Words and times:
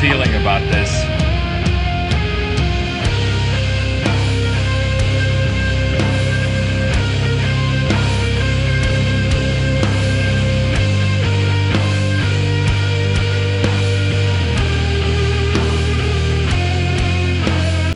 Feeling 0.00 0.32
about 0.36 0.62
this. 0.70 0.88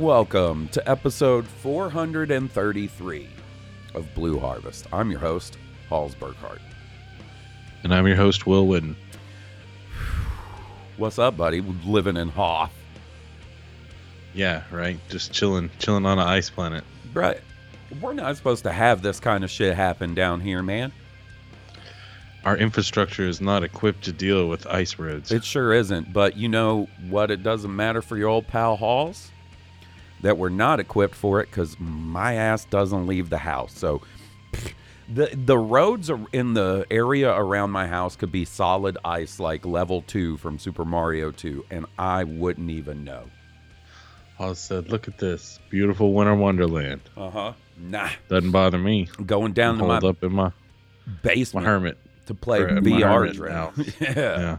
Welcome 0.00 0.66
to 0.70 0.90
episode 0.90 1.46
433 1.46 3.28
of 3.94 4.12
Blue 4.16 4.40
Harvest. 4.40 4.88
I'm 4.92 5.08
your 5.08 5.20
host, 5.20 5.56
Halls 5.88 6.16
Burkhart. 6.16 6.58
And 7.84 7.94
I'm 7.94 8.08
your 8.08 8.16
host, 8.16 8.44
Will 8.44 8.66
Witten. 8.66 8.96
What's 10.98 11.18
up, 11.18 11.36
buddy? 11.36 11.60
Living 11.60 12.16
in 12.16 12.28
Hoth. 12.28 12.72
Yeah, 14.34 14.62
right. 14.70 14.98
Just 15.08 15.32
chilling, 15.32 15.70
chilling 15.78 16.04
on 16.04 16.18
an 16.18 16.26
ice 16.26 16.50
planet. 16.50 16.84
Right. 17.14 17.40
We're 18.00 18.12
not 18.12 18.36
supposed 18.36 18.64
to 18.64 18.72
have 18.72 19.02
this 19.02 19.18
kind 19.18 19.42
of 19.44 19.50
shit 19.50 19.74
happen 19.74 20.14
down 20.14 20.40
here, 20.40 20.62
man. 20.62 20.92
Our 22.44 22.56
infrastructure 22.56 23.26
is 23.26 23.40
not 23.40 23.62
equipped 23.62 24.04
to 24.04 24.12
deal 24.12 24.48
with 24.48 24.66
ice 24.66 24.98
roads. 24.98 25.30
It 25.30 25.44
sure 25.44 25.72
isn't. 25.72 26.12
But 26.12 26.36
you 26.36 26.48
know 26.48 26.88
what? 27.08 27.30
It 27.30 27.42
doesn't 27.42 27.74
matter 27.74 28.02
for 28.02 28.16
your 28.16 28.28
old 28.28 28.46
pal 28.48 28.76
Halls 28.76 29.30
that 30.22 30.36
we're 30.38 30.48
not 30.48 30.80
equipped 30.80 31.14
for 31.14 31.40
it 31.40 31.46
because 31.50 31.76
my 31.78 32.34
ass 32.34 32.64
doesn't 32.66 33.06
leave 33.06 33.30
the 33.30 33.38
house. 33.38 33.72
So 33.72 34.02
the 35.12 35.30
the 35.34 35.58
roads 35.58 36.10
in 36.32 36.54
the 36.54 36.86
area 36.90 37.32
around 37.32 37.70
my 37.70 37.86
house 37.86 38.16
could 38.16 38.32
be 38.32 38.44
solid 38.44 38.98
ice, 39.04 39.38
like 39.38 39.64
level 39.64 40.02
two 40.02 40.36
from 40.38 40.58
Super 40.58 40.84
Mario 40.84 41.30
2, 41.30 41.64
and 41.70 41.86
I 41.98 42.24
wouldn't 42.24 42.70
even 42.70 43.04
know. 43.04 43.24
I 44.38 44.52
said, 44.54 44.88
"Look 44.90 45.08
at 45.08 45.18
this 45.18 45.58
beautiful 45.70 46.12
winter 46.12 46.34
wonderland." 46.34 47.00
Uh 47.16 47.30
huh. 47.30 47.52
Nah. 47.78 48.10
Doesn't 48.28 48.50
bother 48.50 48.78
me. 48.78 49.08
Going 49.24 49.52
down 49.52 49.78
to 49.78 49.84
my 49.84 49.98
Hold 50.00 50.04
up 50.16 50.22
in 50.24 50.32
my 50.32 50.44
my 50.44 50.52
basement 51.22 51.66
hermit. 51.66 51.98
to 52.26 52.34
play 52.34 52.60
VR 52.60 53.32
dream. 53.32 53.92
yeah. 54.00 54.14
Yeah. 54.16 54.58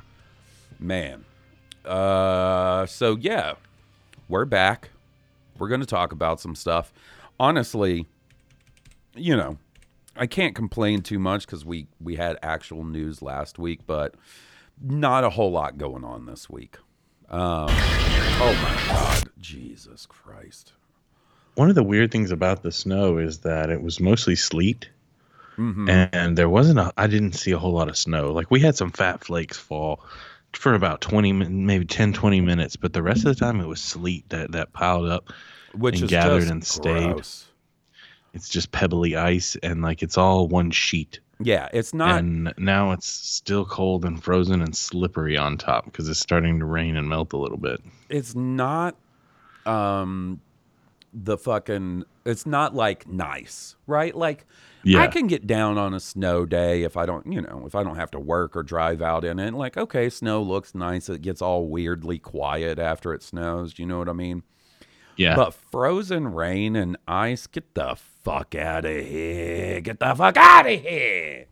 Man. 0.79 1.25
Uh 1.85 2.85
so 2.85 3.17
yeah, 3.17 3.53
we're 4.29 4.45
back. 4.45 4.89
We're 5.59 5.67
going 5.69 5.81
to 5.81 5.87
talk 5.87 6.11
about 6.11 6.39
some 6.39 6.55
stuff. 6.55 6.91
Honestly, 7.39 8.07
you 9.15 9.35
know, 9.35 9.57
I 10.15 10.27
can't 10.27 10.53
complain 10.55 11.01
too 11.01 11.19
much 11.19 11.47
cuz 11.47 11.65
we 11.65 11.87
we 11.99 12.15
had 12.15 12.37
actual 12.43 12.83
news 12.83 13.21
last 13.21 13.57
week, 13.59 13.81
but 13.87 14.15
not 14.81 15.23
a 15.23 15.29
whole 15.31 15.51
lot 15.51 15.77
going 15.77 16.03
on 16.03 16.25
this 16.25 16.49
week. 16.49 16.77
Um 17.29 17.67
oh 17.69 18.59
my 18.63 18.81
god, 18.93 19.29
Jesus 19.39 20.05
Christ. 20.05 20.73
One 21.55 21.69
of 21.69 21.75
the 21.75 21.83
weird 21.83 22.11
things 22.11 22.31
about 22.31 22.63
the 22.63 22.71
snow 22.71 23.17
is 23.17 23.39
that 23.39 23.69
it 23.69 23.81
was 23.81 23.99
mostly 23.99 24.35
sleet, 24.35 24.89
Mhm. 25.57 25.87
and 26.11 26.35
there 26.37 26.49
wasn't 26.49 26.79
a. 26.79 26.91
I 26.97 27.05
didn't 27.07 27.33
see 27.33 27.51
a 27.51 27.59
whole 27.59 27.73
lot 27.73 27.89
of 27.89 27.95
snow. 27.97 28.31
Like 28.31 28.49
we 28.49 28.59
had 28.59 28.75
some 28.75 28.91
fat 28.91 29.23
flakes 29.23 29.57
fall 29.57 30.03
for 30.53 30.73
about 30.75 31.01
20 31.01 31.31
maybe 31.33 31.83
10 31.85 32.13
20 32.13 32.39
minutes 32.39 32.75
but 32.75 32.93
the 32.93 33.01
rest 33.01 33.25
of 33.25 33.35
the 33.35 33.35
time 33.35 33.59
it 33.59 33.65
was 33.67 33.81
sleet 33.81 34.27
that 34.29 34.51
that 34.51 34.71
piled 34.73 35.09
up 35.09 35.31
Which 35.73 35.95
and 35.95 36.03
is 36.03 36.09
gathered 36.11 36.41
just 36.41 36.51
and 36.51 36.63
stayed. 36.63 37.13
gross. 37.13 37.47
It's 38.33 38.49
just 38.49 38.71
pebbly 38.71 39.15
ice 39.15 39.55
and 39.63 39.81
like 39.81 40.03
it's 40.03 40.17
all 40.17 40.47
one 40.47 40.71
sheet. 40.71 41.19
Yeah, 41.39 41.67
it's 41.73 41.93
not 41.93 42.19
and 42.19 42.53
now 42.57 42.91
it's 42.91 43.07
still 43.07 43.65
cold 43.65 44.05
and 44.05 44.23
frozen 44.23 44.61
and 44.61 44.75
slippery 44.75 45.35
on 45.37 45.57
top 45.57 45.85
because 45.85 46.07
it's 46.07 46.19
starting 46.19 46.59
to 46.59 46.65
rain 46.65 46.95
and 46.95 47.09
melt 47.09 47.33
a 47.33 47.37
little 47.37 47.57
bit. 47.57 47.81
it's 48.09 48.35
not 48.35 48.95
um 49.65 50.39
the 51.13 51.37
fucking 51.37 52.03
it's 52.25 52.45
not 52.45 52.75
like 52.75 53.07
nice 53.07 53.75
right? 53.87 54.15
Like 54.15 54.45
i 54.97 55.07
can 55.07 55.27
get 55.27 55.47
down 55.47 55.77
on 55.77 55.93
a 55.93 55.99
snow 55.99 56.45
day 56.45 56.83
if 56.83 56.97
i 56.97 57.05
don't 57.05 57.25
you 57.31 57.39
know 57.39 57.63
if 57.65 57.73
i 57.73 57.81
don't 57.83 57.95
have 57.95 58.11
to 58.11 58.19
work 58.19 58.53
or 58.53 58.63
drive 58.63 59.01
out 59.01 59.23
in 59.23 59.39
it 59.39 59.53
like 59.53 59.77
okay 59.77 60.09
snow 60.09 60.41
looks 60.41 60.75
nice. 60.75 61.07
It 61.07 61.21
gets 61.21 61.41
all 61.41 61.67
weirdly 61.67 62.19
quiet 62.19 62.79
after 62.79 63.13
it 63.13 63.23
snows 63.23 63.79
you 63.79 63.85
know 63.85 63.97
what 63.99 64.09
i 64.09 64.13
mean 64.13 64.43
Yeah, 65.15 65.35
but 65.35 65.53
frozen 65.53 66.33
rain 66.33 66.75
and 66.75 66.97
ice 67.07 67.47
get 67.47 67.73
the 67.75 67.95
fuck 68.23 68.55
out 68.55 68.85
of 68.85 69.05
here 69.05 69.81
get 69.81 69.99
the 69.99 70.13
fuck 70.15 70.37
out 70.37 70.65
of 70.65 70.79
here 70.79 71.45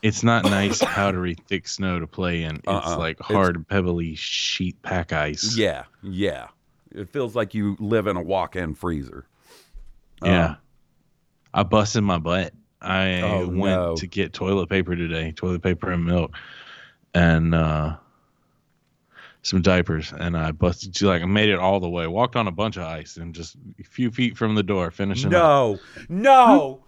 it's 0.00 0.22
not 0.22 0.44
nice 0.44 0.80
powdery 0.82 1.34
thick 1.48 1.66
snow 1.68 1.98
to 2.00 2.06
play 2.06 2.42
in. 2.44 2.56
It's 2.56 2.66
Uh-uh. 2.66 2.96
like 2.98 3.20
It's- 3.20 3.30
hard 3.36 3.66
pebbly 3.68 4.14
sheet 4.14 4.80
pack 4.82 5.12
ice. 5.12 5.56
yeah 5.56 5.84
yeah 6.02 6.48
it 6.92 7.08
feels 7.10 7.34
like 7.36 7.52
you 7.54 7.76
live 7.80 8.06
in 8.06 8.16
a 8.16 8.22
walk-in 8.22 8.74
freezer 8.74 9.26
yeah. 10.24 10.46
Um, 10.46 10.56
I 11.54 11.62
busted 11.64 12.04
my 12.04 12.18
butt. 12.18 12.52
I 12.80 13.20
Oh, 13.22 13.46
went 13.48 13.58
no. 13.80 13.96
to 13.96 14.06
get 14.06 14.32
toilet 14.32 14.68
paper 14.70 14.94
today, 14.96 15.32
toilet 15.32 15.62
paper 15.62 15.90
and 15.90 16.04
milk, 16.04 16.30
and 17.12 17.54
uh, 17.54 17.96
some 19.42 19.60
diapers, 19.62 20.12
and 20.18 20.36
I 20.36 20.52
busted. 20.52 21.00
Like 21.02 21.22
I 21.22 21.26
made 21.26 21.48
it 21.48 21.58
all 21.58 21.80
the 21.80 21.88
way. 21.90 22.06
Walked 22.06 22.36
on 22.36 22.46
a 22.48 22.52
bunch 22.52 22.76
of 22.76 22.84
ice 22.84 23.16
and 23.16 23.34
just 23.34 23.56
a 23.78 23.82
few 23.82 24.10
feet 24.10 24.36
from 24.36 24.54
the 24.54 24.62
door, 24.62 24.90
finishing. 24.90 25.26
up. 25.26 25.32
No, 25.32 25.78
no. 26.08 26.84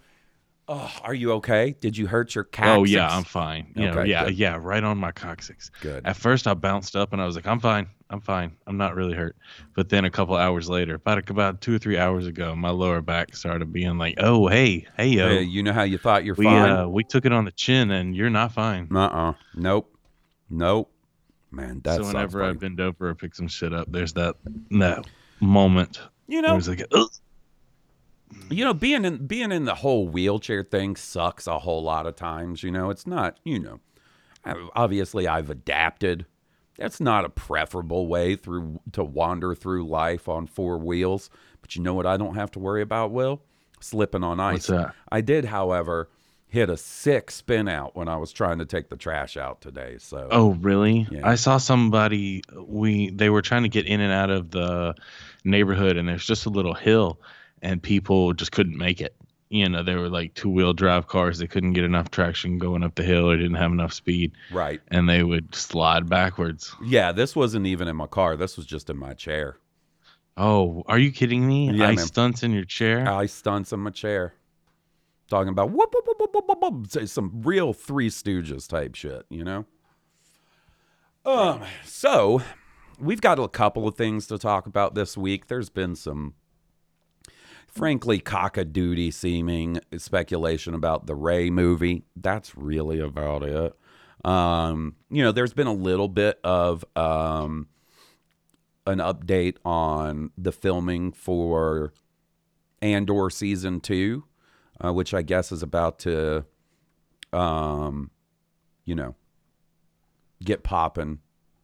Oh, 0.67 0.91
are 1.03 1.13
you 1.13 1.33
okay? 1.33 1.75
Did 1.79 1.95
you 1.95 2.07
hurt 2.07 2.33
your 2.33 2.43
coccyx? 2.43 2.75
Oh 2.79 2.83
yeah, 2.85 3.07
I'm 3.15 3.23
fine. 3.23 3.71
Yeah, 3.75 3.91
Okay, 3.91 4.09
yeah, 4.09 4.25
good. 4.25 4.35
yeah. 4.35 4.57
Right 4.59 4.83
on 4.83 4.97
my 4.97 5.11
coccyx. 5.11 5.69
good. 5.81 6.07
At 6.07 6.15
first, 6.15 6.47
I 6.47 6.55
bounced 6.55 6.95
up 6.95 7.13
and 7.13 7.21
I 7.21 7.25
was 7.27 7.35
like, 7.35 7.45
"I'm 7.45 7.59
fine, 7.59 7.85
I'm 8.09 8.19
fine, 8.19 8.57
I'm 8.65 8.75
not 8.77 8.95
really 8.95 9.13
hurt." 9.13 9.35
But 9.75 9.89
then 9.89 10.05
a 10.05 10.09
couple 10.09 10.35
hours 10.35 10.67
later, 10.67 10.95
about 10.95 11.29
about 11.29 11.61
two 11.61 11.75
or 11.75 11.77
three 11.77 11.99
hours 11.99 12.25
ago, 12.25 12.55
my 12.55 12.71
lower 12.71 13.01
back 13.01 13.35
started 13.35 13.71
being 13.71 13.99
like, 13.99 14.15
"Oh 14.17 14.47
hey, 14.47 14.87
hey 14.97 15.09
yo, 15.09 15.27
Hey, 15.29 15.43
you 15.43 15.61
know 15.61 15.71
how 15.71 15.83
you 15.83 15.99
thought 15.99 16.25
you're 16.25 16.33
we 16.33 16.45
fine? 16.45 16.71
uh 16.71 16.87
we 16.87 17.03
took 17.03 17.25
it 17.25 17.31
on 17.31 17.45
the 17.45 17.51
chin 17.51 17.91
and 17.91 18.15
you're 18.15 18.31
not 18.31 18.51
fine." 18.51 18.87
uh-uh. 18.91 19.33
Nope. 19.53 19.95
Nope. 20.49 20.91
Man, 21.55 21.81
that's 21.83 22.01
so 22.01 22.07
whenever 22.07 22.43
I 22.43 22.51
bend 22.51 22.81
over 22.81 23.09
or 23.09 23.15
pick 23.15 23.33
some 23.33 23.47
shit 23.47 23.73
up, 23.73 23.89
there's 23.89 24.13
that 24.13 24.35
that 24.71 25.05
moment. 25.39 26.01
you 26.27 26.41
know, 26.41 26.57
like, 26.57 26.85
you 28.49 28.65
know, 28.65 28.73
being 28.73 29.05
in 29.05 29.25
being 29.25 29.51
in 29.51 29.65
the 29.65 29.75
whole 29.75 30.07
wheelchair 30.07 30.63
thing 30.63 30.95
sucks 30.95 31.47
a 31.47 31.59
whole 31.59 31.81
lot 31.81 32.05
of 32.05 32.15
times. 32.15 32.61
You 32.61 32.71
know, 32.71 32.89
it's 32.89 33.07
not. 33.07 33.39
You 33.45 33.59
know, 33.59 33.79
obviously 34.75 35.27
I've 35.27 35.49
adapted. 35.49 36.25
That's 36.77 36.99
not 36.99 37.23
a 37.23 37.29
preferable 37.29 38.07
way 38.07 38.35
through 38.35 38.81
to 38.91 39.03
wander 39.05 39.55
through 39.55 39.87
life 39.87 40.27
on 40.27 40.47
four 40.47 40.77
wheels. 40.77 41.29
But 41.61 41.77
you 41.77 41.81
know 41.81 41.93
what? 41.93 42.05
I 42.05 42.17
don't 42.17 42.35
have 42.35 42.51
to 42.51 42.59
worry 42.59 42.81
about. 42.81 43.11
Will 43.11 43.41
slipping 43.79 44.23
on 44.23 44.39
ice. 44.39 44.53
What's 44.53 44.67
that? 44.67 44.95
I 45.09 45.21
did, 45.21 45.45
however, 45.45 46.09
hit 46.55 46.69
a 46.69 46.77
sick 46.77 47.29
spin 47.29 47.67
out 47.67 47.97
when 47.97 48.07
I 48.07 48.15
was 48.15 48.31
trying 48.31 48.59
to 48.59 48.65
take 48.65 48.87
the 48.87 48.95
trash 48.95 49.35
out 49.35 49.59
today. 49.59 49.97
So 49.99 50.29
Oh, 50.31 50.51
really? 50.53 51.05
Yeah. 51.11 51.27
I 51.27 51.35
saw 51.35 51.57
somebody 51.57 52.43
we 52.57 53.09
they 53.09 53.29
were 53.29 53.41
trying 53.41 53.63
to 53.63 53.69
get 53.69 53.85
in 53.85 53.99
and 53.99 54.13
out 54.13 54.29
of 54.29 54.51
the 54.51 54.95
neighborhood 55.43 55.97
and 55.97 56.07
there's 56.07 56.25
just 56.25 56.45
a 56.45 56.49
little 56.49 56.73
hill 56.73 57.19
and 57.61 57.83
people 57.83 58.31
just 58.33 58.53
couldn't 58.53 58.77
make 58.77 59.01
it. 59.01 59.13
You 59.49 59.67
know, 59.67 59.83
they 59.83 59.95
were 59.95 60.09
like 60.09 60.33
two-wheel 60.33 60.71
drive 60.73 61.07
cars 61.07 61.39
they 61.39 61.47
couldn't 61.47 61.73
get 61.73 61.83
enough 61.83 62.09
traction 62.09 62.57
going 62.57 62.83
up 62.83 62.95
the 62.95 63.03
hill 63.03 63.29
or 63.29 63.35
didn't 63.35 63.55
have 63.55 63.73
enough 63.73 63.91
speed 63.93 64.31
right. 64.49 64.79
and 64.87 65.09
they 65.09 65.23
would 65.23 65.53
slide 65.53 66.09
backwards. 66.09 66.73
Yeah, 66.81 67.11
this 67.11 67.35
wasn't 67.35 67.67
even 67.67 67.89
in 67.89 67.97
my 67.97 68.07
car. 68.07 68.37
This 68.37 68.55
was 68.55 68.65
just 68.65 68.89
in 68.89 68.97
my 68.97 69.13
chair. 69.13 69.57
Oh, 70.37 70.83
are 70.87 70.97
you 70.97 71.11
kidding 71.11 71.45
me? 71.45 71.69
Yeah, 71.71 71.89
Ice 71.89 71.97
man. 71.97 72.05
stunts 72.07 72.43
in 72.43 72.51
your 72.53 72.65
chair? 72.65 73.07
I 73.09 73.25
stunts 73.25 73.73
in 73.73 73.81
my 73.81 73.91
chair. 73.91 74.33
Talking 75.27 75.49
about 75.49 75.71
whoop, 75.71 75.91
whoop, 75.93 76.04
some 77.05 77.41
real 77.43 77.73
Three 77.73 78.09
Stooges 78.09 78.67
type 78.67 78.95
shit, 78.95 79.25
you 79.29 79.43
know? 79.43 79.65
Um, 81.25 81.61
so 81.83 82.41
we've 82.99 83.21
got 83.21 83.39
a 83.39 83.47
couple 83.47 83.87
of 83.87 83.95
things 83.95 84.27
to 84.27 84.37
talk 84.37 84.67
about 84.67 84.95
this 84.95 85.17
week. 85.17 85.47
There's 85.47 85.69
been 85.69 85.95
some, 85.95 86.35
frankly, 87.67 88.19
cock-a-doodie 88.19 89.11
seeming 89.11 89.79
speculation 89.97 90.73
about 90.73 91.07
the 91.07 91.15
Rey 91.15 91.49
movie. 91.49 92.03
That's 92.15 92.55
really 92.55 92.99
about 92.99 93.43
it. 93.43 93.73
Um, 94.23 94.95
you 95.09 95.23
know, 95.23 95.31
there's 95.31 95.53
been 95.53 95.67
a 95.67 95.73
little 95.73 96.07
bit 96.07 96.39
of 96.43 96.85
um, 96.95 97.67
an 98.87 98.99
update 98.99 99.57
on 99.65 100.31
the 100.37 100.51
filming 100.51 101.11
for 101.11 101.93
Andor 102.81 103.29
season 103.29 103.79
two, 103.81 104.25
uh, 104.83 104.93
which 104.93 105.13
I 105.13 105.21
guess 105.21 105.51
is 105.51 105.63
about 105.63 105.99
to, 105.99 106.45
um, 107.33 108.11
you 108.85 108.95
know, 108.95 109.15
get 110.43 110.63
popping. 110.63 111.19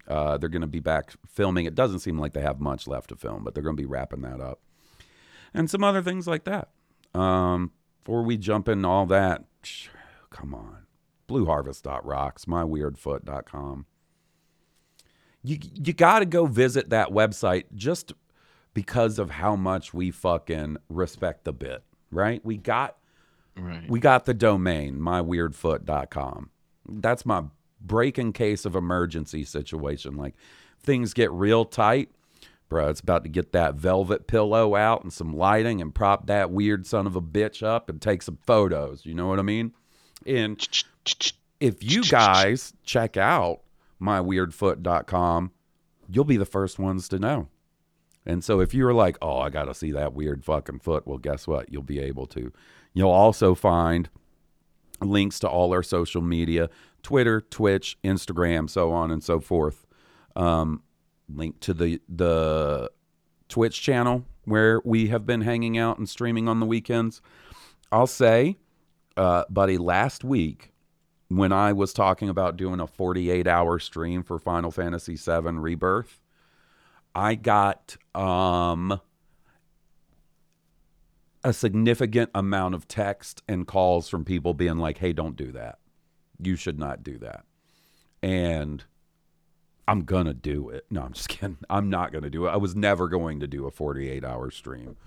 Uh, 0.08 0.38
they're 0.38 0.50
going 0.50 0.62
to 0.62 0.68
be 0.68 0.80
back 0.80 1.14
filming. 1.28 1.66
It 1.66 1.76
doesn't 1.76 2.00
seem 2.00 2.18
like 2.18 2.34
they 2.34 2.42
have 2.42 2.60
much 2.60 2.88
left 2.88 3.10
to 3.10 3.16
film, 3.16 3.44
but 3.44 3.54
they're 3.54 3.64
going 3.64 3.78
to 3.78 3.82
be 3.82 3.88
wrapping 3.88 4.22
that 4.22 4.42
up, 4.42 4.60
and 5.54 5.70
some 5.70 5.84
other 5.84 6.02
things 6.02 6.28
like 6.28 6.44
that. 6.46 6.70
Um, 7.14 7.72
before 8.04 8.24
we 8.24 8.38
jump 8.38 8.68
into 8.68 8.88
all 8.88 9.06
that, 9.08 9.44
come 10.30 10.54
on, 10.54 10.86
BlueHarvest.rocks, 11.30 12.46
myweirdfoot.com. 12.46 13.86
You 15.44 15.58
you 15.74 15.94
got 15.94 16.20
to 16.20 16.26
go 16.26 16.46
visit 16.46 16.90
that 16.90 17.10
website 17.10 17.66
just 17.76 18.14
because 18.74 19.20
of 19.20 19.32
how 19.32 19.56
much 19.56 19.94
we 19.94 20.12
fucking 20.12 20.78
respect 20.90 21.44
the 21.44 21.54
bit, 21.54 21.84
right? 22.12 22.44
We 22.46 22.58
got 22.58 22.98
right. 23.58 23.90
we 23.90 24.00
got 24.00 24.26
the 24.26 24.34
domain 24.34 25.00
myweirdfoot.com. 25.00 26.50
That's 26.88 27.26
my 27.26 27.44
break 27.80 28.20
in 28.20 28.34
case 28.34 28.66
of 28.66 28.76
emergency 28.76 29.44
situation. 29.44 30.16
Like 30.16 30.36
things 30.82 31.14
get 31.14 31.32
real 31.32 31.66
tight, 31.66 32.10
bro. 32.70 32.90
It's 32.90 33.00
about 33.00 33.24
to 33.24 33.30
get 33.30 33.52
that 33.54 33.76
velvet 33.76 34.28
pillow 34.28 34.76
out 34.76 35.04
and 35.04 35.12
some 35.12 35.36
lighting 35.36 35.82
and 35.82 35.94
prop 35.94 36.28
that 36.28 36.52
weird 36.52 36.86
son 36.86 37.08
of 37.08 37.16
a 37.16 37.22
bitch 37.22 37.64
up 37.64 37.90
and 37.90 38.02
take 38.02 38.22
some 38.22 38.38
photos. 38.46 39.06
You 39.06 39.14
know 39.14 39.28
what 39.28 39.40
I 39.40 39.44
mean? 39.44 39.74
And 40.26 40.68
if 41.60 41.84
you 41.84 42.04
guys 42.04 42.74
check 42.84 43.18
out 43.18 43.62
myweirdfoot.com, 44.02 45.52
you'll 46.10 46.26
be 46.26 46.38
the 46.38 46.46
first 46.46 46.80
ones 46.80 47.08
to 47.10 47.20
know. 47.20 47.48
And 48.26 48.44
so 48.44 48.60
if 48.60 48.74
you're 48.74 48.94
like, 48.94 49.18
oh, 49.22 49.40
I 49.40 49.50
got 49.50 49.66
to 49.66 49.74
see 49.74 49.92
that 49.94 50.14
weird 50.14 50.44
fucking 50.46 50.80
foot, 50.80 51.08
well, 51.08 51.18
guess 51.18 51.48
what? 51.48 51.72
You'll 51.72 51.82
be 51.82 52.00
able 52.00 52.28
to. 52.28 52.52
You'll 52.94 53.10
also 53.10 53.56
find 53.56 54.10
links 55.02 55.40
to 55.40 55.50
all 55.50 55.74
our 55.74 55.84
social 55.84 56.22
media 56.22 56.70
Twitter, 57.04 57.42
Twitch, 57.42 57.98
Instagram, 58.04 58.70
so 58.70 58.92
on 58.92 59.12
and 59.12 59.24
so 59.24 59.40
forth. 59.40 59.88
Um, 60.36 60.84
link 61.28 61.60
to 61.62 61.74
the, 61.74 62.00
the 62.08 62.92
Twitch 63.50 63.82
channel 63.82 64.26
where 64.46 64.82
we 64.86 65.08
have 65.08 65.26
been 65.26 65.42
hanging 65.42 65.78
out 65.78 65.98
and 65.98 66.08
streaming 66.08 66.48
on 66.48 66.60
the 66.60 66.66
weekends. 66.66 67.22
I'll 67.92 68.08
say, 68.08 68.58
uh, 69.18 69.46
buddy, 69.50 69.78
last 69.78 70.24
week 70.24 70.72
when 71.28 71.52
I 71.52 71.74
was 71.74 71.94
talking 71.94 72.30
about 72.30 72.58
doing 72.58 72.80
a 72.80 72.88
48 72.88 73.48
hour 73.48 73.80
stream 73.80 74.24
for 74.24 74.38
Final 74.38 74.72
Fantasy 74.72 75.16
VII 75.16 75.52
Rebirth, 75.52 76.20
I 77.14 77.36
got 77.36 77.98
um, 78.16 79.00
a 81.44 81.54
significant 81.54 82.30
amount 82.36 82.76
of 82.76 82.88
text 82.88 83.42
and 83.48 83.68
calls 83.68 84.08
from 84.08 84.26
people 84.26 84.54
being 84.54 84.78
like, 84.78 85.00
hey, 85.00 85.14
don't 85.14 85.36
do 85.36 85.52
that. 85.52 85.80
You 86.40 86.56
should 86.56 86.80
not 86.80 87.04
do 87.04 87.18
that. 87.20 87.46
And 88.22 88.84
I'm 89.88 90.02
going 90.02 90.26
to 90.26 90.34
do 90.34 90.70
it. 90.70 90.86
No, 90.90 91.02
I'm 91.02 91.14
just 91.14 91.30
kidding. 91.30 91.58
I'm 91.70 91.90
not 91.90 92.12
going 92.12 92.24
to 92.24 92.30
do 92.30 92.46
it. 92.46 92.50
I 92.50 92.58
was 92.58 92.76
never 92.76 93.08
going 93.08 93.40
to 93.40 93.48
do 93.48 93.66
a 93.66 93.72
48 93.72 94.24
hour 94.24 94.52
stream. 94.52 94.98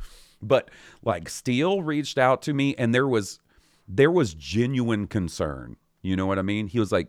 But 0.42 0.70
like 1.02 1.28
Steele 1.28 1.82
reached 1.82 2.18
out 2.18 2.42
to 2.42 2.52
me 2.52 2.74
and 2.76 2.94
there 2.94 3.08
was 3.08 3.40
there 3.86 4.10
was 4.10 4.34
genuine 4.34 5.06
concern. 5.06 5.76
You 6.02 6.16
know 6.16 6.26
what 6.26 6.38
I 6.38 6.42
mean? 6.42 6.66
He 6.66 6.78
was 6.78 6.92
like 6.92 7.08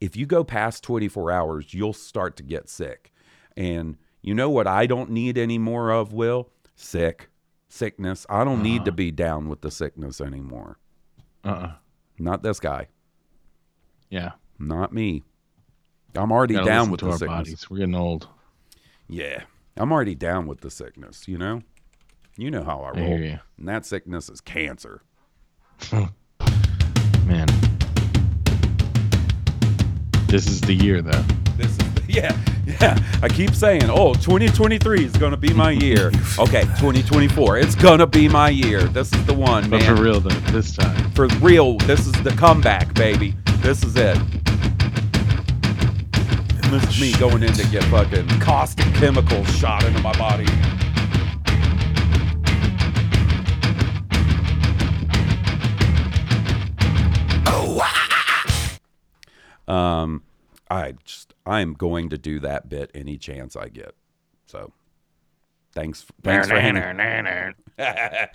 if 0.00 0.16
you 0.16 0.26
go 0.26 0.44
past 0.44 0.82
24 0.82 1.30
hours, 1.30 1.74
you'll 1.74 1.92
start 1.92 2.36
to 2.36 2.42
get 2.42 2.68
sick. 2.68 3.12
And 3.56 3.96
you 4.20 4.34
know 4.34 4.50
what 4.50 4.66
I 4.66 4.86
don't 4.86 5.10
need 5.10 5.38
any 5.38 5.58
more 5.58 5.90
of, 5.90 6.12
Will? 6.12 6.50
Sick. 6.74 7.28
Sickness. 7.72 8.26
I 8.28 8.44
don't 8.44 8.62
need 8.62 8.84
to 8.84 8.90
uh-huh. 8.90 8.96
be 8.96 9.10
down 9.10 9.48
with 9.48 9.62
the 9.62 9.70
sickness 9.70 10.20
anymore. 10.20 10.76
Uh-uh. 11.42 11.72
Not 12.18 12.42
this 12.42 12.60
guy. 12.60 12.88
Yeah. 14.10 14.32
Not 14.58 14.92
me. 14.92 15.24
I'm 16.14 16.30
already 16.30 16.62
down 16.62 16.90
with 16.90 17.00
the 17.00 17.06
our 17.06 17.12
sickness. 17.16 17.38
bodies. 17.38 17.70
We're 17.70 17.78
getting 17.78 17.94
old. 17.94 18.28
Yeah. 19.08 19.44
I'm 19.78 19.90
already 19.90 20.14
down 20.14 20.46
with 20.46 20.60
the 20.60 20.70
sickness, 20.70 21.26
you 21.26 21.38
know? 21.38 21.62
You 22.36 22.50
know 22.50 22.62
how 22.62 22.82
I 22.82 22.90
roll. 22.90 23.14
And 23.14 23.40
that 23.68 23.86
sickness 23.86 24.28
is 24.28 24.42
cancer. 24.42 25.00
Man. 27.24 27.48
This 30.26 30.46
is 30.46 30.60
the 30.60 30.74
year 30.74 31.00
though. 31.00 31.24
This 31.56 31.70
is 31.70 31.78
the, 31.78 32.02
yeah, 32.08 32.38
yeah. 32.66 32.98
I 33.22 33.28
keep 33.28 33.54
saying, 33.54 33.84
oh, 33.88 34.14
2023 34.14 35.04
is 35.04 35.12
gonna 35.12 35.36
be 35.36 35.52
my 35.52 35.70
year. 35.70 36.08
Okay, 36.38 36.62
2024, 36.78 37.58
it's 37.58 37.74
gonna 37.74 38.06
be 38.06 38.28
my 38.28 38.48
year. 38.48 38.84
This 38.84 39.12
is 39.12 39.24
the 39.26 39.34
one, 39.34 39.68
But 39.68 39.80
man. 39.80 39.96
for 39.96 40.02
real 40.02 40.20
though, 40.20 40.30
this 40.52 40.74
time. 40.76 41.10
For 41.12 41.26
real, 41.40 41.76
this 41.78 42.06
is 42.06 42.12
the 42.22 42.30
comeback, 42.30 42.94
baby. 42.94 43.34
This 43.58 43.82
is 43.84 43.96
it. 43.96 44.16
And 46.56 46.72
this 46.72 46.84
is 46.88 47.00
me 47.00 47.12
going 47.18 47.42
in 47.42 47.52
to 47.52 47.66
get 47.68 47.84
fucking 47.84 48.28
caustic 48.40 48.86
chemicals 48.94 49.48
shot 49.56 49.84
into 49.84 50.00
my 50.00 50.12
body. 50.18 50.46
Um, 59.68 60.22
I 60.70 60.94
just 61.04 61.31
I'm 61.44 61.74
going 61.74 62.08
to 62.10 62.18
do 62.18 62.38
that 62.40 62.68
bit 62.68 62.90
any 62.94 63.18
chance 63.18 63.56
I 63.56 63.68
get. 63.68 63.94
So, 64.46 64.72
thanks. 65.72 66.06
Thanks 66.22 66.48
for 66.48 66.60
hanging. 66.60 67.54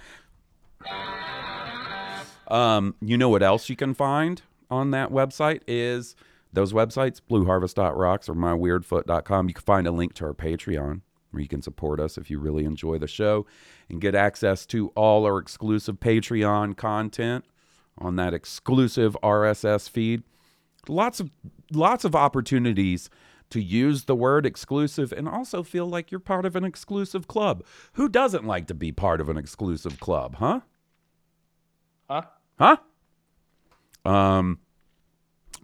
um, 2.47 2.95
you 3.01 3.17
know 3.17 3.29
what 3.29 3.43
else 3.43 3.69
you 3.69 3.75
can 3.75 3.93
find 3.93 4.41
on 4.69 4.91
that 4.91 5.11
website 5.11 5.61
is 5.67 6.15
those 6.51 6.73
websites, 6.73 7.21
blueharvest.rocks 7.29 8.29
or 8.29 8.33
myweirdfoot.com. 8.33 9.47
You 9.47 9.53
can 9.53 9.63
find 9.63 9.87
a 9.87 9.91
link 9.91 10.13
to 10.15 10.25
our 10.25 10.33
Patreon 10.33 11.01
where 11.31 11.41
you 11.41 11.47
can 11.47 11.61
support 11.61 11.99
us 11.99 12.17
if 12.17 12.29
you 12.29 12.39
really 12.39 12.65
enjoy 12.65 12.97
the 12.97 13.07
show 13.07 13.45
and 13.89 14.01
get 14.01 14.15
access 14.15 14.65
to 14.67 14.89
all 14.89 15.25
our 15.25 15.37
exclusive 15.37 15.99
Patreon 15.99 16.75
content 16.75 17.45
on 17.97 18.15
that 18.15 18.33
exclusive 18.33 19.17
RSS 19.23 19.89
feed. 19.89 20.23
Lots 20.89 21.19
of 21.19 21.31
lots 21.71 22.05
of 22.05 22.15
opportunities 22.15 23.09
to 23.49 23.61
use 23.61 24.05
the 24.05 24.15
word 24.15 24.45
exclusive 24.45 25.13
and 25.13 25.27
also 25.27 25.63
feel 25.63 25.85
like 25.85 26.11
you're 26.11 26.19
part 26.19 26.45
of 26.45 26.55
an 26.55 26.63
exclusive 26.63 27.27
club. 27.27 27.63
Who 27.93 28.09
doesn't 28.09 28.45
like 28.45 28.67
to 28.67 28.73
be 28.73 28.91
part 28.91 29.21
of 29.21 29.29
an 29.29 29.37
exclusive 29.37 29.99
club, 29.99 30.35
huh? 30.35 30.61
Huh? 32.09 32.23
Huh? 32.57 32.77
Um, 34.05 34.59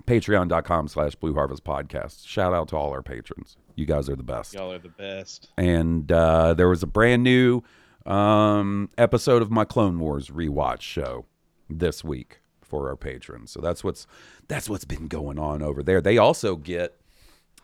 Patreon.com 0.06 0.88
slash 0.88 1.15
Blue 1.15 1.34
Harvest 1.34 1.63
Podcast. 1.63 2.27
Shout 2.27 2.53
out 2.53 2.68
to 2.70 2.77
all 2.77 2.92
our 2.92 3.01
patrons. 3.01 3.58
You 3.75 3.86
guys 3.86 4.10
are 4.10 4.15
the 4.15 4.24
best. 4.24 4.53
Y'all 4.53 4.72
are 4.72 4.80
the 4.80 4.89
best. 4.89 5.50
And 5.58 6.12
uh, 6.12 6.53
there 6.53 6.70
was 6.70 6.84
a 6.84 6.88
brand 6.88 7.24
new 7.24 7.63
um, 8.06 8.89
episode 8.98 9.42
of 9.42 9.50
my 9.50 9.65
Clone 9.65 10.00
Wars 10.00 10.30
rewatch 10.30 10.82
show 10.82 11.25
this 11.70 12.03
week 12.03 12.42
for 12.74 12.89
our 12.89 12.96
patrons. 12.96 13.51
So 13.51 13.62
that's 13.62 13.84
what's 13.84 14.08
that's 14.48 14.68
what's 14.68 14.84
been 14.84 15.08
going 15.08 15.38
on 15.38 15.62
over 15.62 15.84
there. 15.84 16.01
They 16.01 16.18
also 16.18 16.56
get 16.56 17.00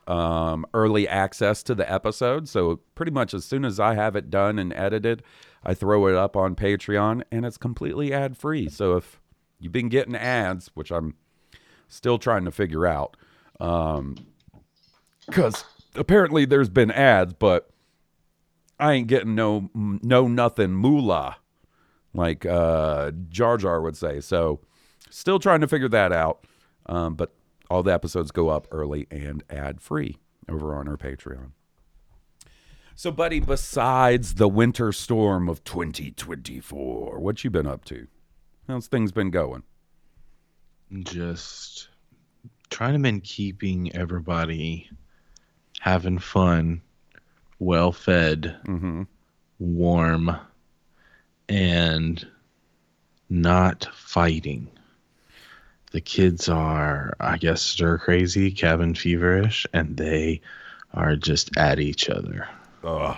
um, 0.06 0.68
early 0.72 1.08
access 1.08 1.64
to 1.64 1.74
the 1.74 1.92
episode. 1.92 2.48
So 2.48 2.82
pretty 2.94 3.12
much 3.12 3.34
as 3.34 3.44
soon 3.44 3.66
as 3.66 3.80
I 3.80 3.96
have 3.96 4.16
it 4.16 4.30
done 4.30 4.60
and 4.60 4.72
edited, 4.74 5.24
I 5.64 5.74
throw 5.74 6.06
it 6.06 6.14
up 6.14 6.36
on 6.36 6.56
Patreon, 6.56 7.24
and 7.32 7.44
it's 7.44 7.58
completely 7.58 8.14
ad 8.14 8.38
free. 8.38 8.70
So 8.70 8.98
if 8.98 9.20
you've 9.60 9.72
been 9.72 9.90
getting 9.90 10.16
ads, 10.16 10.70
which 10.76 10.92
I'm 10.92 11.16
still 11.88 12.20
trying 12.20 12.46
to 12.46 12.52
figure 12.52 12.86
out. 12.86 13.18
Um, 13.60 14.16
because 15.26 15.66
apparently 15.96 16.46
there's 16.46 16.70
been 16.70 16.92
ads, 16.92 17.34
but 17.34 17.72
I 18.80 18.94
ain't 18.94 19.08
getting 19.08 19.34
no 19.34 19.72
no 19.74 20.28
nothing 20.28 20.74
moolah, 20.74 21.38
like 22.14 22.46
uh, 22.46 23.12
Jar 23.30 23.58
Jar 23.58 23.82
would 23.82 23.98
say. 23.98 24.22
So, 24.22 24.62
still 25.10 25.40
trying 25.40 25.62
to 25.62 25.68
figure 25.68 25.90
that 25.90 26.12
out. 26.12 26.46
Um, 26.86 27.16
but 27.16 27.34
all 27.70 27.84
the 27.84 27.94
episodes 27.94 28.32
go 28.32 28.50
up 28.50 28.68
early 28.72 29.06
and 29.12 29.44
ad 29.50 29.80
free 29.82 30.18
over 30.48 30.76
on 30.76 30.88
our 30.88 30.98
Patreon. 30.98 31.52
So, 32.96 33.12
buddy, 33.12 33.40
besides 33.40 34.36
the 34.36 34.50
winter 34.50 34.92
storm 34.92 35.48
of 35.48 35.64
2024, 35.64 37.20
what 37.20 37.44
you 37.44 37.50
been 37.50 37.68
up 37.68 37.86
to? 37.86 38.08
How's 38.68 38.88
things 38.88 39.12
been 39.12 39.30
going? 39.30 39.64
Just 41.04 41.90
trying 42.70 42.94
to 42.94 43.00
been 43.00 43.22
keeping 43.22 43.96
everybody 43.96 44.90
having 45.80 46.18
fun, 46.20 46.82
well 47.60 47.92
fed, 47.92 48.58
Mm-hmm. 48.68 49.04
warm, 49.60 50.36
and 51.48 52.28
not 53.30 53.88
fighting. 53.94 54.70
The 55.92 56.02
kids 56.02 56.48
are, 56.48 57.14
I 57.20 57.38
guess, 57.38 57.62
stir 57.62 57.98
crazy, 57.98 58.52
cabin 58.52 58.94
feverish, 58.94 59.66
and 59.74 59.98
they 59.98 60.42
are 60.94 61.16
just 61.16 61.56
at 61.58 61.80
each 61.80 62.10
other. 62.10 62.48
Ugh, 62.84 63.18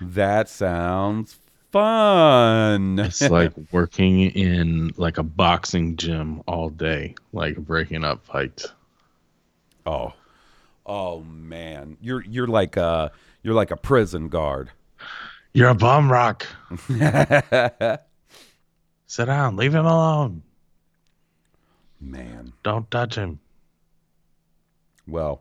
that 0.00 0.48
sounds 0.48 1.38
fun. 1.72 2.98
It's 2.98 3.20
like 3.30 3.52
working 3.72 4.20
in 4.20 4.92
like 4.96 5.18
a 5.18 5.22
boxing 5.22 5.96
gym 5.96 6.42
all 6.46 6.68
day, 6.68 7.14
like 7.32 7.56
breaking 7.56 8.04
up 8.04 8.24
fights. 8.24 8.72
oh, 9.86 10.12
oh 10.86 11.20
man, 11.20 11.96
you're 12.00 12.22
you're 12.24 12.46
like 12.46 12.76
a 12.76 13.10
you're 13.42 13.54
like 13.54 13.70
a 13.70 13.76
prison 13.76 14.28
guard. 14.28 14.70
You're 15.52 15.70
a 15.70 15.74
bum 15.74 16.10
rock. 16.10 16.46
Sit 19.06 19.26
down. 19.26 19.56
Leave 19.56 19.74
him 19.74 19.86
alone. 19.86 20.42
Man, 22.08 22.52
Don't 22.62 22.90
touch 22.90 23.14
him. 23.14 23.40
well, 25.06 25.40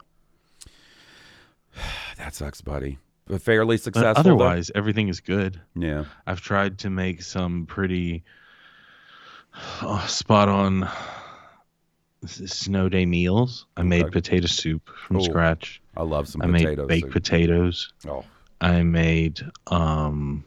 that 2.18 2.34
sucks, 2.34 2.62
buddy. 2.62 2.98
But 3.26 3.42
fairly 3.42 3.76
But 3.78 3.84
successful. 3.84 4.24
though? 4.24 4.30
otherwise, 4.36 4.72
everything 4.76 5.08
is 5.10 5.20
good. 5.20 5.60
yeah. 5.76 6.06
I've 6.26 6.42
tried 6.42 6.80
to 6.80 6.90
make 6.90 7.22
some 7.22 7.66
pretty 7.66 8.24
uh, 9.82 10.06
spot 10.08 10.50
on 10.50 10.90
snow 12.26 12.88
day 12.90 13.06
meals. 13.06 13.66
I 13.76 13.84
made 13.84 14.04
Okay. 14.06 14.12
potato 14.12 14.48
soup 14.48 14.90
from 15.06 15.18
Oh, 15.18 15.24
scratch. 15.24 15.82
I 15.98 16.04
love 16.04 16.28
some 16.30 16.42
I 16.42 16.48
potatoes. 16.48 16.88
made 16.88 17.02
baked 17.02 17.12
potatoes. 17.12 17.92
oh, 18.08 18.24
I 18.62 18.84
made 18.84 19.42
um 19.68 20.46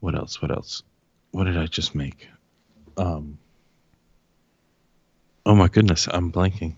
what 0.00 0.16
else? 0.16 0.42
What 0.42 0.50
else? 0.50 0.82
What 1.30 1.44
did 1.44 1.56
I 1.56 1.66
just 1.66 1.94
make? 1.94 2.28
Um 2.96 3.38
Oh 5.44 5.54
my 5.54 5.68
goodness, 5.68 6.08
I'm 6.10 6.30
blanking. 6.32 6.74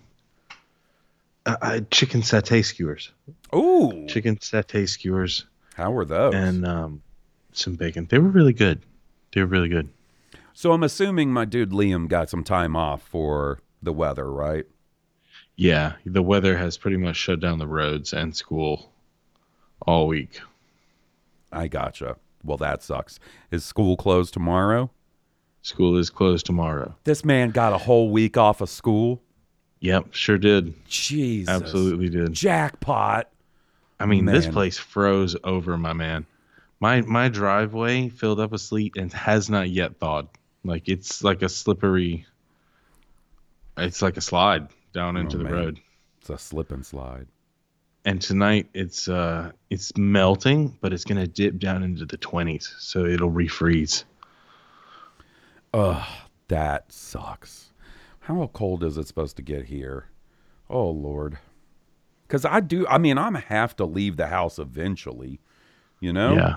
I, 1.45 1.57
I 1.61 1.79
chicken 1.91 2.21
satay 2.21 2.63
skewers. 2.65 3.11
ooh, 3.53 4.05
Chicken 4.07 4.37
satay 4.37 4.87
skewers 4.89 5.45
how 5.75 5.91
were 5.91 6.05
those? 6.05 6.33
and 6.33 6.65
um 6.65 7.01
some 7.51 7.75
bacon. 7.75 8.07
They 8.09 8.17
were 8.19 8.29
really 8.29 8.53
good. 8.53 8.81
They 9.33 9.41
were 9.41 9.47
really 9.47 9.69
good. 9.69 9.89
so 10.53 10.71
I'm 10.71 10.83
assuming 10.83 11.31
my 11.31 11.45
dude 11.45 11.71
Liam 11.71 12.07
got 12.07 12.29
some 12.29 12.43
time 12.43 12.75
off 12.75 13.01
for 13.03 13.59
the 13.83 13.93
weather, 13.93 14.31
right? 14.31 14.65
Yeah, 15.55 15.93
the 16.05 16.21
weather 16.23 16.57
has 16.57 16.77
pretty 16.77 16.97
much 16.97 17.15
shut 17.15 17.39
down 17.39 17.59
the 17.59 17.67
roads 17.67 18.11
and 18.13 18.35
school 18.35 18.91
all 19.85 20.07
week. 20.07 20.39
I 21.51 21.67
gotcha. 21.67 22.17
Well, 22.43 22.57
that 22.57 22.83
sucks. 22.83 23.19
Is 23.51 23.63
school 23.63 23.95
closed 23.95 24.33
tomorrow? 24.33 24.91
School 25.65 25.97
is 25.97 26.11
closed 26.11 26.45
tomorrow. 26.45 26.93
This 27.05 27.25
man 27.25 27.49
got 27.49 27.73
a 27.73 27.77
whole 27.79 28.11
week 28.11 28.37
off 28.37 28.61
of 28.61 28.69
school. 28.69 29.23
Yep, 29.79 30.13
sure 30.13 30.37
did. 30.37 30.75
Jesus. 30.87 31.49
Absolutely 31.49 32.07
did. 32.07 32.33
Jackpot. 32.33 33.31
I 33.99 34.05
mean, 34.05 34.25
this 34.25 34.45
place 34.45 34.77
froze 34.77 35.35
over, 35.43 35.75
my 35.75 35.93
man. 35.93 36.27
My 36.79 37.01
my 37.01 37.29
driveway 37.29 38.09
filled 38.09 38.39
up 38.39 38.51
with 38.51 38.61
sleet 38.61 38.93
and 38.95 39.11
has 39.13 39.49
not 39.49 39.69
yet 39.71 39.97
thawed. 39.97 40.27
Like 40.63 40.87
it's 40.87 41.23
like 41.23 41.41
a 41.41 41.49
slippery. 41.49 42.27
It's 43.75 44.03
like 44.03 44.17
a 44.17 44.21
slide 44.21 44.67
down 44.93 45.17
into 45.17 45.37
Oh, 45.37 45.39
the 45.39 45.43
man. 45.45 45.53
road. 45.53 45.79
It's 46.21 46.29
a 46.29 46.37
slip 46.37 46.71
and 46.71 46.85
slide. 46.85 47.25
And 48.05 48.21
tonight 48.21 48.67
it's 48.75 49.07
uh 49.07 49.51
it's 49.71 49.97
melting, 49.97 50.77
but 50.79 50.93
it's 50.93 51.05
gonna 51.05 51.25
dip 51.25 51.57
down 51.57 51.81
into 51.81 52.05
the 52.05 52.17
twenties, 52.17 52.71
so 52.77 53.03
it'll 53.05 53.31
refreeze. 53.31 54.03
Ugh, 55.75 56.07
that 56.47 56.89
sucks. 56.89 57.73
How 58.21 58.49
cold 58.53 58.81
is 58.81 58.97
it 58.97 59.07
supposed 59.07 59.35
to 59.35 59.41
get 59.41 59.65
here? 59.65 60.07
Oh, 60.69 60.89
Lord. 60.89 61.37
Because 62.25 62.45
I 62.45 62.61
do, 62.61 62.87
I 62.87 62.97
mean, 62.97 63.17
I'm 63.17 63.35
have 63.35 63.75
to 63.75 63.85
leave 63.85 64.15
the 64.15 64.27
house 64.27 64.57
eventually, 64.57 65.41
you 65.99 66.13
know? 66.13 66.33
Yeah. 66.33 66.55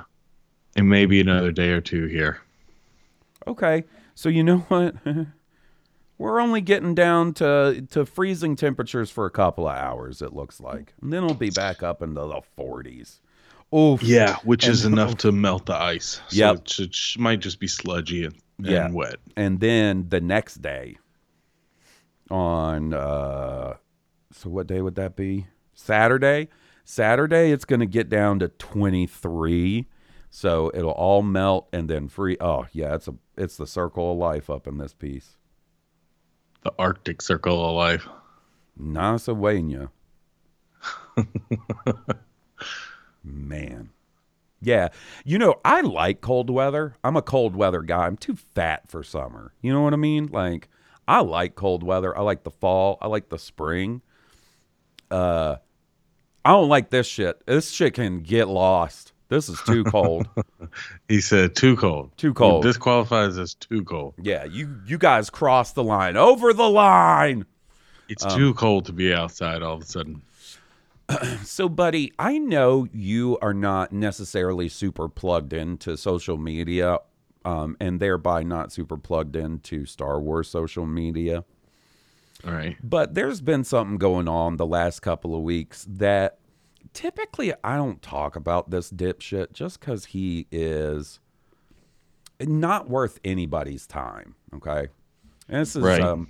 And 0.77 0.89
maybe 0.89 1.21
another 1.21 1.51
day 1.51 1.71
or 1.71 1.81
two 1.81 2.07
here. 2.07 2.39
Okay. 3.45 3.83
So, 4.15 4.29
you 4.29 4.45
know 4.45 4.59
what? 4.69 4.95
We're 6.19 6.41
only 6.41 6.61
getting 6.61 6.95
down 6.95 7.35
to, 7.35 7.87
to 7.91 8.07
freezing 8.07 8.55
temperatures 8.55 9.11
for 9.11 9.27
a 9.27 9.31
couple 9.31 9.67
of 9.67 9.77
hours, 9.77 10.23
it 10.23 10.33
looks 10.33 10.61
like. 10.61 10.95
And 11.03 11.13
then 11.13 11.25
it'll 11.25 11.35
be 11.35 11.51
back 11.51 11.83
up 11.83 12.03
into 12.03 12.21
the 12.21 12.41
40s. 12.57 13.19
Oh, 13.71 13.99
yeah, 14.01 14.37
which 14.45 14.67
is 14.67 14.87
enough 14.87 15.19
to 15.19 15.33
melt 15.33 15.67
the 15.67 15.77
ice. 15.77 16.21
So 16.29 16.37
yeah, 16.37 16.53
it, 16.53 16.79
it, 16.79 16.97
might 17.19 17.41
just 17.41 17.61
be 17.61 17.67
sludgy 17.67 18.25
and, 18.25 18.35
and 18.59 18.67
yeah. 18.67 18.91
wet. 18.91 19.17
And 19.37 19.61
then 19.61 20.09
the 20.09 20.23
next 20.23 20.63
day, 20.63 20.97
on 22.31 22.95
uh, 22.95 23.75
so 24.33 24.49
what 24.49 24.67
day 24.67 24.81
would 24.81 24.95
that 24.95 25.17
be? 25.17 25.49
Saturday. 25.75 26.49
Saturday, 26.85 27.53
it's 27.53 27.67
going 27.67 27.81
to 27.81 27.87
get 27.87 28.09
down 28.09 28.39
to 28.39 28.49
twenty 28.49 29.07
three. 29.07 29.87
So 30.31 30.71
it'll 30.75 30.91
all 30.91 31.23
melt 31.23 31.69
and 31.73 31.89
then 31.91 32.09
free. 32.09 32.39
Oh 32.41 32.67
yeah, 32.73 32.95
it's 32.95 33.09
a 33.09 33.15
it's 33.37 33.59
the 33.59 33.67
circle 33.67 34.13
of 34.13 34.19
life 34.19 34.49
up 34.49 34.67
in 34.67 34.79
this 34.79 34.95
piece. 34.95 35.37
The 36.63 36.73
Arctic 36.79 37.21
Circle 37.21 37.69
of 37.69 37.75
Life. 37.77 38.09
Nasawanya. 38.81 39.91
man. 43.29 43.91
Yeah. 44.61 44.89
You 45.25 45.39
know 45.39 45.61
i 45.65 45.81
like 45.83 46.21
cold 46.21 46.51
weather. 46.51 46.95
I'm 47.05 47.17
a 47.17 47.23
cold 47.23 47.55
weather 47.55 47.83
guy. 47.83 48.07
I'm 48.07 48.17
too 48.17 48.35
fat 48.35 48.91
for 48.91 49.03
summer. 49.05 49.53
You 49.63 49.73
know 49.73 49.83
what 49.83 49.93
i 49.93 49.97
mean? 49.97 50.27
Like 50.33 50.69
i 51.07 51.21
like 51.21 51.55
cold 51.55 51.83
weather. 51.83 52.17
I 52.17 52.23
like 52.23 52.43
the 52.43 52.51
fall. 52.51 52.99
I 53.01 53.07
like 53.07 53.29
the 53.29 53.39
spring. 53.39 54.03
Uh 55.11 55.57
i 56.45 56.51
don't 56.51 56.69
like 56.69 56.91
this 56.91 57.07
shit. 57.07 57.45
This 57.47 57.71
shit 57.71 57.95
can 57.95 58.21
get 58.23 58.49
lost. 58.49 59.13
This 59.29 59.49
is 59.49 59.61
too 59.67 59.85
cold. 59.85 60.29
He 61.09 61.21
said 61.23 61.55
too 61.57 61.77
cold. 61.77 62.11
Too 62.19 62.35
cold. 62.35 62.63
This 62.63 62.77
qualifies 62.77 63.39
as 63.39 63.55
too 63.55 63.83
cold. 63.85 64.15
yeah 64.21 64.45
you 64.45 64.81
you 64.87 64.99
guys 64.99 65.31
crossed 65.31 65.75
the 65.77 65.85
line. 65.85 66.17
Over 66.17 66.53
the 66.53 66.69
line! 66.69 67.47
It's 68.09 68.25
Um, 68.25 68.37
too 68.37 68.55
cold 68.55 68.87
to 68.87 68.93
be 68.93 69.15
outside 69.15 69.63
all 69.63 69.75
of 69.77 69.83
a 69.83 69.87
sudden. 69.87 70.21
So, 71.45 71.69
buddy, 71.69 72.13
I 72.19 72.39
know 72.39 72.87
you 72.93 73.39
are 73.41 73.55
not 73.55 73.93
necessarily 73.93 74.69
super 74.69 75.09
plugged 75.09 75.53
into 75.53 75.97
social 75.97 76.37
media, 76.37 76.99
um, 77.45 77.77
and 77.81 77.99
thereby 77.99 78.43
not 78.43 78.71
super 78.73 78.97
plugged 78.97 79.35
into 79.37 79.87
Star 79.87 80.21
Wars 80.21 80.49
social 80.49 80.87
media. 80.87 81.45
All 82.47 82.53
right. 82.53 82.77
But 82.83 83.15
there's 83.15 83.41
been 83.41 83.65
something 83.65 83.97
going 83.97 84.29
on 84.29 84.57
the 84.59 84.67
last 84.67 85.01
couple 85.01 85.35
of 85.35 85.43
weeks 85.43 85.87
that 85.89 86.39
typically 86.93 87.53
I 87.65 87.77
don't 87.77 88.03
talk 88.03 88.37
about 88.37 88.71
this 88.71 88.91
dipshit 88.93 89.53
just 89.53 89.81
because 89.81 90.07
he 90.07 90.47
is 90.53 91.19
not 92.41 92.89
worth 92.89 93.19
anybody's 93.25 93.87
time. 93.87 94.35
Okay. 94.55 94.89
And 95.49 95.63
this 95.63 95.75
is, 95.75 95.83
Right. 95.83 96.01
um, 96.03 96.29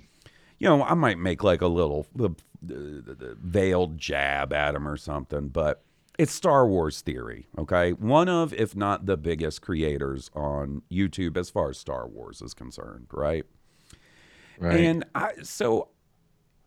you 0.59 0.67
know, 0.67 0.83
I 0.83 0.93
might 0.93 1.17
make 1.17 1.43
like 1.43 1.61
a 1.61 1.67
little 1.67 2.05
the, 2.13 2.29
the, 2.61 3.15
the 3.15 3.37
veiled 3.41 3.97
jab 3.97 4.53
at 4.53 4.75
him 4.75 4.87
or 4.87 4.97
something, 4.97 5.47
but 5.47 5.83
it's 6.17 6.33
Star 6.33 6.67
Wars 6.67 7.01
theory. 7.01 7.47
Okay. 7.57 7.93
One 7.93 8.27
of, 8.27 8.53
if 8.53 8.75
not 8.75 9.05
the 9.05 9.15
biggest 9.15 9.61
creators 9.61 10.29
on 10.35 10.81
YouTube 10.91 11.37
as 11.37 11.49
far 11.49 11.69
as 11.69 11.77
Star 11.77 12.07
Wars 12.07 12.41
is 12.41 12.53
concerned. 12.53 13.07
Right. 13.11 13.45
Right. 14.59 14.81
And 14.81 15.05
I 15.15 15.31
so 15.43 15.87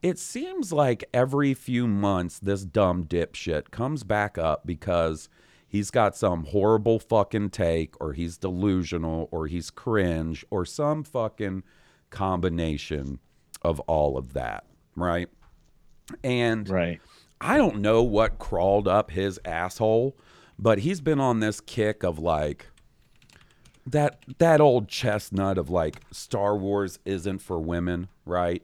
it 0.03 0.19
seems 0.19 0.73
like 0.73 1.05
every 1.13 1.53
few 1.53 1.87
months 1.87 2.39
this 2.39 2.65
dumb 2.65 3.05
dipshit 3.05 3.71
comes 3.71 4.03
back 4.03 4.39
up 4.39 4.67
because 4.67 5.29
he's 5.69 5.91
got 5.91 6.17
some 6.17 6.45
horrible 6.45 6.99
fucking 6.99 7.51
take, 7.51 8.01
or 8.01 8.15
he's 8.15 8.39
delusional, 8.39 9.29
or 9.31 9.47
he's 9.47 9.69
cringe, 9.69 10.45
or 10.51 10.65
some 10.65 11.05
fucking 11.05 11.63
combination 12.09 13.19
of 13.65 13.81
all 13.81 14.17
of 14.17 14.33
that, 14.35 14.65
right? 14.97 15.29
And 16.23 16.69
Right. 16.69 17.01
I 17.41 17.57
don't 17.57 17.81
know 17.81 18.03
what 18.03 18.39
crawled 18.39 18.87
up 18.87 19.11
his 19.11 19.41
asshole, 19.45 20.17
but 20.59 20.79
he's 20.81 21.01
been 21.01 21.19
on 21.21 21.41
this 21.41 21.61
kick 21.61 22.03
of 22.03 22.19
like 22.19 22.67
that 23.87 24.25
that 24.39 24.61
old 24.61 24.89
chestnut 24.89 25.59
of 25.59 25.69
like 25.69 25.97
Star 26.13 26.57
Wars 26.57 26.99
isn't 27.05 27.41
for 27.41 27.59
women, 27.59 28.09
right? 28.25 28.63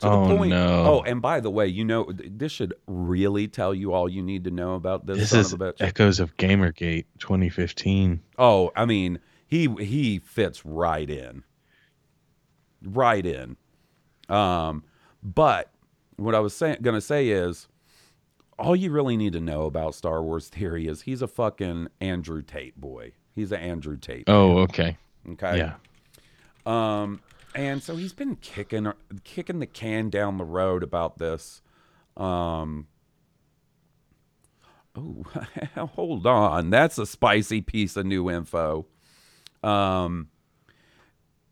To 0.00 0.06
Oh, 0.08 0.44
no. 0.44 0.84
Oh, 0.86 1.02
and 1.02 1.20
by 1.20 1.40
the 1.40 1.50
way, 1.50 1.66
you 1.66 1.84
know 1.84 2.10
this 2.12 2.52
should 2.52 2.74
really 2.86 3.48
tell 3.48 3.74
you 3.74 3.92
all 3.92 4.08
you 4.08 4.22
need 4.22 4.44
to 4.44 4.50
know 4.50 4.74
about 4.74 5.06
this, 5.06 5.18
This 5.18 5.32
is 5.32 5.52
of 5.52 5.60
echoes 5.80 6.20
of 6.20 6.36
Gamergate 6.36 7.04
2015. 7.18 8.20
Oh, 8.38 8.70
I 8.76 8.86
mean, 8.86 9.18
he 9.46 9.68
he 9.80 10.20
fits 10.20 10.64
right 10.64 11.10
in. 11.10 11.42
Right 12.82 13.26
in. 13.26 13.56
Um, 14.30 14.84
but 15.22 15.70
what 16.16 16.34
I 16.34 16.40
was 16.40 16.54
saying 16.54 16.78
gonna 16.82 17.00
say 17.00 17.28
is 17.28 17.68
all 18.58 18.76
you 18.76 18.90
really 18.90 19.16
need 19.16 19.32
to 19.32 19.40
know 19.40 19.62
about 19.62 19.94
Star 19.94 20.22
Wars 20.22 20.48
theory 20.48 20.86
is 20.86 21.02
he's 21.02 21.22
a 21.22 21.28
fucking 21.28 21.88
Andrew 22.00 22.42
Tate 22.42 22.80
boy. 22.80 23.12
He's 23.34 23.52
an 23.52 23.60
Andrew 23.60 23.96
Tate. 23.96 24.24
Oh, 24.28 24.58
okay. 24.58 24.96
Okay. 25.30 25.58
Yeah. 25.58 25.74
Um, 26.66 27.20
and 27.54 27.82
so 27.82 27.96
he's 27.96 28.12
been 28.12 28.36
kicking 28.36 28.92
kicking 29.24 29.58
the 29.58 29.66
can 29.66 30.10
down 30.10 30.38
the 30.38 30.44
road 30.44 30.82
about 30.82 31.18
this. 31.18 31.62
Um, 32.16 32.86
oh, 34.94 35.24
hold 35.94 36.26
on, 36.26 36.70
that's 36.70 36.98
a 36.98 37.06
spicy 37.06 37.60
piece 37.60 37.96
of 37.96 38.06
new 38.06 38.30
info. 38.30 38.86
Um, 39.62 40.28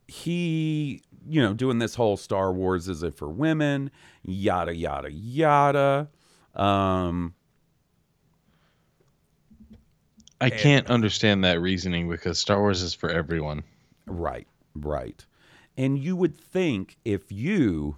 he, 0.06 1.02
you 1.28 1.42
know, 1.42 1.54
doing 1.54 1.78
this 1.78 1.94
whole 1.94 2.16
Star 2.16 2.52
Wars 2.52 2.88
is 2.88 3.02
it 3.02 3.14
for 3.14 3.28
women? 3.28 3.90
Yada 4.22 4.74
yada 4.74 5.12
yada. 5.12 6.08
Um, 6.54 7.34
I 10.40 10.50
can't 10.50 10.88
understand 10.88 11.44
that 11.44 11.60
reasoning 11.60 12.08
because 12.08 12.38
Star 12.38 12.60
Wars 12.60 12.82
is 12.82 12.94
for 12.94 13.10
everyone. 13.10 13.64
Right, 14.06 14.46
right. 14.74 15.24
And 15.76 15.98
you 15.98 16.16
would 16.16 16.36
think 16.36 16.96
if 17.04 17.30
you 17.30 17.96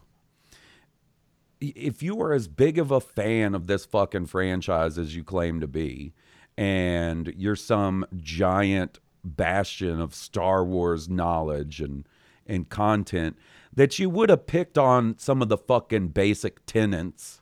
if 1.60 2.02
you 2.02 2.20
are 2.22 2.32
as 2.32 2.49
big 2.49 2.78
of 2.78 2.90
a 2.90 3.00
fan 3.00 3.54
of 3.54 3.66
this 3.66 3.84
fucking 3.84 4.26
franchise 4.26 4.96
as 4.96 5.14
you 5.14 5.22
claim 5.22 5.60
to 5.60 5.66
be 5.66 6.14
and 6.56 7.32
you're 7.37 7.56
some 7.56 8.06
giant 8.16 8.99
bastion 9.25 10.00
of 10.00 10.14
Star 10.14 10.64
Wars 10.64 11.08
knowledge 11.08 11.80
and 11.80 12.06
and 12.50 12.69
content 12.69 13.37
that 13.73 13.99
you 13.99 14.11
would 14.11 14.28
have 14.28 14.47
picked 14.47 14.76
on 14.76 15.16
some 15.19 15.40
of 15.40 15.49
the 15.49 15.57
fucking 15.57 16.09
basic 16.09 16.64
tenets 16.66 17.40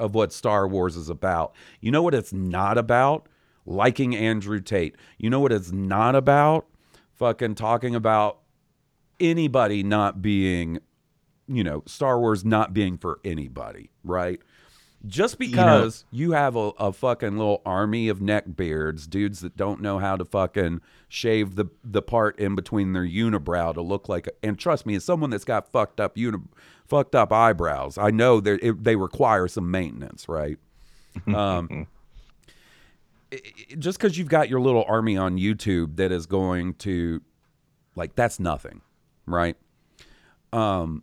of 0.00 0.14
what 0.14 0.32
Star 0.32 0.66
Wars 0.66 0.96
is 0.96 1.08
about. 1.08 1.54
You 1.80 1.90
know 1.90 2.02
what 2.02 2.14
it's 2.14 2.32
not 2.32 2.78
about? 2.78 3.28
Liking 3.66 4.16
Andrew 4.16 4.60
Tate. 4.60 4.96
You 5.18 5.30
know 5.30 5.38
what 5.38 5.52
it's 5.52 5.70
not 5.70 6.16
about? 6.16 6.66
Fucking 7.12 7.54
talking 7.54 7.94
about 7.94 8.40
anybody 9.20 9.82
not 9.82 10.22
being, 10.22 10.80
you 11.46 11.62
know, 11.62 11.82
Star 11.86 12.18
Wars 12.18 12.44
not 12.44 12.72
being 12.72 12.96
for 12.96 13.20
anybody, 13.24 13.90
right? 14.02 14.40
Just 15.06 15.38
because 15.38 16.04
you, 16.12 16.32
have 16.32 16.54
a, 16.54 16.70
a 16.78 16.92
fucking 16.92 17.36
little 17.36 17.60
army 17.66 18.08
of 18.08 18.20
neckbeards, 18.20 19.10
dudes 19.10 19.40
that 19.40 19.56
don't 19.56 19.80
know 19.80 19.98
how 19.98 20.16
to 20.16 20.24
fucking 20.24 20.80
shave 21.08 21.56
the 21.56 21.66
the 21.82 22.00
part 22.02 22.38
in 22.38 22.54
between 22.54 22.92
their 22.92 23.04
unibrow 23.04 23.74
to 23.74 23.80
look 23.82 24.08
like, 24.08 24.28
a, 24.28 24.30
and 24.44 24.58
trust 24.58 24.86
me, 24.86 24.94
as 24.94 25.04
someone 25.04 25.30
that's 25.30 25.44
got 25.44 25.66
fucked 25.72 25.98
up 26.00 26.16
uni, 26.16 26.38
fucked 26.86 27.14
up 27.16 27.32
eyebrows, 27.32 27.98
I 27.98 28.10
know 28.10 28.40
that 28.40 28.62
it, 28.62 28.84
they 28.84 28.94
require 28.96 29.48
some 29.48 29.70
maintenance, 29.70 30.28
right? 30.28 30.58
Um, 31.34 31.88
it- 33.30 33.78
just 33.78 33.98
because 33.98 34.16
you've 34.16 34.28
got 34.28 34.48
your 34.48 34.60
little 34.60 34.84
army 34.86 35.16
on 35.16 35.36
YouTube 35.38 35.96
that 35.96 36.12
is 36.12 36.26
going 36.26 36.74
to, 36.74 37.20
like, 37.96 38.14
that's 38.14 38.38
nothing, 38.38 38.82
right? 39.26 39.56
Um, 40.52 41.02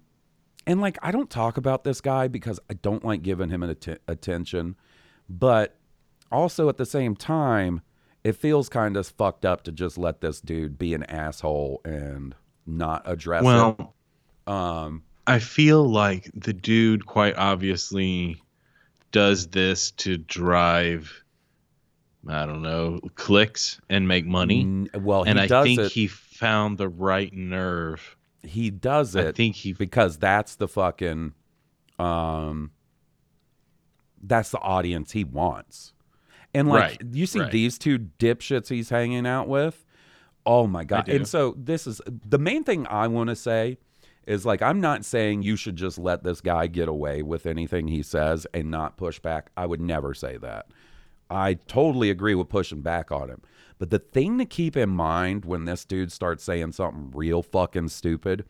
and 0.67 0.81
like, 0.81 0.97
I 1.01 1.11
don't 1.11 1.29
talk 1.29 1.57
about 1.57 1.83
this 1.83 2.01
guy 2.01 2.27
because 2.27 2.59
I 2.69 2.73
don't 2.75 3.03
like 3.03 3.21
giving 3.21 3.49
him 3.49 3.63
an 3.63 3.69
atten- 3.71 3.99
attention, 4.07 4.75
but 5.29 5.75
also 6.31 6.69
at 6.69 6.77
the 6.77 6.85
same 6.85 7.15
time, 7.15 7.81
it 8.23 8.33
feels 8.33 8.69
kind 8.69 8.97
of 8.97 9.07
fucked 9.07 9.45
up 9.45 9.63
to 9.63 9.71
just 9.71 9.97
let 9.97 10.21
this 10.21 10.41
dude 10.41 10.77
be 10.77 10.93
an 10.93 11.03
asshole 11.03 11.81
and 11.85 12.35
not 12.67 13.01
address 13.05 13.41
it. 13.41 13.45
Well, 13.45 13.93
Um, 14.45 15.03
I 15.25 15.39
feel 15.39 15.87
like 15.89 16.29
the 16.33 16.53
dude 16.53 17.05
quite 17.05 17.35
obviously 17.37 18.41
does 19.11 19.47
this 19.47 19.91
to 19.91 20.17
drive 20.17 21.23
I 22.27 22.45
don't 22.45 22.61
know, 22.61 22.99
clicks 23.15 23.79
and 23.89 24.05
make 24.07 24.25
money. 24.25 24.87
well, 24.93 25.23
he 25.23 25.29
and 25.29 25.39
I 25.39 25.47
does 25.47 25.63
think 25.63 25.79
it. 25.79 25.91
he 25.93 26.07
found 26.07 26.77
the 26.77 26.89
right 26.89 27.31
nerve. 27.33 28.17
He 28.43 28.69
does 28.69 29.15
I 29.15 29.21
it. 29.21 29.35
think 29.35 29.55
he 29.55 29.73
because 29.73 30.17
that's 30.17 30.55
the 30.55 30.67
fucking 30.67 31.33
um 31.97 32.71
that's 34.21 34.51
the 34.51 34.59
audience 34.59 35.11
he 35.11 35.23
wants. 35.23 35.93
And 36.53 36.67
like 36.69 36.81
Right, 36.81 37.01
you 37.13 37.25
see 37.25 37.39
right. 37.41 37.51
these 37.51 37.77
two 37.77 37.99
dipshits 37.99 38.69
he's 38.69 38.89
hanging 38.89 39.25
out 39.27 39.47
with. 39.47 39.85
Oh 40.45 40.67
my 40.67 40.83
god. 40.83 41.07
And 41.09 41.27
so 41.27 41.53
this 41.57 41.85
is 41.85 42.01
the 42.07 42.39
main 42.39 42.63
thing 42.63 42.87
I 42.87 43.07
want 43.07 43.29
to 43.29 43.35
say 43.35 43.77
is 44.25 44.45
like 44.45 44.61
I'm 44.61 44.81
not 44.81 45.05
saying 45.05 45.43
you 45.43 45.55
should 45.55 45.75
just 45.75 45.97
let 45.97 46.23
this 46.23 46.41
guy 46.41 46.67
get 46.67 46.87
away 46.87 47.21
with 47.21 47.45
anything 47.45 47.87
he 47.87 48.01
says 48.03 48.47
and 48.53 48.71
not 48.71 48.97
push 48.97 49.19
back. 49.19 49.51
I 49.57 49.65
would 49.65 49.81
never 49.81 50.13
say 50.13 50.37
that. 50.37 50.67
I 51.29 51.53
totally 51.53 52.09
agree 52.09 52.33
with 52.35 52.49
pushing 52.49 52.81
back 52.81 53.11
on 53.11 53.29
him. 53.29 53.41
But 53.79 53.89
the 53.89 53.99
thing 53.99 54.37
to 54.37 54.45
keep 54.45 54.77
in 54.77 54.89
mind 54.89 55.45
when 55.45 55.65
this 55.65 55.85
dude 55.85 56.11
starts 56.11 56.43
saying 56.43 56.73
something 56.73 57.11
real 57.13 57.41
fucking 57.41 57.87
stupid 57.87 58.45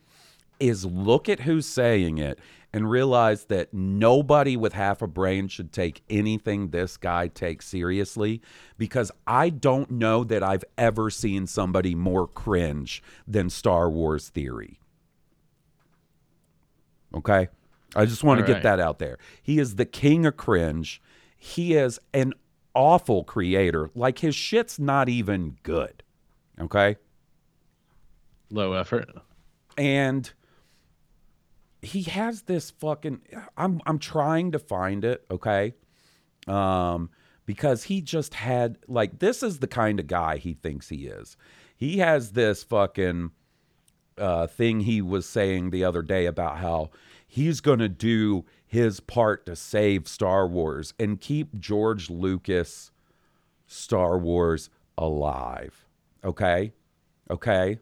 is 0.59 0.83
look 0.85 1.29
at 1.29 1.41
who's 1.41 1.65
saying 1.65 2.17
it 2.17 2.39
and 2.73 2.89
realize 2.89 3.45
that 3.45 3.73
nobody 3.73 4.57
with 4.57 4.73
half 4.73 5.01
a 5.01 5.07
brain 5.07 5.47
should 5.47 5.71
take 5.71 6.03
anything 6.09 6.69
this 6.69 6.97
guy 6.97 7.27
takes 7.27 7.67
seriously 7.67 8.41
because 8.77 9.11
I 9.25 9.49
don't 9.49 9.89
know 9.91 10.23
that 10.25 10.43
I've 10.43 10.65
ever 10.77 11.09
seen 11.09 11.47
somebody 11.47 11.95
more 11.95 12.27
cringe 12.27 13.01
than 13.27 13.49
Star 13.49 13.89
Wars 13.89 14.29
Theory. 14.29 14.79
Okay? 17.13 17.47
I 17.95 18.05
just 18.05 18.23
want 18.23 18.39
to 18.39 18.43
All 18.43 18.47
get 18.47 18.53
right. 18.55 18.63
that 18.63 18.79
out 18.79 18.99
there. 18.99 19.17
He 19.41 19.59
is 19.59 19.75
the 19.75 19.85
king 19.85 20.25
of 20.25 20.37
cringe. 20.37 21.01
He 21.37 21.73
is 21.73 21.99
an 22.13 22.33
awful 22.79 23.25
creator. 23.25 23.89
Like 23.93 24.19
his 24.19 24.35
shit's 24.35 24.79
not 24.79 25.09
even 25.09 25.57
good. 25.63 26.01
Okay? 26.59 26.95
low 28.51 28.73
effort. 28.73 29.07
and 29.77 30.31
he 31.81 32.01
has 32.03 32.43
this 32.43 32.71
fucking 32.71 33.21
I'm 33.57 33.79
I'm 33.85 33.99
trying 33.99 34.53
to 34.53 34.59
find 34.59 35.03
it, 35.05 35.25
okay? 35.29 35.73
Um 36.47 37.09
because 37.45 37.83
he 37.83 38.01
just 38.01 38.33
had 38.33 38.77
like 38.87 39.19
this 39.19 39.43
is 39.43 39.59
the 39.59 39.67
kind 39.67 39.99
of 39.99 40.07
guy 40.07 40.37
he 40.37 40.53
thinks 40.53 40.89
he 40.89 41.05
is. 41.05 41.35
He 41.75 41.99
has 41.99 42.31
this 42.31 42.63
fucking 42.63 43.31
uh 44.17 44.47
thing 44.47 44.79
he 44.81 45.01
was 45.01 45.27
saying 45.27 45.69
the 45.69 45.83
other 45.83 46.01
day 46.01 46.25
about 46.25 46.57
how 46.57 46.89
he's 47.27 47.61
going 47.61 47.79
to 47.79 47.89
do 47.89 48.45
his 48.71 48.99
part 48.99 49.47
to 49.47 49.55
save 49.55 50.07
Star 50.07 50.47
Wars 50.47 50.93
and 50.99 51.19
keep 51.19 51.59
George 51.59 52.07
Lucas 52.09 52.91
Star 53.65 54.15
Wars 54.17 54.69
alive. 54.95 55.87
Okay? 56.23 56.71
Okay? 57.31 57.79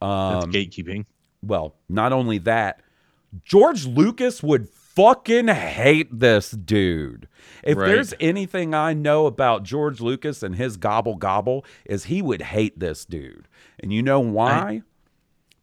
That's 0.00 0.44
Um, 0.44 0.52
gatekeeping. 0.52 1.06
well, 1.40 1.76
not 1.88 2.12
only 2.12 2.38
that, 2.38 2.80
George 3.44 3.86
Lucas 3.86 4.42
would 4.42 4.68
fucking 4.68 5.46
hate 5.46 6.18
this 6.18 6.50
dude. 6.50 7.28
If 7.62 7.78
Right. 7.78 7.86
there's 7.86 8.12
anything 8.18 8.74
I 8.74 8.94
know 8.94 9.26
about 9.26 9.62
George 9.62 10.00
Lucas 10.00 10.42
and 10.42 10.56
his 10.56 10.76
gobble 10.76 11.14
gobble, 11.14 11.64
is 11.84 12.04
he 12.06 12.20
would 12.22 12.42
hate 12.42 12.80
this 12.80 13.04
dude. 13.04 13.46
And 13.78 13.92
you 13.92 14.02
know 14.02 14.18
why? 14.20 14.82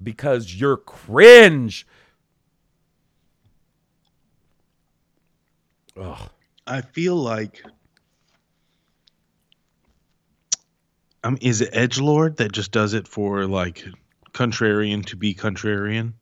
because 0.02 0.56
you're 0.56 0.78
cringe. 0.78 1.86
Ugh. 6.00 6.30
I 6.66 6.82
feel 6.82 7.16
like 7.16 7.64
I 11.24 11.30
mean, 11.30 11.40
is 11.42 11.62
it 11.62 11.70
Edge 11.74 12.00
Lord 12.00 12.38
that 12.38 12.52
just 12.52 12.72
does 12.72 12.94
it 12.94 13.08
for 13.08 13.46
like 13.46 13.84
contrarian 14.34 15.06
to 15.08 15.16
be 15.18 15.34
contrarian? 15.34 16.14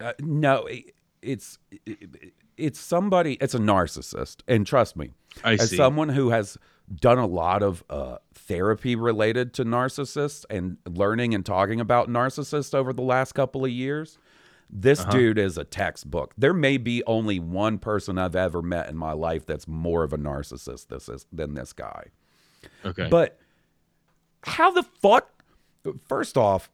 Uh, 0.00 0.12
no, 0.20 0.66
it, 0.66 0.94
it's 1.22 1.58
it, 1.86 2.32
it's 2.56 2.80
somebody 2.80 3.34
it's 3.34 3.54
a 3.54 3.58
narcissist 3.58 4.36
and 4.48 4.66
trust 4.66 4.96
me 4.96 5.10
I 5.44 5.54
as 5.54 5.70
see. 5.70 5.76
someone 5.76 6.08
who 6.08 6.30
has 6.30 6.58
done 7.00 7.18
a 7.18 7.26
lot 7.26 7.62
of 7.62 7.84
uh, 7.90 8.18
therapy 8.34 8.94
related 8.96 9.52
to 9.54 9.64
narcissists 9.64 10.44
and 10.50 10.78
learning 10.86 11.34
and 11.34 11.44
talking 11.44 11.80
about 11.80 12.08
narcissists 12.08 12.74
over 12.74 12.92
the 12.92 13.02
last 13.02 13.32
couple 13.32 13.64
of 13.64 13.70
years 13.70 14.18
this 14.68 15.00
Uh-huh. 15.00 15.10
dude 15.10 15.38
is 15.38 15.56
a 15.58 15.64
textbook 15.64 16.32
there 16.36 16.52
may 16.54 16.76
be 16.76 17.02
only 17.06 17.38
one 17.38 17.78
person 17.78 18.18
i've 18.18 18.36
ever 18.36 18.62
met 18.62 18.88
in 18.88 18.96
my 18.96 19.12
life 19.12 19.46
that's 19.46 19.68
more 19.68 20.02
of 20.02 20.12
a 20.12 20.18
narcissist 20.18 20.88
this 20.88 21.08
is, 21.08 21.26
than 21.32 21.54
this 21.54 21.72
guy 21.72 22.04
okay. 22.84 23.08
but 23.08 23.38
how 24.42 24.70
the 24.70 24.84
fuck? 25.02 25.28
First 26.08 26.36
off, 26.38 26.70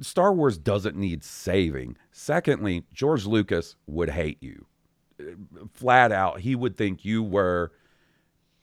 Star 0.00 0.32
Wars 0.32 0.58
doesn't 0.58 0.96
need 0.96 1.24
saving. 1.24 1.96
Secondly, 2.12 2.84
George 2.92 3.26
Lucas 3.26 3.74
would 3.86 4.10
hate 4.10 4.40
you. 4.40 4.66
Flat 5.72 6.12
out, 6.12 6.40
he 6.40 6.54
would 6.54 6.76
think 6.76 7.04
you 7.04 7.22
were. 7.22 7.72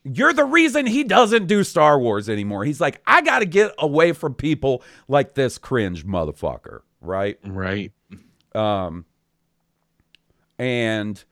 You're 0.05 0.33
the 0.33 0.45
reason 0.45 0.85
he 0.85 1.03
doesn't 1.03 1.47
do 1.47 1.63
Star 1.63 1.99
Wars 1.99 2.29
anymore. 2.29 2.63
He's 2.65 2.79
like, 2.81 3.01
I 3.07 3.21
got 3.21 3.39
to 3.39 3.45
get 3.45 3.73
away 3.77 4.11
from 4.13 4.33
people 4.33 4.83
like 5.07 5.33
this 5.33 5.57
cringe 5.57 6.05
motherfucker, 6.05 6.81
right? 7.01 7.37
right. 7.45 7.91
And 10.59 11.23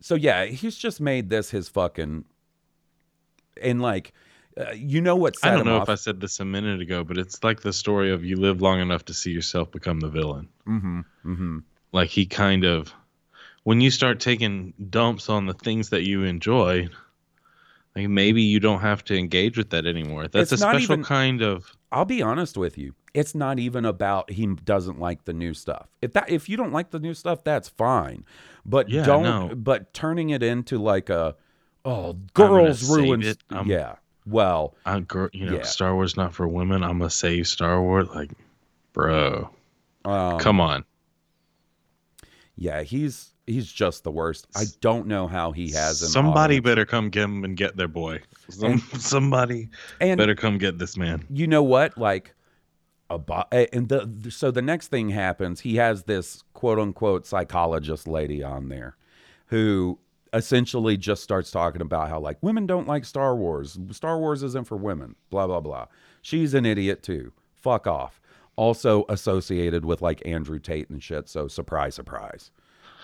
so 0.00 0.14
yeah, 0.14 0.46
he's 0.46 0.76
just 0.76 1.00
made 1.00 1.30
this 1.30 1.50
his 1.50 1.68
fucking 1.68 2.24
and 3.62 3.80
like 3.80 4.12
uh, 4.56 4.72
you 4.72 5.00
know 5.00 5.16
what 5.16 5.34
I 5.42 5.50
don't 5.50 5.64
know 5.64 5.78
off? 5.78 5.84
if 5.84 5.88
I 5.88 5.94
said 5.96 6.20
this 6.20 6.38
a 6.38 6.44
minute 6.44 6.80
ago, 6.80 7.02
but 7.02 7.18
it's 7.18 7.42
like 7.42 7.60
the 7.60 7.72
story 7.72 8.12
of 8.12 8.24
you 8.24 8.36
live 8.36 8.62
long 8.62 8.80
enough 8.80 9.06
to 9.06 9.14
see 9.14 9.30
yourself 9.30 9.72
become 9.72 10.00
the 10.00 10.08
villain. 10.08 10.48
mm-hmm, 10.66 11.00
mm-hmm. 11.24 11.58
Like 11.92 12.10
he 12.10 12.26
kind 12.26 12.64
of, 12.64 12.92
when 13.64 13.80
you 13.80 13.90
start 13.90 14.20
taking 14.20 14.74
dumps 14.90 15.28
on 15.28 15.46
the 15.46 15.54
things 15.54 15.90
that 15.90 16.02
you 16.02 16.22
enjoy, 16.22 16.88
like 17.96 18.08
maybe 18.08 18.42
you 18.42 18.60
don't 18.60 18.80
have 18.80 19.04
to 19.04 19.16
engage 19.16 19.56
with 19.56 19.70
that 19.70 19.86
anymore. 19.86 20.28
That's 20.28 20.52
It's 20.52 20.60
a 20.62 20.64
special 20.64 20.82
even- 20.94 21.04
kind 21.04 21.42
of. 21.42 21.76
I'll 21.92 22.04
be 22.04 22.22
honest 22.22 22.56
with 22.56 22.76
you. 22.76 22.94
It's 23.14 23.34
not 23.36 23.60
even 23.60 23.84
about 23.84 24.30
he 24.30 24.46
doesn't 24.46 24.98
like 24.98 25.24
the 25.24 25.32
new 25.32 25.54
stuff. 25.54 25.86
If 26.02 26.12
that 26.14 26.28
if 26.30 26.48
you 26.48 26.56
don't 26.56 26.72
like 26.72 26.90
the 26.90 26.98
new 26.98 27.14
stuff, 27.14 27.44
that's 27.44 27.68
fine. 27.68 28.24
But 28.66 28.88
Yeah, 28.88 29.04
don't 29.04 29.22
no. 29.22 29.54
but 29.54 29.94
turning 29.94 30.30
it 30.30 30.42
into 30.42 30.78
like 30.82 31.08
a 31.10 31.36
oh 31.84 32.14
girls 32.34 32.80
save 32.80 32.88
ruin 32.96 33.22
it. 33.22 33.38
Yeah. 33.64 33.96
Well, 34.26 34.74
I, 34.86 34.98
gr- 35.00 35.26
you 35.32 35.46
know, 35.46 35.56
Yeah. 35.56 35.62
Star 35.62 35.94
Wars 35.94 36.16
not 36.16 36.34
for 36.34 36.48
women. 36.48 36.82
I'm 36.82 36.98
gonna 36.98 37.10
save 37.10 37.46
Star 37.46 37.80
Wars. 37.80 38.08
Like, 38.12 38.32
bro, 38.94 39.50
um, 40.04 40.38
come 40.40 40.60
on. 40.60 40.84
yeah, 42.56 42.82
he's 42.82 43.33
he's 43.46 43.70
just 43.70 44.04
the 44.04 44.10
worst. 44.10 44.46
I 44.56 44.64
don't 44.80 45.06
know 45.06 45.26
how 45.26 45.52
he 45.52 45.70
has 45.72 46.02
an 46.02 46.08
Somebody 46.08 46.56
audience. 46.56 46.64
better 46.64 46.84
come 46.86 47.10
get 47.10 47.24
him 47.24 47.44
and 47.44 47.56
get 47.56 47.76
their 47.76 47.88
boy. 47.88 48.20
Some, 48.48 48.78
somebody 48.98 49.68
and 50.00 50.18
better 50.18 50.34
come 50.34 50.58
get 50.58 50.78
this 50.78 50.96
man. 50.96 51.24
you 51.30 51.46
know 51.46 51.62
what 51.62 51.96
like 51.98 52.34
about 53.10 53.52
and 53.52 53.88
the 53.90 54.30
so 54.30 54.50
the 54.50 54.62
next 54.62 54.88
thing 54.88 55.10
happens 55.10 55.60
he 55.60 55.76
has 55.76 56.04
this 56.04 56.42
quote 56.54 56.78
unquote 56.78 57.26
psychologist 57.26 58.08
lady 58.08 58.42
on 58.42 58.68
there 58.70 58.96
who 59.46 59.98
essentially 60.32 60.96
just 60.96 61.22
starts 61.22 61.50
talking 61.50 61.82
about 61.82 62.08
how 62.08 62.18
like 62.18 62.38
women 62.42 62.66
don't 62.66 62.88
like 62.88 63.04
star 63.04 63.36
wars 63.36 63.78
star 63.90 64.18
wars 64.18 64.42
isn't 64.42 64.66
for 64.66 64.76
women 64.76 65.14
blah 65.30 65.46
blah 65.46 65.60
blah 65.60 65.86
she's 66.22 66.54
an 66.54 66.64
idiot 66.64 67.02
too 67.02 67.30
fuck 67.54 67.86
off 67.86 68.20
also 68.56 69.04
associated 69.10 69.84
with 69.84 70.00
like 70.00 70.22
andrew 70.26 70.58
tate 70.58 70.88
and 70.88 71.02
shit 71.02 71.28
so 71.28 71.46
surprise 71.46 71.94
surprise 71.94 72.50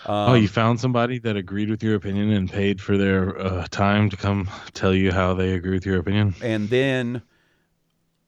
oh, 0.05 0.33
you 0.33 0.47
found 0.47 0.79
somebody 0.79 1.19
that 1.19 1.35
agreed 1.35 1.69
with 1.69 1.83
your 1.83 1.95
opinion 1.95 2.31
and 2.31 2.51
paid 2.51 2.81
for 2.81 2.97
their 2.97 3.39
uh, 3.39 3.67
time 3.71 4.09
to 4.09 4.17
come 4.17 4.49
tell 4.73 4.93
you 4.93 5.11
how 5.11 5.33
they 5.33 5.53
agree 5.53 5.71
with 5.73 5.85
your 5.85 5.99
opinion. 5.99 6.35
and 6.41 6.69
then 6.69 7.21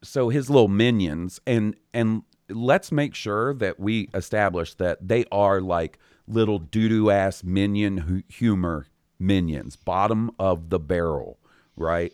so 0.02 0.30
his 0.30 0.50
little 0.50 0.68
minions 0.68 1.40
and 1.48 1.76
and 1.94 2.24
let's 2.50 2.92
make 2.92 3.16
sure 3.16 3.54
that 3.54 3.80
we 3.80 4.10
establish 4.14 4.74
that 4.76 5.08
they 5.08 5.26
are 5.32 5.62
like 5.62 5.98
little 6.28 6.60
doo-doo 6.60 7.10
ass 7.10 7.44
minion 7.44 7.98
hu- 8.00 8.24
humor 8.28 8.88
minions 9.18 9.76
bottom 9.78 10.30
of 10.38 10.70
the 10.70 10.80
barrel 10.80 11.40
right 11.78 12.12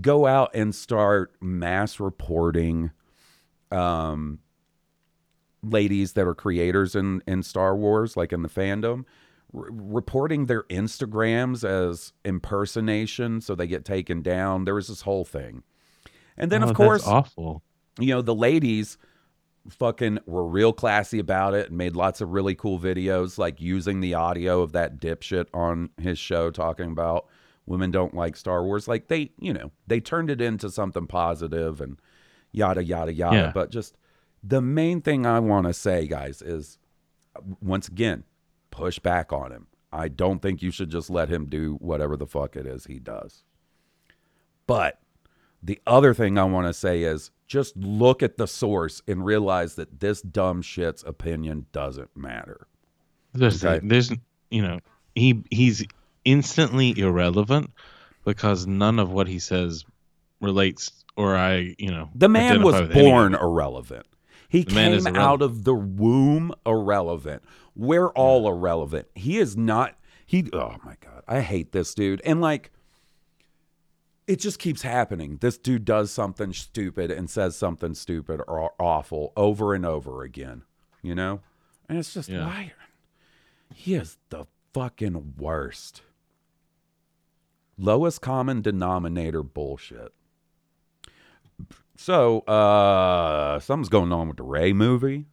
go 0.00 0.26
out 0.26 0.50
and 0.54 0.72
start 0.74 1.32
mass 1.40 1.98
reporting 1.98 2.92
um 3.72 4.38
ladies 5.62 6.12
that 6.12 6.26
are 6.26 6.34
creators 6.34 6.94
in 6.94 7.22
in 7.26 7.42
Star 7.42 7.76
Wars 7.76 8.16
like 8.16 8.32
in 8.32 8.42
the 8.42 8.48
fandom 8.48 9.04
r- 9.54 9.66
reporting 9.70 10.46
their 10.46 10.62
Instagrams 10.64 11.64
as 11.68 12.12
impersonation 12.24 13.40
so 13.40 13.54
they 13.54 13.66
get 13.66 13.84
taken 13.84 14.22
down 14.22 14.64
there 14.64 14.74
was 14.74 14.88
this 14.88 15.02
whole 15.02 15.24
thing 15.24 15.62
and 16.36 16.50
then 16.52 16.62
Oh, 16.62 16.68
of 16.68 16.76
course 16.76 17.06
awful. 17.06 17.62
you 17.98 18.08
know 18.14 18.22
the 18.22 18.34
ladies 18.34 18.98
fucking 19.68 20.18
were 20.26 20.46
real 20.46 20.72
classy 20.72 21.18
about 21.18 21.52
it 21.54 21.68
and 21.68 21.76
made 21.78 21.96
lots 21.96 22.20
of 22.20 22.30
really 22.30 22.54
cool 22.54 22.78
videos 22.78 23.36
like 23.36 23.60
using 23.60 24.00
the 24.00 24.14
audio 24.14 24.62
of 24.62 24.72
that 24.72 25.00
dipshit 25.00 25.46
on 25.52 25.90
his 26.00 26.18
show 26.18 26.50
talking 26.50 26.90
about 26.92 27.26
women 27.66 27.90
don't 27.90 28.14
like 28.14 28.36
Star 28.36 28.62
Wars 28.62 28.86
like 28.86 29.08
they 29.08 29.32
you 29.40 29.52
know 29.52 29.72
they 29.88 29.98
turned 29.98 30.30
it 30.30 30.40
into 30.40 30.70
something 30.70 31.06
positive 31.08 31.80
and 31.80 31.98
yada 32.52 32.84
yada 32.84 33.12
yada 33.12 33.36
Yeah. 33.36 33.50
but 33.52 33.70
just 33.70 33.96
the 34.42 34.60
main 34.60 35.00
thing 35.00 35.26
I 35.26 35.40
want 35.40 35.66
to 35.66 35.72
say 35.72 36.06
guys 36.06 36.42
is 36.42 36.78
once 37.60 37.88
again 37.88 38.24
push 38.70 38.98
back 38.98 39.32
on 39.32 39.52
him 39.52 39.66
I 39.92 40.08
don't 40.08 40.40
think 40.42 40.62
you 40.62 40.70
should 40.70 40.90
just 40.90 41.10
let 41.10 41.28
him 41.28 41.46
do 41.46 41.74
whatever 41.80 42.16
the 42.16 42.26
fuck 42.26 42.56
it 42.56 42.66
is 42.66 42.84
he 42.86 42.98
does 42.98 43.42
but 44.66 45.00
the 45.62 45.80
other 45.86 46.14
thing 46.14 46.38
I 46.38 46.44
want 46.44 46.66
to 46.66 46.74
say 46.74 47.02
is 47.02 47.30
just 47.46 47.76
look 47.76 48.22
at 48.22 48.36
the 48.36 48.46
source 48.46 49.02
and 49.08 49.24
realize 49.24 49.74
that 49.76 50.00
this 50.00 50.20
dumb 50.22 50.62
shit's 50.62 51.02
opinion 51.04 51.66
doesn't 51.72 52.16
matter. 52.16 52.66
There's, 53.32 53.64
Okay. 53.64 53.84
there's, 53.86 54.12
you 54.50 54.62
know, 54.62 54.80
he 55.14 55.42
he's 55.50 55.84
instantly 56.24 56.98
irrelevant 56.98 57.70
because 58.24 58.66
none 58.66 58.98
of 58.98 59.10
what 59.12 59.28
he 59.28 59.38
says 59.38 59.84
relates, 60.40 61.04
or 61.16 61.36
I, 61.36 61.74
you 61.78 61.90
know, 61.90 62.10
The 62.14 62.28
man 62.28 62.62
was 62.62 62.74
identify 62.74 62.88
with 62.88 62.96
any 62.96 63.06
of 63.08 63.12
born 63.12 63.34
it. 63.34 63.40
irrelevant. 63.40 64.06
He 64.48 64.62
The 64.62 64.70
came 64.72 65.06
out 65.16 65.42
of 65.42 65.64
the 65.64 65.74
womb 65.74 66.52
irrelevant. 66.64 67.42
We're 67.74 68.08
all 68.10 68.48
irrelevant. 68.48 69.08
He 69.14 69.38
is 69.38 69.56
not 69.56 69.96
he 70.24 70.48
oh 70.52 70.76
my 70.84 70.96
god. 71.00 71.22
I 71.28 71.40
hate 71.40 71.72
this 71.72 71.94
dude. 71.94 72.20
And 72.24 72.40
like 72.40 72.70
it 74.26 74.40
just 74.40 74.58
keeps 74.58 74.82
happening. 74.82 75.38
This 75.40 75.56
dude 75.56 75.84
does 75.84 76.10
something 76.10 76.52
stupid 76.52 77.10
and 77.12 77.30
says 77.30 77.56
something 77.56 77.94
stupid 77.94 78.40
or 78.48 78.72
awful 78.80 79.32
over 79.36 79.72
and 79.72 79.86
over 79.86 80.22
again, 80.24 80.62
you 81.00 81.14
know? 81.14 81.40
And 81.88 81.96
it's 81.98 82.12
just 82.12 82.28
Yeah. 82.28 82.44
why 82.46 82.72
he 83.72 83.94
is 83.94 84.18
the 84.30 84.46
fucking 84.74 85.34
worst. 85.38 86.02
Lowest 87.78 88.20
common 88.20 88.62
denominator 88.62 89.42
bullshit. 89.42 90.12
So, 91.96 92.40
uh, 92.40 93.58
something's 93.60 93.88
going 93.88 94.12
on 94.12 94.28
with 94.28 94.36
the 94.36 94.42
Rey 94.42 94.72
movie. 94.72 95.26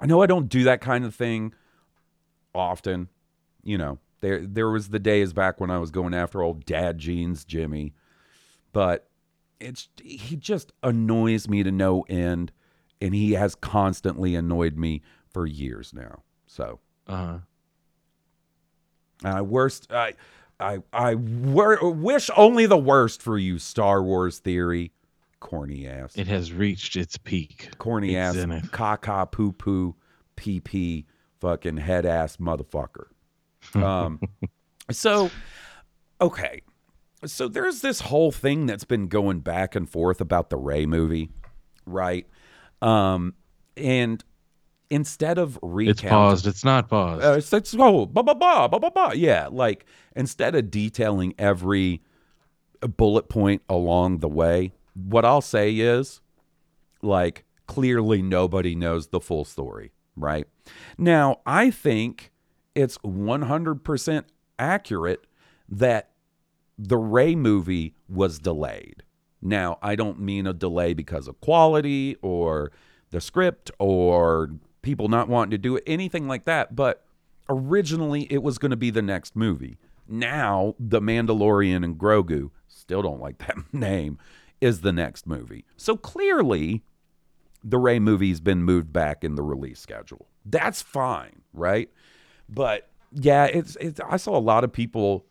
I 0.00 0.06
know 0.06 0.22
I 0.22 0.26
don't 0.26 0.48
do 0.48 0.64
that 0.64 0.80
kind 0.80 1.04
of 1.04 1.14
thing 1.14 1.54
often. 2.54 3.08
You 3.62 3.78
know, 3.78 3.98
there 4.20 4.44
there 4.46 4.70
was 4.70 4.88
the 4.88 4.98
days 4.98 5.32
back 5.32 5.60
when 5.60 5.70
I 5.70 5.78
was 5.78 5.90
going 5.90 6.14
after 6.14 6.42
old 6.42 6.64
dad 6.64 6.98
jeans 6.98 7.44
Jimmy, 7.44 7.94
but 8.72 9.08
it's 9.60 9.88
he 10.02 10.36
just 10.36 10.72
annoys 10.82 11.48
me 11.48 11.62
to 11.62 11.70
no 11.70 12.02
end, 12.08 12.50
and 13.00 13.14
he 13.14 13.32
has 13.32 13.54
constantly 13.54 14.34
annoyed 14.34 14.76
me 14.76 15.02
for 15.32 15.46
years 15.46 15.92
now. 15.94 16.22
So 16.46 16.80
Uh-huh. 17.06 17.38
I 19.24 19.42
worst 19.42 19.92
I 19.92 20.14
I 20.62 20.78
I 20.92 21.14
wor- 21.16 21.90
wish 21.92 22.30
only 22.36 22.66
the 22.66 22.78
worst 22.78 23.20
for 23.20 23.36
you, 23.36 23.58
Star 23.58 24.02
Wars 24.02 24.38
theory, 24.38 24.92
corny 25.40 25.86
ass, 25.86 26.16
It 26.16 26.28
has 26.28 26.52
reached 26.52 26.96
its 26.96 27.16
peak. 27.18 27.70
corny 27.78 28.14
its 28.14 28.18
ass, 28.18 28.34
zenith. 28.34 28.70
caca 28.72 29.30
poo 29.30 29.52
poo, 29.52 29.96
pee 30.36 30.60
pee, 30.60 31.06
fucking 31.40 31.76
head 31.78 32.06
ass 32.06 32.36
motherfucker. 32.38 33.06
Um, 33.74 34.20
so 34.90 35.30
okay, 36.20 36.62
so 37.26 37.48
there's 37.48 37.80
this 37.80 38.00
whole 38.00 38.30
thing 38.32 38.66
that's 38.66 38.84
been 38.84 39.08
going 39.08 39.40
back 39.40 39.74
and 39.74 39.88
forth 39.90 40.20
about 40.20 40.50
the 40.50 40.56
Rey 40.56 40.86
movie, 40.86 41.30
right? 41.86 42.26
Um, 42.80 43.34
and 43.76 44.22
instead 44.92 45.38
of 45.38 45.58
It's 45.88 46.02
paused. 46.02 46.46
It's 46.46 46.64
not 46.64 46.88
paused. 46.90 47.24
uh, 47.24 47.32
it's, 47.38 47.50
it's 47.52 47.74
oh, 47.78 48.04
blah, 48.04 48.22
blah, 48.22 48.34
blah, 48.34 48.68
blah, 48.68 48.78
blah, 48.78 48.90
blah. 48.90 49.12
Yeah, 49.12 49.48
like 49.50 49.86
instead 50.14 50.54
of 50.54 50.70
detailing 50.70 51.34
every 51.38 52.02
bullet 52.96 53.30
point 53.30 53.62
along 53.70 54.18
the 54.18 54.28
way, 54.28 54.74
what 54.94 55.24
I'll 55.24 55.40
say 55.40 55.74
is 55.76 56.20
like 57.00 57.46
clearly 57.66 58.20
nobody 58.20 58.74
knows 58.74 59.08
the 59.08 59.20
full 59.20 59.46
story, 59.46 59.92
right? 60.14 60.46
Now, 60.98 61.40
I 61.46 61.70
think 61.70 62.30
it's 62.74 62.98
100% 62.98 64.24
accurate 64.58 65.26
that 65.70 66.10
the 66.78 66.98
Rey 66.98 67.34
movie 67.34 67.94
was 68.10 68.38
delayed. 68.38 69.04
Now, 69.40 69.78
I 69.80 69.96
don't 69.96 70.20
mean 70.20 70.46
a 70.46 70.52
delay 70.52 70.92
because 70.92 71.28
of 71.28 71.40
quality 71.40 72.16
or 72.20 72.72
the 73.10 73.20
script 73.20 73.70
or 73.78 74.50
people 74.82 75.08
not 75.08 75.28
wanting 75.28 75.52
to 75.52 75.58
do 75.58 75.76
it, 75.76 75.84
anything 75.86 76.28
like 76.28 76.44
that, 76.44 76.76
but 76.76 77.04
originally 77.48 78.26
it 78.30 78.42
was 78.42 78.58
going 78.58 78.70
to 78.70 78.76
be 78.76 78.90
the 78.90 79.02
next 79.02 79.34
movie. 79.34 79.78
Now, 80.08 80.74
The 80.78 81.00
Mandalorian 81.00 81.84
and 81.84 81.96
Grogu, 81.96 82.50
still 82.68 83.02
don't 83.02 83.20
like 83.20 83.38
that 83.46 83.56
name, 83.72 84.18
is 84.60 84.80
the 84.80 84.92
next 84.92 85.26
movie. 85.26 85.64
So 85.76 85.96
clearly, 85.96 86.82
the 87.64 87.78
Rey 87.78 87.98
movie's 87.98 88.40
been 88.40 88.62
moved 88.62 88.92
back 88.92 89.24
in 89.24 89.36
the 89.36 89.42
release 89.42 89.80
schedule. 89.80 90.26
That's 90.44 90.82
fine, 90.82 91.42
right? 91.52 91.90
But 92.48 92.88
yeah, 93.12 93.44
it's 93.44 93.76
it's 93.80 94.00
I 94.00 94.16
saw 94.16 94.36
a 94.36 94.40
lot 94.40 94.64
of 94.64 94.72
people 94.72 95.26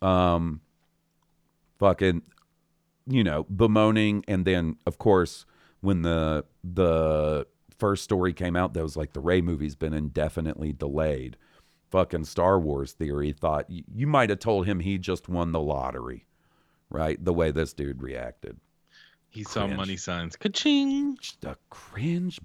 um 0.00 0.60
fucking 1.78 2.22
you 3.08 3.24
know, 3.24 3.44
bemoaning 3.44 4.24
and 4.28 4.44
then 4.44 4.76
of 4.86 4.98
course 4.98 5.44
when 5.80 6.02
the 6.02 6.44
the 6.62 7.46
first 7.78 8.04
story 8.04 8.32
came 8.32 8.56
out 8.56 8.74
that 8.74 8.82
was 8.82 8.96
like 8.96 9.12
the 9.12 9.20
Rey 9.20 9.40
movie's 9.40 9.74
been 9.74 9.94
indefinitely 9.94 10.72
delayed. 10.72 11.36
Fucking 11.90 12.24
Star 12.24 12.58
Wars 12.58 12.92
theory 12.92 13.32
thought 13.32 13.66
you 13.68 14.06
might 14.06 14.30
have 14.30 14.38
told 14.38 14.66
him 14.66 14.80
he 14.80 14.96
just 14.98 15.28
won 15.28 15.52
the 15.52 15.60
lottery, 15.60 16.26
right? 16.88 17.22
The 17.22 17.34
way 17.34 17.50
this 17.50 17.72
dude 17.74 18.02
reacted. 18.02 18.58
He 19.28 19.44
saw 19.44 19.66
money 19.66 19.96
signs. 19.96 20.36
Ka-ching. 20.36 21.18
A 21.44 21.56
cringe 21.70 22.38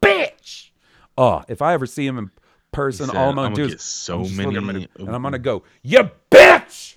bitch. 0.00 0.70
Oh, 1.16 1.42
if 1.48 1.62
I 1.62 1.72
ever 1.74 1.86
see 1.86 2.06
him 2.06 2.18
in 2.18 2.30
person, 2.72 3.06
said, 3.06 3.16
all 3.16 3.30
I'm 3.30 3.36
gonna 3.36 3.54
do 3.54 3.64
is 3.66 3.82
so 3.82 4.20
I'm 4.20 4.24
just 4.24 4.38
him 4.40 4.66
many- 4.66 4.88
and 4.98 5.08
I'm 5.14 5.22
gonna 5.22 5.38
go, 5.38 5.62
you 5.82 6.10
bitch. 6.30 6.96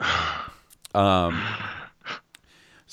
um. 0.94 1.42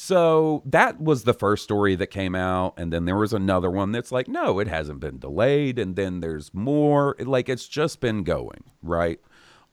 So 0.03 0.63
that 0.65 0.99
was 0.99 1.23
the 1.23 1.33
first 1.33 1.63
story 1.63 1.95
that 1.95 2.07
came 2.07 2.35
out, 2.35 2.73
and 2.75 2.91
then 2.91 3.05
there 3.05 3.15
was 3.15 3.31
another 3.31 3.71
one 3.71 3.93
that's 3.93 4.11
like, 4.11 4.27
no, 4.27 4.59
it 4.59 4.67
hasn't 4.67 4.99
been 4.99 5.17
delayed, 5.17 5.79
and 5.79 5.95
then 5.95 6.19
there's 6.19 6.53
more. 6.53 7.15
Like 7.19 7.47
it's 7.47 7.69
just 7.69 8.01
been 8.01 8.23
going 8.23 8.65
right 8.81 9.21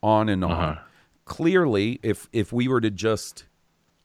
on 0.05 0.29
and 0.29 0.45
on. 0.45 0.53
Uh-huh. 0.53 0.81
Clearly, 1.25 1.99
if 2.05 2.29
if 2.33 2.53
we 2.53 2.69
were 2.69 2.81
to 2.81 2.93
just 2.93 3.47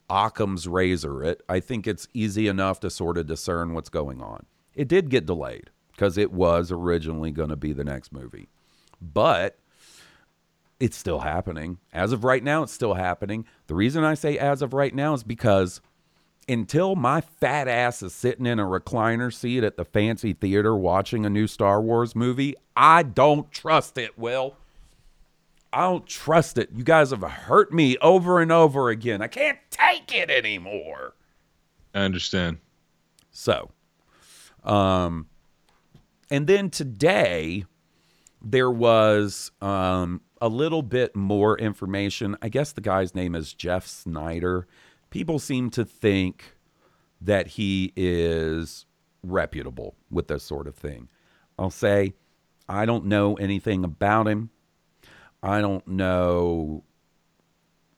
Occam's 0.09 0.67
razor 0.67 1.23
it, 1.23 1.43
I 1.47 1.59
think 1.59 1.85
it's 1.85 2.07
easy 2.11 2.47
enough 2.47 2.79
to 2.79 2.89
sort 2.89 3.19
of 3.19 3.27
discern 3.27 3.75
what's 3.75 3.89
going 3.89 4.19
on. 4.19 4.47
It 4.73 4.87
did 4.87 5.11
get 5.11 5.27
delayed 5.27 5.69
because 5.91 6.17
it 6.17 6.31
was 6.31 6.71
originally 6.71 7.29
going 7.29 7.49
to 7.49 7.55
be 7.55 7.71
the 7.71 7.83
next 7.83 8.11
movie, 8.11 8.49
but 8.99 9.59
it's 10.79 10.97
still 10.97 11.19
happening. 11.19 11.77
As 11.93 12.11
of 12.11 12.23
right 12.23 12.43
now, 12.43 12.63
it's 12.63 12.73
still 12.73 12.95
happening. 12.95 13.45
The 13.67 13.75
reason 13.75 14.03
I 14.03 14.15
say 14.15 14.39
as 14.39 14.63
of 14.63 14.73
right 14.73 14.95
now 14.95 15.13
is 15.13 15.23
because 15.23 15.81
until 16.47 16.95
my 16.95 17.21
fat 17.21 17.67
ass 17.67 18.03
is 18.03 18.13
sitting 18.13 18.45
in 18.45 18.59
a 18.59 18.65
recliner 18.65 19.33
seat 19.33 19.63
at 19.63 19.77
the 19.77 19.85
fancy 19.85 20.33
theater 20.33 20.75
watching 20.75 21.25
a 21.25 21.29
new 21.29 21.47
Star 21.47 21.81
Wars 21.81 22.15
movie, 22.15 22.55
I 22.75 23.03
don't 23.03 23.51
trust 23.51 23.97
it, 23.97 24.17
Will. 24.17 24.55
I 25.73 25.81
don't 25.81 26.07
trust 26.07 26.57
it. 26.57 26.69
You 26.73 26.83
guys 26.83 27.09
have 27.09 27.21
hurt 27.21 27.73
me 27.73 27.97
over 27.97 28.39
and 28.39 28.51
over 28.51 28.89
again. 28.89 29.21
I 29.21 29.27
can't 29.27 29.59
take 29.69 30.13
it 30.13 30.29
anymore. 30.29 31.15
I 31.93 31.99
understand. 31.99 32.59
So, 33.31 33.71
um, 34.63 35.27
and 36.29 36.47
then 36.47 36.69
today 36.69 37.65
there 38.41 38.71
was 38.71 39.51
um, 39.61 40.21
a 40.39 40.47
little 40.47 40.81
bit 40.81 41.15
more 41.15 41.57
information. 41.57 42.37
I 42.41 42.49
guess 42.49 42.71
the 42.71 42.81
guy's 42.81 43.15
name 43.15 43.35
is 43.35 43.53
Jeff 43.53 43.85
Sneider. 43.85 44.67
People 45.15 45.39
seem 45.39 45.69
to 45.69 45.85
think 45.85 46.57
that 47.21 47.47
he 47.47 47.93
is 47.95 48.85
reputable 49.23 49.95
with 50.11 50.27
this 50.27 50.43
sort 50.43 50.67
of 50.67 50.75
thing. 50.75 51.07
I'll 51.57 51.69
say, 51.69 52.15
I 52.67 52.85
don't 52.85 53.05
know 53.05 53.35
anything 53.35 53.85
about 53.85 54.27
him. 54.27 54.49
I 55.41 55.61
don't 55.61 55.87
know, 55.87 56.83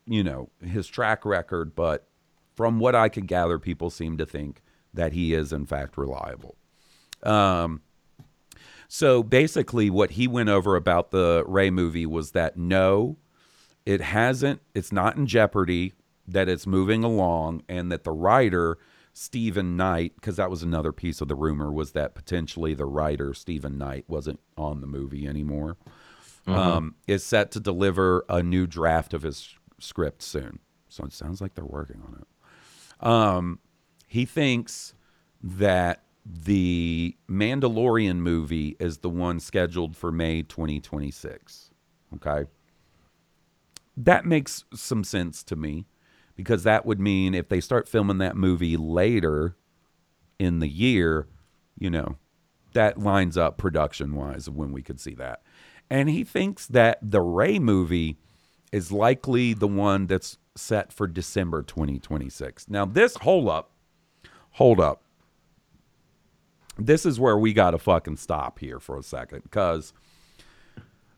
you 0.06 0.24
know, 0.24 0.52
his 0.64 0.86
track 0.86 1.26
record, 1.26 1.74
but 1.74 2.08
from 2.54 2.78
what 2.78 2.94
I 2.94 3.10
could 3.10 3.26
gather, 3.26 3.58
people 3.58 3.90
seem 3.90 4.20
to 4.20 4.26
think 4.28 4.62
that 4.94 5.14
he 5.14 5.34
is 5.34 5.52
in 5.52 5.66
fact 5.66 5.98
reliable. 5.98 6.56
Um, 7.24 7.82
so 8.88 9.24
basically, 9.24 9.90
what 9.90 10.12
he 10.12 10.28
went 10.28 10.50
over 10.50 10.76
about 10.76 11.10
the 11.10 11.44
Rey 11.48 11.72
movie 11.72 12.06
was 12.06 12.34
that 12.34 12.58
no, 12.58 13.18
it 13.88 14.02
hasn't, 14.02 14.62
it's 14.76 14.92
not 14.92 15.18
in 15.18 15.26
jeopardy, 15.26 15.94
that 16.28 16.50
it's 16.50 16.68
moving 16.68 17.04
along, 17.04 17.64
and 17.70 17.92
that 17.92 18.04
the 18.04 18.12
writer, 18.12 18.78
Steven 19.14 19.78
Knight, 19.78 20.14
because 20.16 20.36
that 20.36 20.50
was 20.50 20.62
another 20.62 20.92
piece 20.92 21.22
of 21.22 21.28
the 21.28 21.36
rumor, 21.36 21.72
was 21.72 21.94
that 21.94 22.16
potentially 22.16 22.74
the 22.74 22.86
writer, 22.86 23.34
Steven 23.34 23.78
Knight, 23.78 24.06
wasn't 24.08 24.40
on 24.58 24.82
the 24.82 24.88
movie 24.88 25.28
anymore, 25.28 25.78
um, 26.46 26.96
is 27.08 27.26
set 27.26 27.52
to 27.52 27.60
deliver 27.60 28.26
a 28.30 28.42
new 28.42 28.68
draft 28.68 29.14
of 29.14 29.24
his 29.24 29.56
script 29.80 30.22
soon. 30.22 30.60
So 30.90 31.04
it 31.04 31.14
sounds 31.14 31.42
like 31.42 31.56
they're 31.56 31.66
working 31.66 32.02
on 32.06 32.22
it. 32.22 33.08
Um, 33.08 33.60
he 34.08 34.26
thinks 34.26 34.94
that 35.44 36.04
the 36.26 37.16
Mandalorian 37.30 38.18
movie 38.18 38.76
is 38.80 39.00
the 39.00 39.10
one 39.10 39.40
scheduled 39.40 39.96
for 39.96 40.12
May 40.12 40.42
2026. 40.42 41.72
Okay. 42.16 42.50
That 43.96 44.26
makes 44.26 44.66
some 44.74 45.04
sense 45.04 45.44
to 45.44 45.56
me 45.56 45.86
because 46.38 46.64
that 46.64 46.86
would 46.86 47.00
mean 47.00 47.34
if 47.34 47.50
they 47.50 47.60
start 47.60 47.90
filming 47.90 48.20
that 48.20 48.38
movie 48.38 48.78
later 48.78 49.58
in 50.40 50.60
the 50.60 50.70
year, 50.70 51.28
you 51.78 51.90
know, 51.90 52.16
that 52.74 53.00
lines 53.00 53.36
up 53.36 53.58
production 53.58 54.16
wise 54.16 54.48
when 54.50 54.72
we 54.72 54.84
could 54.84 55.00
see 55.00 55.16
that. 55.16 55.42
And 55.90 56.10
he 56.10 56.24
thinks 56.24 56.68
that 56.68 57.00
the 57.02 57.22
Rey 57.22 57.58
movie 57.60 58.20
is 58.72 58.92
likely 58.92 59.54
the 59.54 59.68
one 59.68 60.06
that's 60.06 60.38
set 60.56 60.94
for 60.94 61.08
December 61.08 61.64
2026. 61.64 62.70
Now, 62.70 62.86
this, 62.86 63.16
hold 63.16 63.50
up, 63.50 63.72
hold 64.52 64.80
up. 64.80 65.02
This 66.78 67.04
is 67.04 67.20
where 67.20 67.38
we 67.38 67.54
got 67.54 67.72
to 67.72 67.80
fucking 67.80 68.18
stop 68.18 68.60
here 68.60 68.80
for 68.80 68.98
a 68.98 69.04
second 69.04 69.42
because 69.42 69.94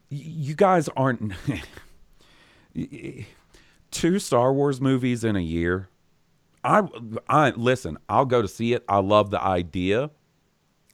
you 0.10 0.56
guys 0.56 0.88
aren't. 0.96 1.34
two 3.92 4.20
Star 4.20 4.54
Wars 4.54 4.80
movies 4.82 5.24
in 5.24 5.36
a 5.36 5.42
year. 5.42 5.90
I, 6.64 6.84
I 7.28 7.52
listen. 7.52 7.98
I'll 8.08 8.26
go 8.26 8.42
to 8.42 8.48
see 8.48 8.74
it. 8.74 8.84
I 8.90 8.98
love 8.98 9.32
the 9.32 9.42
idea, 9.42 10.12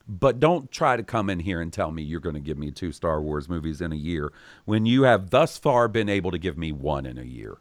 but 0.08 0.38
don't 0.38 0.70
try 0.70 0.96
to 0.96 1.02
come 1.02 1.28
in 1.28 1.40
here 1.40 1.60
and 1.60 1.72
tell 1.72 1.90
me 1.90 2.02
you're 2.02 2.20
going 2.20 2.34
to 2.34 2.40
give 2.40 2.58
me 2.58 2.70
two 2.70 2.92
Star 2.92 3.20
Wars 3.20 3.48
movies 3.48 3.80
in 3.80 3.92
a 3.92 3.96
year 3.96 4.32
when 4.64 4.86
you 4.86 5.02
have 5.02 5.30
thus 5.30 5.58
far 5.58 5.88
been 5.88 6.08
able 6.08 6.30
to 6.30 6.38
give 6.38 6.56
me 6.56 6.72
one 6.72 7.06
in 7.06 7.18
a 7.18 7.24
year 7.24 7.58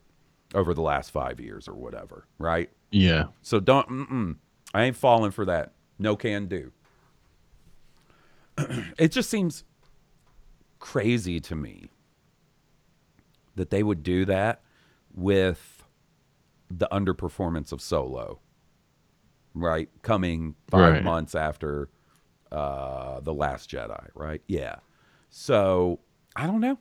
over 0.53 0.73
the 0.73 0.81
last 0.81 1.11
five 1.11 1.39
years 1.39 1.67
or 1.67 1.73
whatever. 1.73 2.25
Right? 2.37 2.69
Yeah. 2.91 3.25
So 3.41 3.59
don't. 3.59 3.89
Mm-mm, 3.89 4.35
I 4.73 4.83
ain't 4.83 4.97
falling 4.97 5.31
for 5.31 5.45
that. 5.45 5.71
No 5.97 6.15
can 6.15 6.45
do. 6.45 6.71
it 8.97 9.09
just 9.09 9.29
seems 9.29 9.63
crazy 10.79 11.39
to 11.39 11.55
me 11.55 11.89
that 13.55 13.69
they 13.69 13.81
would 13.81 14.03
do 14.03 14.25
that 14.25 14.61
with 15.15 15.83
the 16.69 16.87
underperformance 16.91 17.71
of 17.71 17.81
Solo, 17.81 18.39
right? 19.53 19.89
Coming 20.01 20.55
five 20.69 20.93
Right. 20.93 21.03
months 21.03 21.33
after 21.35 21.89
uh, 22.51 23.19
the 23.21 23.33
Last 23.33 23.69
Jedi, 23.69 24.09
right? 24.13 24.41
Yeah. 24.47 24.75
So 25.29 25.99
I 26.35 26.45
don't 26.47 26.61
know. 26.61 26.77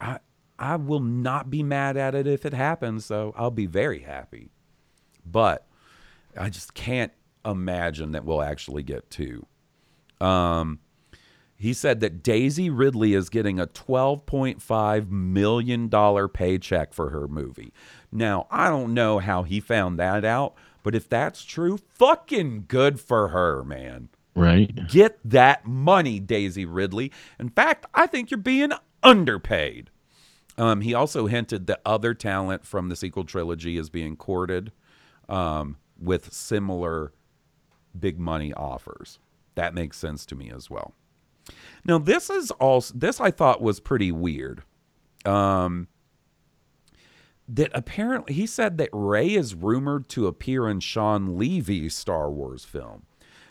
I 0.00 0.18
I 0.58 0.76
will 0.76 1.00
not 1.00 1.50
be 1.50 1.62
mad 1.62 1.96
at 1.96 2.14
it 2.14 2.26
if 2.26 2.44
it 2.44 2.52
happens. 2.52 3.04
So 3.04 3.32
I'll 3.36 3.50
be 3.50 3.66
very 3.66 4.00
happy, 4.00 4.50
but 5.24 5.66
I 6.36 6.50
just 6.50 6.74
can't 6.74 7.12
imagine 7.44 8.12
that 8.12 8.24
we'll 8.24 8.42
actually 8.42 8.82
get 8.82 9.08
two. 9.10 9.46
Um, 10.20 10.80
he 11.58 11.72
said 11.72 11.98
that 12.00 12.22
Daisy 12.22 12.70
Ridley 12.70 13.14
is 13.14 13.28
getting 13.28 13.58
a 13.58 13.66
$12.5 13.66 15.10
million 15.10 16.28
paycheck 16.28 16.94
for 16.94 17.10
her 17.10 17.26
movie. 17.26 17.72
Now, 18.12 18.46
I 18.48 18.68
don't 18.68 18.94
know 18.94 19.18
how 19.18 19.42
he 19.42 19.58
found 19.58 19.98
that 19.98 20.24
out, 20.24 20.54
but 20.84 20.94
if 20.94 21.08
that's 21.08 21.42
true, 21.42 21.78
fucking 21.94 22.66
good 22.68 23.00
for 23.00 23.28
her, 23.28 23.64
man. 23.64 24.08
Right. 24.36 24.86
Get 24.88 25.18
that 25.24 25.66
money, 25.66 26.20
Daisy 26.20 26.64
Ridley. 26.64 27.10
In 27.40 27.48
fact, 27.48 27.86
I 27.92 28.06
think 28.06 28.30
you're 28.30 28.38
being 28.38 28.70
underpaid. 29.02 29.90
Um, 30.56 30.80
he 30.80 30.94
also 30.94 31.26
hinted 31.26 31.66
that 31.66 31.80
other 31.84 32.14
talent 32.14 32.64
from 32.64 32.88
the 32.88 32.96
sequel 32.96 33.24
trilogy 33.24 33.76
is 33.76 33.90
being 33.90 34.16
courted 34.16 34.70
um, 35.28 35.76
with 36.00 36.32
similar 36.32 37.12
big 37.98 38.20
money 38.20 38.52
offers. 38.52 39.18
That 39.56 39.74
makes 39.74 39.98
sense 39.98 40.24
to 40.26 40.36
me 40.36 40.52
as 40.54 40.70
well. 40.70 40.94
Now 41.84 41.98
this 41.98 42.30
is 42.30 42.50
also 42.52 42.94
this 42.96 43.20
I 43.20 43.30
thought 43.30 43.62
was 43.62 43.80
pretty 43.80 44.12
weird. 44.12 44.62
Um 45.24 45.88
that 47.48 47.70
apparently 47.72 48.34
he 48.34 48.46
said 48.46 48.76
that 48.78 48.90
Rey 48.92 49.30
is 49.30 49.54
rumored 49.54 50.08
to 50.10 50.26
appear 50.26 50.68
in 50.68 50.80
Shawn 50.80 51.38
Levy's 51.38 51.94
Star 51.94 52.30
Wars 52.30 52.64
film. 52.64 53.06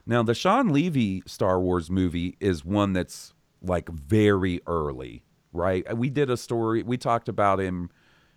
Now 0.05 0.23
the 0.23 0.35
Shawn 0.35 0.69
Levy 0.69 1.23
Star 1.25 1.59
Wars 1.59 1.89
movie 1.89 2.37
is 2.39 2.63
one 2.63 2.93
that's 2.93 3.33
like 3.61 3.89
very 3.89 4.61
early, 4.67 5.23
right? 5.51 5.97
We 5.97 6.09
did 6.09 6.29
a 6.29 6.37
story, 6.37 6.83
we 6.83 6.97
talked 6.97 7.27
about 7.27 7.59
him, 7.59 7.89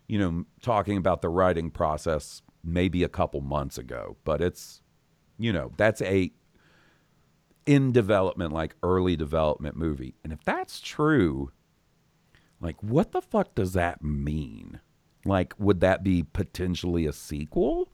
you 0.09 0.18
know, 0.18 0.46
talking 0.62 0.96
about 0.96 1.20
the 1.20 1.29
writing 1.29 1.70
process 1.70 2.42
maybe 2.64 3.05
a 3.05 3.09
couple 3.09 3.40
months 3.40 3.79
ago, 3.79 4.16
but 4.25 4.40
it's 4.40 4.81
you 5.38 5.53
know, 5.53 5.73
that's 5.77 6.03
a 6.03 6.33
in 7.66 7.92
development, 7.92 8.53
like 8.53 8.75
early 8.83 9.16
development 9.16 9.77
movie. 9.77 10.14
And 10.25 10.33
if 10.33 10.42
that's 10.44 10.81
true, 10.81 11.53
like 12.61 12.83
what 12.83 13.12
the 13.12 13.20
fuck 13.23 13.55
does 13.55 13.73
that 13.75 14.03
mean? 14.03 14.81
Like, 15.25 15.55
would 15.59 15.81
that 15.81 16.03
be 16.03 16.23
potentially 16.23 17.07
a 17.07 17.12
sequel 17.12 17.92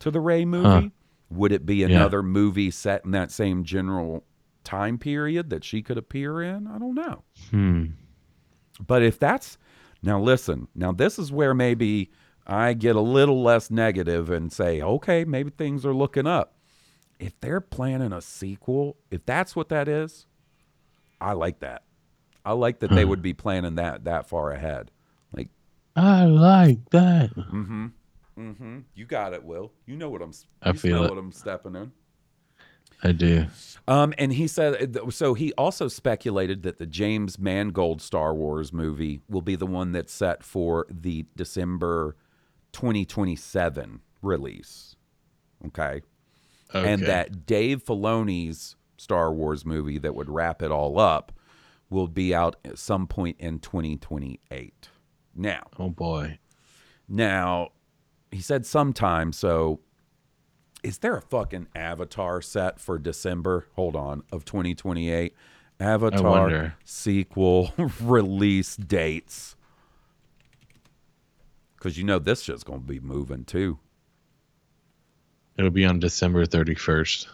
to 0.00 0.10
the 0.10 0.20
Rey 0.20 0.44
movie? 0.44 0.68
Huh. 0.68 0.88
Would 1.30 1.52
it 1.52 1.64
be 1.66 1.76
Yeah. 1.76 1.86
another 1.86 2.22
movie 2.22 2.70
set 2.70 3.04
in 3.04 3.12
that 3.12 3.30
same 3.30 3.62
general 3.64 4.24
time 4.64 4.98
period 4.98 5.50
that 5.50 5.62
she 5.64 5.82
could 5.82 5.98
appear 5.98 6.42
in? 6.42 6.66
I 6.66 6.78
don't 6.78 6.94
know. 6.94 7.22
Hmm. 7.50 7.84
But 8.84 9.02
if 9.02 9.18
that's 9.18 9.58
now, 10.02 10.20
listen. 10.20 10.68
Now 10.74 10.92
this 10.92 11.18
is 11.18 11.30
where 11.32 11.54
maybe 11.54 12.10
I 12.46 12.72
get 12.72 12.96
a 12.96 13.00
little 13.00 13.42
less 13.42 13.70
negative 13.70 14.30
and 14.30 14.52
say, 14.52 14.80
okay, 14.80 15.24
maybe 15.24 15.50
things 15.50 15.84
are 15.84 15.94
looking 15.94 16.26
up. 16.26 16.54
If 17.18 17.38
they're 17.40 17.60
planning 17.60 18.12
a 18.12 18.20
sequel, 18.20 18.96
if 19.10 19.26
that's 19.26 19.56
what 19.56 19.68
that 19.70 19.88
is, 19.88 20.26
I 21.20 21.32
like 21.32 21.60
that. 21.60 21.82
I 22.44 22.52
like 22.52 22.78
that 22.78 22.90
they 22.90 23.04
would 23.04 23.20
be 23.20 23.34
planning 23.34 23.74
that 23.74 24.04
that 24.04 24.28
far 24.28 24.52
ahead. 24.52 24.90
Like, 25.36 25.48
I 25.96 26.24
like 26.24 26.88
that. 26.90 27.34
mm-hmm, 27.34 27.86
mm-hmm. 28.38 28.78
You 28.94 29.04
got 29.04 29.34
it, 29.34 29.44
Will. 29.44 29.72
You 29.84 29.96
know 29.96 30.08
what 30.08 30.22
I'm. 30.22 30.32
I 30.62 30.70
you 30.70 30.78
feel 30.78 31.04
it. 31.04 31.10
what 31.10 31.18
I'm 31.18 31.32
stepping 31.32 31.76
in. 31.76 31.92
I 33.02 33.12
do. 33.12 33.46
Um, 33.86 34.12
and 34.18 34.32
he 34.32 34.48
said 34.48 34.96
so. 35.10 35.34
He 35.34 35.52
also 35.54 35.88
speculated 35.88 36.62
that 36.62 36.78
the 36.78 36.86
James 36.86 37.38
Mangold 37.38 38.02
Star 38.02 38.34
Wars 38.34 38.72
movie 38.72 39.20
will 39.28 39.42
be 39.42 39.54
the 39.54 39.66
one 39.66 39.92
that's 39.92 40.12
set 40.12 40.42
for 40.42 40.86
the 40.90 41.26
December 41.36 42.16
2027 42.72 44.00
release. 44.22 44.96
Okay, 45.66 46.02
Okay. 46.74 46.92
and 46.92 47.02
that 47.06 47.46
Dave 47.46 47.84
Filoni's 47.84 48.76
Star 48.98 49.32
Wars 49.32 49.64
movie 49.64 49.98
that 49.98 50.14
would 50.14 50.28
wrap 50.28 50.60
it 50.62 50.70
all 50.70 50.98
up 50.98 51.32
will 51.88 52.08
be 52.08 52.34
out 52.34 52.56
at 52.64 52.78
some 52.78 53.06
point 53.06 53.36
in 53.38 53.58
2028. 53.60 54.88
Now, 55.34 55.62
Oh 55.78 55.88
boy. 55.90 56.38
now, 57.08 57.68
he 58.30 58.40
said 58.40 58.66
sometime. 58.66 59.32
So, 59.32 59.80
is 60.82 60.98
there 60.98 61.16
a 61.16 61.22
fucking 61.22 61.68
Avatar 61.74 62.42
set 62.42 62.78
for 62.78 62.98
December? 62.98 63.66
Hold 63.74 63.96
on, 63.96 64.22
of 64.30 64.44
2028. 64.44 65.34
Avatar 65.80 66.74
sequel 66.84 67.72
release 68.02 68.76
dates. 68.76 69.56
Because 71.76 71.96
you 71.96 72.04
know 72.04 72.18
this 72.18 72.42
shit's 72.42 72.64
going 72.64 72.80
to 72.80 72.86
be 72.86 73.00
moving 73.00 73.44
too. 73.44 73.78
It'll 75.58 75.70
be 75.70 75.84
on 75.84 75.98
December 75.98 76.46
31st. 76.46 77.26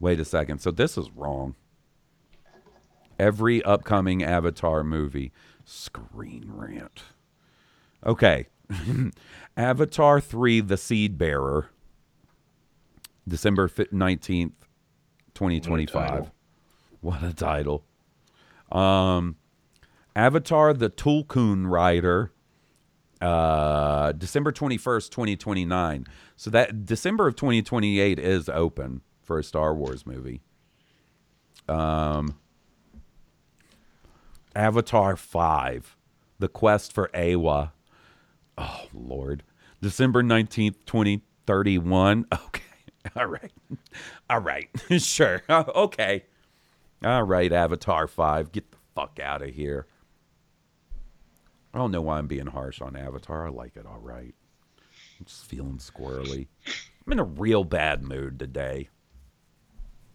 Wait 0.00 0.18
a 0.18 0.24
second. 0.24 0.58
So 0.60 0.72
this 0.72 0.98
is 0.98 1.10
wrong. 1.12 1.54
Every 3.18 3.62
upcoming 3.62 4.24
Avatar 4.24 4.82
movie. 4.82 5.30
Screen 5.64 6.50
rant. 6.52 7.02
Okay. 8.04 8.46
Avatar 9.56 10.20
3 10.20 10.60
The 10.60 10.76
Seed 10.76 11.16
Bearer. 11.16 11.68
December 13.28 13.68
19th, 13.68 14.52
2025. 15.34 16.08
title. 16.08 16.30
What 17.00 17.22
a 17.22 17.32
title. 17.32 17.84
Um 18.72 19.36
Avatar 20.16 20.72
The 20.74 20.90
Tulkun 20.90 21.70
Rider. 21.70 22.32
Uh 23.20 24.12
December 24.12 24.50
21st, 24.52 25.10
2029. 25.10 26.06
So 26.36 26.50
that 26.50 26.86
December 26.86 27.28
of 27.28 27.36
2028 27.36 28.18
is 28.18 28.48
open 28.48 29.02
for 29.22 29.38
a 29.38 29.44
Star 29.44 29.74
Wars 29.74 30.06
movie. 30.06 30.40
Um 31.68 32.36
Avatar 34.56 35.16
5, 35.16 35.96
The 36.38 36.48
Quest 36.48 36.92
for 36.92 37.08
Eywa. 37.14 37.70
Oh, 38.58 38.86
Lord. 38.92 39.42
December 39.80 40.22
19th, 40.22 40.76
2031. 40.86 42.26
Okay. 42.46 42.62
All 43.16 43.26
right. 43.26 43.52
All 44.28 44.40
right. 44.40 44.68
sure. 44.98 45.42
Okay. 45.48 46.24
All 47.02 47.22
right, 47.22 47.50
Avatar 47.50 48.06
5. 48.06 48.52
Get 48.52 48.70
the 48.70 48.76
fuck 48.94 49.18
out 49.22 49.40
of 49.40 49.54
here. 49.54 49.86
I 51.72 51.78
don't 51.78 51.90
know 51.92 52.00
why 52.02 52.18
I'm 52.18 52.26
being 52.26 52.46
harsh 52.46 52.80
on 52.80 52.96
Avatar. 52.96 53.46
I 53.46 53.50
like 53.50 53.76
it 53.76 53.86
all 53.86 54.00
right. 54.00 54.34
I'm 55.18 55.26
just 55.26 55.44
feeling 55.46 55.78
squirrely. 55.78 56.48
I'm 57.06 57.12
in 57.12 57.18
a 57.18 57.24
real 57.24 57.64
bad 57.64 58.02
mood 58.02 58.38
today. 58.38 58.88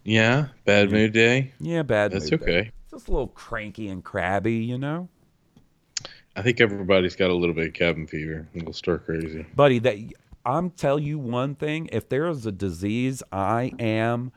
Yeah, 0.04 0.48
bad 0.65 0.91
mood 0.91 1.13
day. 1.13 1.54
Yeah, 1.60 1.82
bad 1.84 2.12
That's 2.12 2.30
mood. 2.30 2.41
day. 2.41 2.46
okay. 2.60 2.72
Just 2.91 3.08
a 3.08 3.12
little 3.12 3.28
cranky 3.30 3.88
and 3.88 4.04
crabby, 4.04 4.56
you 4.56 4.78
know? 4.78 5.10
I 6.36 6.41
think 6.41 6.60
everybody's 6.62 7.15
got 7.15 7.30
a 7.30 7.34
little 7.34 7.56
bit 7.56 7.68
of 7.68 7.74
cabin 7.74 8.06
fever. 8.08 8.48
A 8.54 8.58
little 8.58 8.74
stir 8.74 8.98
crazy. 9.00 9.46
buddy 9.56 9.80
that 9.80 9.98
i'm 10.46 10.70
tell 10.70 11.00
you 11.00 11.18
one 11.18 11.56
thing 11.56 11.89
if 11.91 12.08
there 12.10 12.28
is 12.28 12.46
a 12.46 12.52
disease 12.52 13.24
i 13.32 13.72
am 13.80 14.32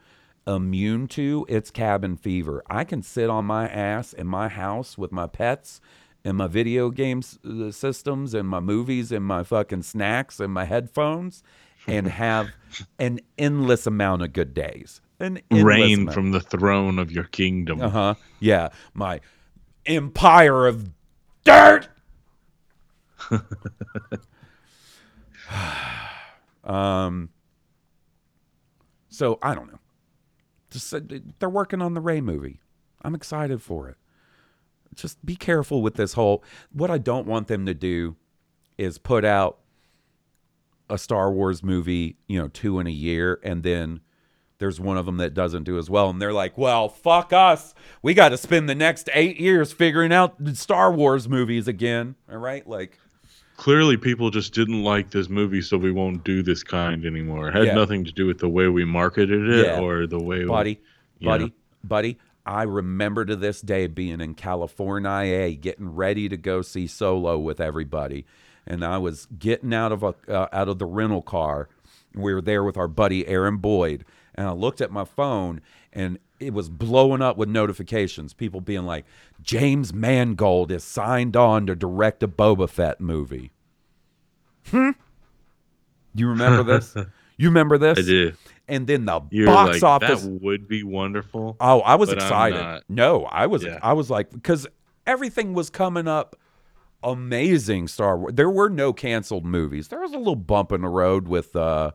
immune 0.47 1.07
to 1.07 1.45
it's 1.47 1.69
cabin 1.69 2.15
fever 2.17 2.63
i 2.67 2.83
can 2.83 3.03
sit 3.03 3.29
on 3.29 3.45
my 3.45 3.67
ass 3.67 4.11
in 4.13 4.25
my 4.25 4.47
house 4.47 4.97
with 4.97 5.11
my 5.11 5.27
pets 5.27 5.79
and 6.25 6.37
my 6.37 6.47
video 6.47 6.89
games 6.89 7.39
uh, 7.45 7.71
systems 7.71 8.33
and 8.33 8.47
my 8.47 8.59
movies 8.59 9.11
and 9.11 9.23
my 9.25 9.43
fucking 9.43 9.83
snacks 9.83 10.39
and 10.39 10.53
my 10.53 10.65
headphones 10.65 11.43
and 11.87 12.07
have 12.21 12.49
an 12.97 13.19
endless 13.37 13.87
amount 13.87 14.21
of 14.21 14.33
good 14.33 14.53
days. 14.53 15.01
An 15.19 15.39
Reign 15.51 16.01
amount. 16.01 16.13
from 16.13 16.31
the 16.31 16.39
throne 16.39 16.97
of 16.97 17.11
your 17.11 17.25
kingdom. 17.25 17.81
uh-huh. 17.81 18.15
Yeah. 18.39 18.69
My 18.93 19.19
empire 19.85 20.67
of 20.67 20.89
dirt! 21.43 21.89
Um 26.63 27.29
so 29.09 29.39
i 29.41 29.55
don't 29.55 29.71
know. 29.71 29.79
Just 30.69 30.93
uh, 30.93 30.99
they're 31.39 31.49
working 31.49 31.81
on 31.81 31.95
the 31.95 32.01
Rey 32.01 32.21
movie. 32.21 32.59
I'm 33.01 33.15
excited 33.15 33.61
for 33.61 33.89
it 33.89 33.97
just 34.95 35.23
be 35.25 35.35
careful 35.35 35.81
with 35.81 35.95
this 35.95 36.13
whole 36.13 36.43
what 36.71 36.89
i 36.91 36.97
don't 36.97 37.27
want 37.27 37.47
them 37.47 37.65
to 37.65 37.73
do 37.73 38.15
is 38.77 38.97
put 38.97 39.23
out 39.25 39.59
a 40.89 40.97
star 40.97 41.31
wars 41.31 41.63
movie 41.63 42.17
you 42.27 42.39
know 42.39 42.47
two 42.47 42.79
in 42.79 42.87
a 42.87 42.91
year 42.91 43.39
and 43.43 43.63
then 43.63 44.01
there's 44.57 44.79
one 44.79 44.97
of 44.97 45.05
them 45.05 45.17
that 45.17 45.33
doesn't 45.33 45.63
do 45.63 45.77
as 45.77 45.89
well 45.89 46.09
and 46.09 46.21
they're 46.21 46.33
like 46.33 46.57
well 46.57 46.89
fuck 46.89 47.31
us 47.31 47.73
we 48.01 48.13
got 48.13 48.29
to 48.29 48.37
spend 48.37 48.67
the 48.67 48.75
next 48.75 49.09
eight 49.13 49.39
years 49.39 49.71
figuring 49.71 50.11
out 50.11 50.35
star 50.55 50.91
wars 50.91 51.29
movies 51.29 51.67
again 51.67 52.15
all 52.31 52.37
right 52.37 52.67
like 52.67 52.97
Clearly, 53.57 53.97
people 53.97 54.29
just 54.29 54.53
didn't 54.53 54.85
like 54.85 55.11
this 55.11 55.27
movie, 55.27 55.61
so 55.61 55.77
we 55.77 55.91
won't 55.91 56.23
do 56.23 56.41
this 56.41 56.63
kind 56.63 57.05
anymore. 57.05 57.49
It 57.49 57.55
had 57.55 57.65
Yeah. 57.65 57.73
nothing 57.73 58.05
to 58.05 58.11
do 58.13 58.25
with 58.25 58.37
the 58.37 58.47
way 58.47 58.69
we 58.69 58.85
marketed 58.85 59.49
it 59.49 59.65
Yeah. 59.65 59.81
or 59.81 60.07
the 60.07 60.17
way 60.17 60.45
buddy, 60.45 60.79
we, 61.19 61.25
buddy, 61.25 61.43
Yeah. 61.43 61.49
buddy. 61.83 62.17
I 62.49 62.63
remember 62.63 63.25
to 63.25 63.35
this 63.35 63.61
day 63.61 63.85
being 63.85 64.19
in 64.21 64.33
California, 64.33 65.51
getting 65.51 65.93
ready 65.93 66.27
to 66.29 66.35
go 66.35 66.63
see 66.63 66.87
Solo 66.87 67.37
with 67.37 67.61
everybody, 67.61 68.25
and 68.65 68.83
I 68.83 68.97
was 68.97 69.27
getting 69.27 69.71
out 69.71 69.91
of 69.91 70.01
a 70.01 70.15
uh, 70.27 70.47
out 70.51 70.67
of 70.67 70.79
the 70.79 70.87
rental 70.87 71.21
car. 71.21 71.69
We 72.15 72.33
were 72.33 72.41
there 72.41 72.63
with 72.63 72.75
our 72.75 72.87
buddy 72.87 73.27
Aaron 73.27 73.57
Boyd, 73.57 74.03
and 74.33 74.47
I 74.47 74.53
looked 74.53 74.81
at 74.81 74.89
my 74.89 75.05
phone, 75.05 75.61
and 75.93 76.17
it 76.39 76.51
was 76.51 76.69
blowing 76.69 77.21
up 77.21 77.37
with 77.37 77.49
notifications. 77.49 78.33
People 78.33 78.61
being 78.61 78.83
like, 78.83 79.05
"James 79.43 79.93
Mangold 79.93 80.71
is 80.71 80.83
signed 80.83 81.37
on 81.37 81.67
to 81.67 81.75
direct 81.75 82.23
a 82.23 82.27
Boba 82.27 82.67
Fett 82.67 82.99
movie." 82.99 83.51
Hmm. 84.71 84.91
You 86.15 86.29
remember 86.29 86.63
this? 86.63 86.95
you 87.37 87.49
remember 87.49 87.77
this? 87.77 87.99
I 87.99 88.01
did. 88.01 88.37
And 88.69 88.87
then 88.87 89.05
the 89.05 89.21
You're 89.31 89.47
box 89.47 89.81
like, 89.81 90.03
office. 90.03 90.23
that 90.23 90.29
would 90.41 90.67
be 90.67 90.83
wonderful. 90.83 91.57
Oh, 91.59 91.81
I 91.81 91.95
was 91.95 92.11
excited. 92.11 92.83
No, 92.87 93.25
I 93.25 93.47
was 93.47 93.63
Yeah. 93.63 93.79
I 93.81 93.93
was 93.93 94.09
like 94.09 94.31
because 94.31 94.67
everything 95.05 95.53
was 95.53 95.69
coming 95.69 96.07
up 96.07 96.35
amazing 97.03 97.87
Star 97.87 98.17
Wars. 98.17 98.33
There 98.35 98.49
were 98.49 98.69
no 98.69 98.93
canceled 98.93 99.45
movies. 99.45 99.87
There 99.87 99.99
was 100.01 100.13
a 100.13 100.17
little 100.17 100.35
bump 100.35 100.71
in 100.71 100.81
the 100.81 100.87
road 100.89 101.27
with 101.27 101.55
uh 101.55 101.91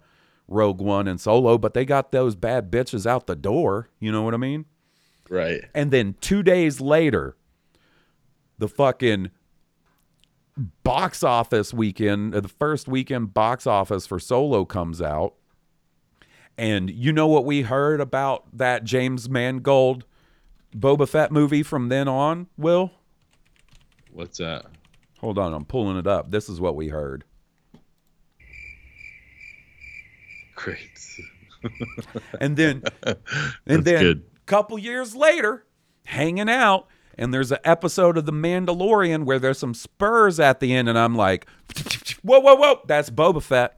Rogue 0.49 0.81
One 0.81 1.09
and 1.09 1.20
Solo, 1.20 1.57
but 1.57 1.72
they 1.75 1.85
got 1.85 2.12
those 2.12 2.35
bad 2.35 2.70
bitches 2.70 3.07
out 3.07 3.27
the 3.27 3.37
door. 3.37 3.89
You 4.01 4.12
know 4.12 4.22
what 4.22 4.35
I 4.35 4.39
mean? 4.39 4.66
Right. 5.31 5.64
And 5.75 5.91
then 5.91 6.16
two 6.20 6.43
days 6.43 6.81
later, 6.81 7.37
the 8.59 8.68
fucking 8.68 9.31
box 10.83 11.22
office 11.22 11.72
weekend, 11.72 12.35
uh, 12.35 12.41
the 12.41 12.49
first 12.49 12.89
weekend 12.89 13.35
box 13.35 13.66
office 13.66 14.07
for 14.07 14.18
Solo 14.20 14.64
comes 14.64 15.01
out. 15.01 15.35
And 16.57 16.90
you 16.90 17.12
know 17.12 17.26
what 17.26 17.44
we 17.44 17.62
heard 17.62 18.00
about 18.00 18.44
that 18.57 18.84
James 18.84 19.28
Mangold 19.28 20.05
Boba 20.74 21.09
Fett 21.09 21.32
movie 21.32 21.62
from 21.62 21.88
then 21.88 22.07
on, 22.09 22.46
Will? 22.57 22.92
What's 24.12 24.38
that? 24.38 24.66
Hold 25.18 25.38
on, 25.38 25.52
I'm 25.52 25.64
pulling 25.64 25.96
it 25.96 26.07
up. 26.07 26.30
This 26.30 26.48
is 26.48 26.61
what 26.61 26.76
we 26.76 26.88
heard. 26.88 27.24
Great. 30.55 30.90
And 32.40 32.57
then 32.57 32.82
That's 33.02 33.18
and 33.66 33.84
then 33.84 34.02
good. 34.02 34.24
couple 34.46 34.78
years 34.78 35.16
later, 35.16 35.64
hanging 36.05 36.48
out, 36.48 36.86
and 37.16 37.32
there's 37.32 37.52
an 37.52 37.59
episode 37.64 38.16
of 38.18 38.26
The 38.26 38.32
Mandalorian 38.32 39.24
where 39.24 39.38
there's 39.38 39.59
some 39.59 39.74
spurs 39.74 40.38
at 40.38 40.61
the 40.61 40.74
end, 40.74 40.88
and 40.88 40.98
I'm 40.98 41.14
like, 41.14 41.46
whoa, 42.22 42.40
whoa, 42.40 42.55
whoa, 42.55 42.80
that's 42.86 43.11
Boba 43.11 43.42
Fett. 43.42 43.76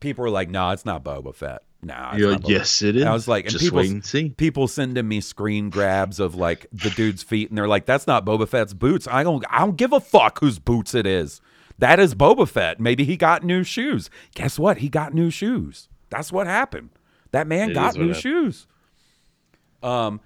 People 0.00 0.24
are 0.26 0.30
like, 0.30 0.50
no, 0.50 0.70
it's 0.70 0.84
not 0.84 1.02
Boba 1.02 1.34
Fett. 1.34 1.62
Nah, 1.86 2.16
You're 2.16 2.32
like, 2.32 2.48
yes, 2.48 2.82
it 2.82 2.96
is. 2.96 3.02
And 3.02 3.08
I 3.08 3.12
was 3.12 3.28
like, 3.28 3.44
and 3.44 3.52
just 3.52 3.64
people, 3.64 3.78
wait 3.78 3.90
and 3.90 4.04
see. 4.04 4.30
people 4.30 4.66
sending 4.66 5.06
me 5.06 5.20
screen 5.20 5.70
grabs 5.70 6.18
of 6.18 6.34
like 6.34 6.66
the 6.72 6.90
dude's 6.90 7.22
feet, 7.22 7.48
and 7.48 7.56
they're 7.56 7.68
like, 7.68 7.86
"That's 7.86 8.06
not 8.08 8.24
Boba 8.26 8.48
Fett's 8.48 8.74
boots." 8.74 9.06
I 9.08 9.22
don't, 9.22 9.44
I 9.50 9.60
don't 9.60 9.76
give 9.76 9.92
a 9.92 10.00
fuck 10.00 10.40
whose 10.40 10.58
boots 10.58 10.94
it 10.94 11.06
is. 11.06 11.40
That 11.78 12.00
is 12.00 12.14
Boba 12.14 12.48
Fett. 12.48 12.80
Maybe 12.80 13.04
he 13.04 13.16
got 13.16 13.44
new 13.44 13.62
shoes. 13.62 14.10
Guess 14.34 14.58
what? 14.58 14.78
He 14.78 14.88
got 14.88 15.14
new 15.14 15.30
shoes. 15.30 15.88
That's 16.10 16.32
what 16.32 16.46
happened. 16.46 16.90
That 17.30 17.46
man 17.46 17.70
It 17.70 17.74
got 17.74 17.94
new 17.94 18.08
happened. 18.08 18.16
shoes. 18.22 18.66
Um, 19.82 20.20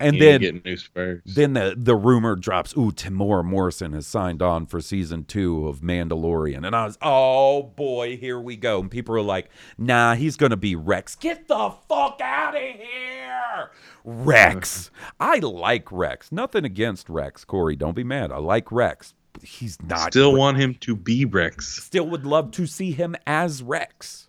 and 0.00 0.20
then- 0.20 0.40
getting 0.40 0.62
new 0.64 0.76
spurs. 0.76 1.22
then 1.26 1.52
the 1.54 1.74
the 1.76 1.94
rumor 1.96 2.36
drops. 2.36 2.76
Ooh, 2.76 2.90
Temuera 2.92 3.44
Morrison 3.44 3.92
has 3.92 4.06
signed 4.06 4.42
on 4.42 4.66
for 4.66 4.80
season 4.80 5.24
two 5.24 5.66
of 5.68 5.80
Mandalorian, 5.80 6.66
and 6.66 6.74
I 6.74 6.84
was, 6.86 6.98
oh 7.02 7.62
boy, 7.76 8.16
here 8.16 8.40
we 8.40 8.56
go. 8.56 8.80
And 8.80 8.90
people 8.90 9.14
are 9.16 9.22
like, 9.22 9.50
Nah, 9.78 10.14
he's 10.14 10.36
gonna 10.36 10.56
be 10.56 10.76
Rex. 10.76 11.14
Get 11.16 11.48
the 11.48 11.72
fuck 11.88 12.20
out 12.22 12.54
of 12.56 12.62
here, 12.62 13.70
Rex. 14.04 14.90
I 15.20 15.38
like 15.38 15.90
Rex. 15.92 16.30
Nothing 16.32 16.64
against 16.64 17.08
Rex, 17.08 17.44
Corey. 17.44 17.76
Don't 17.76 17.94
be 17.96 18.04
mad. 18.04 18.32
I 18.32 18.38
like 18.38 18.70
Rex. 18.72 19.14
But 19.32 19.42
he's 19.42 19.82
not. 19.82 20.12
Still 20.12 20.32
Re- 20.32 20.38
want 20.38 20.58
him 20.58 20.74
to 20.76 20.94
be 20.94 21.24
Rex. 21.24 21.82
Still 21.82 22.06
would 22.08 22.24
love 22.24 22.52
to 22.52 22.66
see 22.66 22.92
him 22.92 23.16
as 23.26 23.62
Rex. 23.62 24.28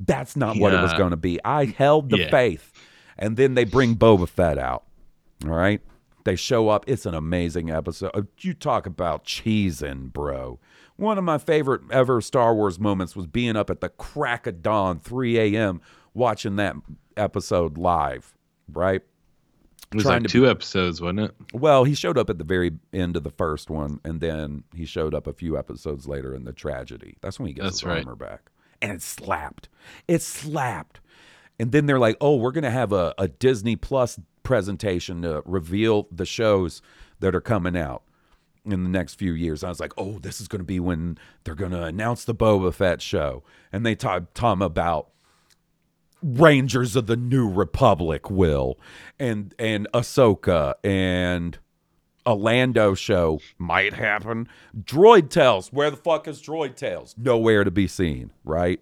That's 0.00 0.36
not 0.36 0.56
what 0.56 0.72
it 0.72 0.80
was 0.80 0.92
going 0.94 1.10
to 1.10 1.16
be. 1.16 1.38
I 1.44 1.64
held 1.66 2.10
the 2.10 2.18
Yeah. 2.18 2.30
faith. 2.30 2.72
And 3.18 3.36
then 3.36 3.54
they 3.54 3.64
bring 3.64 3.96
Boba 3.96 4.28
Fett 4.28 4.58
out. 4.58 4.84
All 5.44 5.50
right. 5.50 5.80
They 6.24 6.36
show 6.36 6.68
up. 6.68 6.84
It's 6.86 7.06
an 7.06 7.14
amazing 7.14 7.70
episode. 7.70 8.10
Uh, 8.14 8.22
You 8.40 8.54
talk 8.54 8.86
about 8.86 9.24
cheesing, 9.24 10.12
bro. 10.12 10.58
One 10.96 11.16
of 11.16 11.24
my 11.24 11.38
favorite 11.38 11.82
ever 11.90 12.20
Star 12.20 12.54
Wars 12.54 12.78
moments 12.78 13.14
was 13.16 13.26
being 13.26 13.56
up 13.56 13.70
at 13.70 13.80
the 13.80 13.88
crack 13.88 14.46
of 14.46 14.62
dawn, 14.62 14.98
3 14.98 15.38
a.m., 15.38 15.80
watching 16.12 16.56
that 16.56 16.74
episode 17.16 17.78
live, 17.78 18.34
right? 18.72 19.02
It 19.90 19.94
was 19.94 20.04
like 20.04 20.24
two 20.24 20.46
episodes, 20.50 21.00
wasn't 21.00 21.20
it? 21.20 21.34
Well, 21.54 21.84
he 21.84 21.94
showed 21.94 22.18
up 22.18 22.28
at 22.28 22.36
the 22.36 22.44
very 22.44 22.72
end 22.92 23.16
of 23.16 23.22
the 23.22 23.30
first 23.30 23.70
one, 23.70 24.00
and 24.04 24.20
then 24.20 24.64
he 24.74 24.84
showed 24.84 25.14
up 25.14 25.26
a 25.26 25.32
few 25.32 25.56
episodes 25.56 26.06
later 26.06 26.34
in 26.34 26.44
the 26.44 26.52
tragedy. 26.52 27.16
That's 27.22 27.38
when 27.38 27.46
he 27.48 27.54
gets 27.54 27.64
That's 27.64 27.80
his 27.80 27.86
right. 27.86 27.98
armor 28.04 28.16
back, 28.16 28.50
and 28.82 28.92
it 28.92 29.00
slapped. 29.02 29.68
It 30.06 30.20
slapped. 30.20 31.00
And 31.58 31.72
then 31.72 31.86
they're 31.86 31.98
like, 31.98 32.16
"Oh, 32.20 32.36
we're 32.36 32.52
gonna 32.52 32.70
have 32.70 32.92
a, 32.92 33.14
a 33.18 33.28
Disney 33.28 33.76
Plus 33.76 34.18
presentation 34.42 35.22
to 35.22 35.42
reveal 35.44 36.08
the 36.10 36.24
shows 36.24 36.82
that 37.20 37.34
are 37.34 37.40
coming 37.40 37.76
out 37.76 38.02
in 38.64 38.84
the 38.84 38.88
next 38.88 39.14
few 39.14 39.32
years." 39.32 39.64
I 39.64 39.68
was 39.68 39.80
like, 39.80 39.92
"Oh, 39.98 40.18
this 40.18 40.40
is 40.40 40.48
gonna 40.48 40.64
be 40.64 40.80
when 40.80 41.18
they're 41.44 41.54
gonna 41.54 41.82
announce 41.82 42.24
the 42.24 42.34
Boba 42.34 42.72
Fett 42.72 43.02
show," 43.02 43.42
and 43.72 43.84
they 43.84 43.94
talk 43.94 44.34
Tom 44.34 44.62
about 44.62 45.08
Rangers 46.22 46.96
of 46.96 47.06
the 47.06 47.16
New 47.16 47.48
Republic 47.48 48.30
will 48.30 48.78
and 49.18 49.54
and 49.58 49.86
Ahsoka 49.94 50.74
and 50.82 51.58
a 52.26 52.34
Lando 52.34 52.94
show 52.94 53.40
might 53.56 53.94
happen. 53.94 54.48
Droid 54.76 55.30
Tales, 55.30 55.72
where 55.72 55.90
the 55.90 55.96
fuck 55.96 56.28
is 56.28 56.42
Droid 56.42 56.76
Tales? 56.76 57.14
Nowhere 57.16 57.64
to 57.64 57.70
be 57.70 57.86
seen, 57.86 58.32
right? 58.44 58.80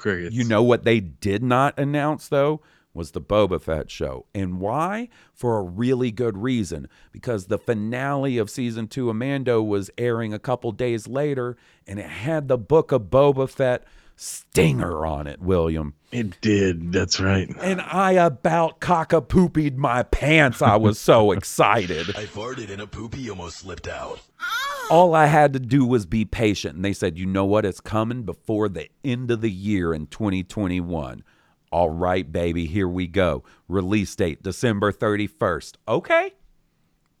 Crickets. 0.00 0.34
You 0.34 0.44
know 0.44 0.62
what 0.62 0.84
they 0.84 0.98
did 1.00 1.42
not 1.42 1.78
announce 1.78 2.28
though 2.28 2.60
was 2.92 3.12
the 3.12 3.20
Boba 3.20 3.60
Fett 3.60 3.90
show. 3.90 4.26
And 4.34 4.60
why? 4.60 5.08
For 5.32 5.58
a 5.58 5.62
really 5.62 6.10
good 6.10 6.36
reason. 6.36 6.88
Because 7.12 7.46
the 7.46 7.58
finale 7.58 8.36
of 8.38 8.50
season 8.50 8.88
two 8.88 9.10
of 9.10 9.16
Mando 9.16 9.62
was 9.62 9.90
airing 9.96 10.34
a 10.34 10.38
couple 10.38 10.72
days 10.72 11.06
later 11.06 11.56
and 11.86 11.98
it 11.98 12.06
had 12.06 12.48
the 12.48 12.58
book 12.58 12.90
of 12.92 13.02
Boba 13.02 13.48
Fett 13.48 13.84
stinger 14.16 15.06
on 15.06 15.26
it, 15.26 15.40
William. 15.40 15.94
it 16.12 16.40
did. 16.40 16.92
That's 16.92 17.20
right. 17.20 17.48
And 17.60 17.80
I 17.80 18.12
about 18.12 18.80
cock 18.80 19.10
poopied 19.10 19.76
my 19.76 20.02
pants. 20.02 20.60
I 20.60 20.76
was 20.76 20.98
so 20.98 21.32
excited. 21.36 22.10
I 22.16 22.24
farted 22.24 22.70
and 22.70 22.82
a 22.82 22.86
poopy 22.86 23.30
almost 23.30 23.58
slipped 23.58 23.88
out. 23.88 24.20
Oh, 24.40 24.79
All 24.90 25.14
I 25.14 25.26
had 25.26 25.52
to 25.52 25.60
do 25.60 25.86
was 25.86 26.04
be 26.04 26.24
patient. 26.24 26.74
And 26.74 26.84
they 26.84 26.92
said, 26.92 27.16
you 27.16 27.24
know 27.24 27.44
what? 27.44 27.64
It's 27.64 27.80
coming 27.80 28.24
before 28.24 28.68
the 28.68 28.88
end 29.04 29.30
of 29.30 29.40
the 29.40 29.50
year 29.50 29.94
in 29.94 30.08
2021. 30.08 31.22
All 31.70 31.90
right, 31.90 32.30
baby, 32.30 32.66
here 32.66 32.88
we 32.88 33.06
go. 33.06 33.44
Release 33.68 34.14
date 34.16 34.42
December 34.42 34.92
31st. 34.92 35.74
Okay. 35.86 36.32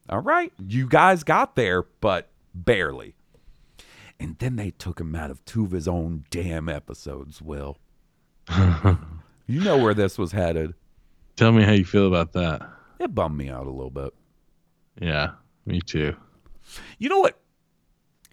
All 0.08 0.18
right. 0.18 0.52
You 0.58 0.88
guys 0.88 1.22
got 1.22 1.54
there, 1.54 1.84
but 2.00 2.30
barely. 2.52 3.14
And 4.18 4.36
then 4.38 4.56
they 4.56 4.70
took 4.72 5.00
him 5.00 5.14
out 5.14 5.30
of 5.30 5.44
two 5.44 5.64
of 5.64 5.70
his 5.70 5.86
own 5.86 6.24
damn 6.30 6.68
episodes, 6.68 7.40
Will. 7.40 7.78
you 9.46 9.60
know 9.60 9.78
where 9.78 9.94
this 9.94 10.18
was 10.18 10.32
headed. 10.32 10.74
Tell 11.36 11.52
me 11.52 11.62
how 11.62 11.72
you 11.72 11.84
feel 11.84 12.08
about 12.08 12.32
that. 12.32 12.68
It 12.98 13.14
bummed 13.14 13.36
me 13.38 13.48
out 13.48 13.66
a 13.66 13.70
little 13.70 13.90
bit. 13.90 14.12
Yeah, 15.00 15.30
me 15.64 15.80
too. 15.80 16.16
You 16.98 17.08
know 17.08 17.20
what? 17.20 17.40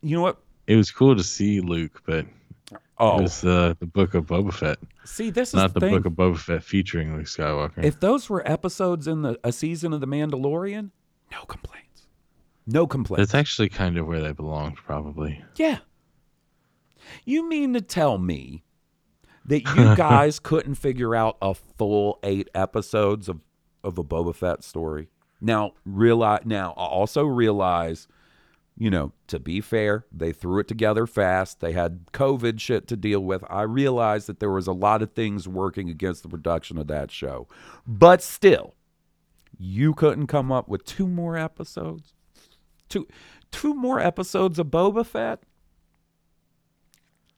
You 0.02 0.16
know 0.16 0.22
what? 0.22 0.40
It 0.68 0.76
was 0.76 0.92
cool 0.92 1.16
to 1.16 1.24
see 1.24 1.62
Luke, 1.62 2.02
but 2.06 2.26
Oh, 3.00 3.20
it 3.20 3.22
was 3.22 3.46
uh, 3.46 3.76
the 3.80 3.86
book 3.86 4.16
of 4.16 4.26
Boba 4.26 4.52
Fett, 4.52 4.80
see, 5.06 5.30
this 5.30 5.50
is 5.50 5.54
not 5.54 5.74
the 5.76 5.80
the 5.82 5.90
book 5.90 6.06
of 6.06 6.14
Boba 6.14 6.38
Fett 6.38 6.64
featuring 6.64 7.16
Luke 7.16 7.28
Skywalker. 7.28 7.84
If 7.84 8.00
those 8.00 8.28
were 8.28 8.48
episodes 8.50 9.08
in 9.08 9.22
the 9.22 9.40
a 9.44 9.52
season 9.52 9.94
of 9.94 10.02
The 10.02 10.08
Mandalorian, 10.08 10.90
no 11.32 11.44
complaints. 11.46 12.08
No 12.66 12.88
complaints. 12.88 13.20
That's 13.32 13.40
actually 13.40 13.70
kind 13.70 13.98
of 13.98 14.08
where 14.08 14.20
they 14.22 14.32
belonged, 14.32 14.78
probably. 14.78 15.44
yeah. 15.56 15.80
You 17.24 17.48
mean 17.48 17.74
to 17.74 17.82
tell 17.82 18.18
me 18.18 18.64
that 19.46 19.64
you 19.76 19.96
guys 19.96 20.40
couldn't 20.40 20.76
figure 20.76 21.16
out 21.16 21.38
a 21.42 21.54
full 21.54 22.20
eight 22.24 22.50
episodes 22.56 23.30
of, 23.30 23.40
of 23.84 23.98
a 23.98 24.04
Boba 24.04 24.34
Fett 24.36 24.64
story? 24.64 25.08
Now 25.40 25.74
realize 25.86 26.42
now 26.46 26.72
I 26.76 26.86
also 26.86 27.24
realize, 27.24 28.08
you 28.78 28.90
know, 28.92 29.12
to 29.28 29.40
be 29.40 29.60
fair, 29.60 30.06
they 30.12 30.32
threw 30.32 30.60
it 30.60 30.68
together 30.68 31.08
fast. 31.08 31.60
They 31.60 31.72
had 31.72 32.06
COVID 32.14 32.60
shit 32.60 32.88
to 32.90 32.96
deal 32.96 33.22
with. 33.22 33.44
I 33.50 33.64
realized 33.64 34.28
that 34.28 34.40
there 34.40 34.52
was 34.52 34.68
a 34.68 34.72
lot 34.74 35.02
of 35.02 35.14
things 35.14 35.48
working 35.48 35.90
against 35.90 36.22
the 36.24 36.30
production 36.30 36.78
of 36.78 36.88
that 36.88 37.10
show. 37.12 37.48
But 37.88 38.22
still, 38.22 38.76
you 39.58 39.94
couldn't 39.94 40.28
come 40.28 40.52
up 40.52 40.68
with 40.68 40.86
two 40.86 41.08
more 41.08 41.36
episodes? 41.38 42.14
Two 42.88 43.08
two 43.52 43.74
more 43.74 44.00
episodes 44.00 44.60
of 44.60 44.68
Boba 44.68 45.06
Fett? 45.06 45.42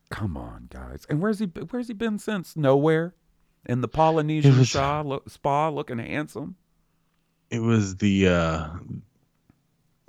Come 0.10 0.36
on, 0.36 0.68
guys. 0.70 1.06
And 1.10 1.22
where's 1.22 1.40
he 1.40 1.46
where's 1.46 1.88
he 1.88 1.94
been 1.94 2.20
since? 2.20 2.56
Nowhere. 2.58 3.14
In 3.66 3.82
the 3.82 3.88
Polynesian 3.88 4.58
was- 4.58 4.72
spa, 4.72 5.02
look, 5.02 5.30
spa 5.30 5.70
looking 5.70 6.00
handsome. 6.00 6.56
It 7.50 7.60
was 7.60 7.98
the 7.98 8.28
uh, 8.28 8.70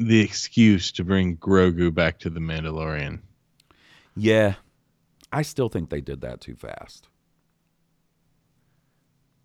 the 0.00 0.20
excuse 0.20 0.90
to 0.92 1.04
bring 1.04 1.36
Grogu 1.36 1.92
back 1.92 2.18
to 2.20 2.30
the 2.30 2.40
Mandalorian. 2.40 3.20
Yeah. 4.16 4.54
I 5.30 5.42
still 5.42 5.68
think 5.68 5.90
they 5.90 6.00
did 6.00 6.22
that 6.22 6.40
too 6.40 6.56
fast. 6.56 7.08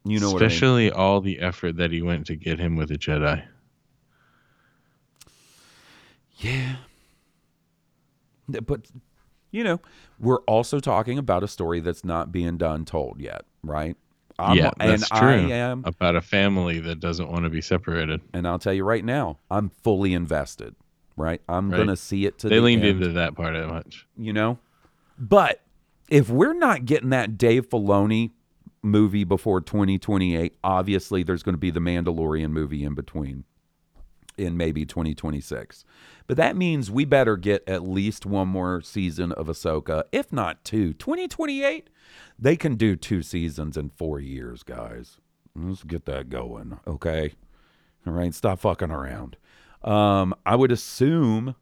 You 0.06 0.20
know 0.20 0.32
what 0.32 0.42
I 0.42 0.46
mean? 0.46 0.48
Especially 0.48 0.92
all 0.92 1.20
the 1.20 1.40
effort 1.40 1.76
that 1.78 1.92
he 1.92 2.02
went 2.02 2.28
to 2.28 2.36
get 2.36 2.58
him 2.58 2.76
with 2.76 2.90
a 2.92 2.98
Jedi. 2.98 3.44
Yeah. 6.38 6.76
But, 8.48 8.88
you 9.52 9.64
know, 9.64 9.82
we're 10.20 10.42
also 10.42 10.80
talking 10.80 11.18
about 11.18 11.44
a 11.44 11.48
story 11.48 11.82
that's 11.82 12.06
not 12.06 12.32
being 12.32 12.58
done 12.58 12.86
told 12.86 13.20
yet, 13.20 13.44
right? 13.62 13.98
I'm, 14.38 14.58
yeah, 14.58 14.72
and 14.80 14.92
that's 15.02 15.10
true. 15.10 15.20
I 15.20 15.52
am, 15.54 15.84
about 15.86 16.16
a 16.16 16.22
family 16.22 16.80
that 16.82 17.00
doesn't 17.00 17.30
want 17.30 17.44
to 17.46 17.50
be 17.50 17.62
separated. 17.62 18.22
and 18.34 18.48
I'll 18.48 18.60
tell 18.60 18.74
you 18.74 18.84
right 18.84 19.04
now, 19.06 19.40
I'm 19.50 19.70
fully 19.70 20.14
invested, 20.14 20.76
right? 21.16 21.42
I'm 21.48 21.70
Right. 21.70 21.78
going 21.78 21.88
to 21.88 21.96
see 21.96 22.26
it 22.26 22.38
to 22.40 22.50
They 22.50 22.58
the 22.58 22.62
leaned 22.62 22.84
end, 22.84 23.02
into 23.02 23.14
that 23.14 23.36
part 23.36 23.54
that 23.54 23.68
much. 23.70 24.06
you 24.18 24.34
know? 24.34 24.60
But 25.18 25.62
if 26.10 26.30
we're 26.30 26.54
not 26.54 26.86
getting 26.86 27.10
that 27.12 27.38
Dave 27.38 27.70
Filoni 27.70 28.32
movie 28.84 29.24
before 29.24 29.62
2028, 29.62 30.58
obviously 30.64 31.24
there's 31.24 31.42
going 31.42 31.56
to 31.56 31.60
be 31.60 31.72
the 31.72 31.80
Mandalorian 31.80 32.52
movie 32.52 32.84
in 32.84 32.94
between 32.94 33.46
in 34.38 34.58
maybe 34.58 34.86
2026. 34.86 35.86
But 36.28 36.38
that 36.38 36.56
means 36.56 36.90
we 36.90 37.06
better 37.06 37.38
get 37.38 37.68
at 37.68 37.88
least 37.88 38.26
one 38.26 38.48
more 38.48 38.82
season 38.82 39.32
of 39.32 39.48
Ahsoka, 39.48 40.04
if 40.12 40.34
not 40.34 40.64
two. 40.64 40.94
2028, 40.94 41.90
they 42.38 42.56
can 42.56 42.76
do 42.76 42.96
two 42.96 43.22
seasons 43.22 43.78
in 43.78 43.90
four 43.90 44.20
years, 44.20 44.64
guys. 44.64 45.18
Let's 45.56 45.84
get 45.84 46.06
that 46.06 46.30
going, 46.30 46.80
okay? 46.86 47.34
All 48.06 48.14
right, 48.14 48.34
stop 48.34 48.60
fucking 48.60 48.92
around. 48.92 49.38
Um, 49.84 50.34
I 50.46 50.56
would 50.56 50.72
assume 50.72 51.56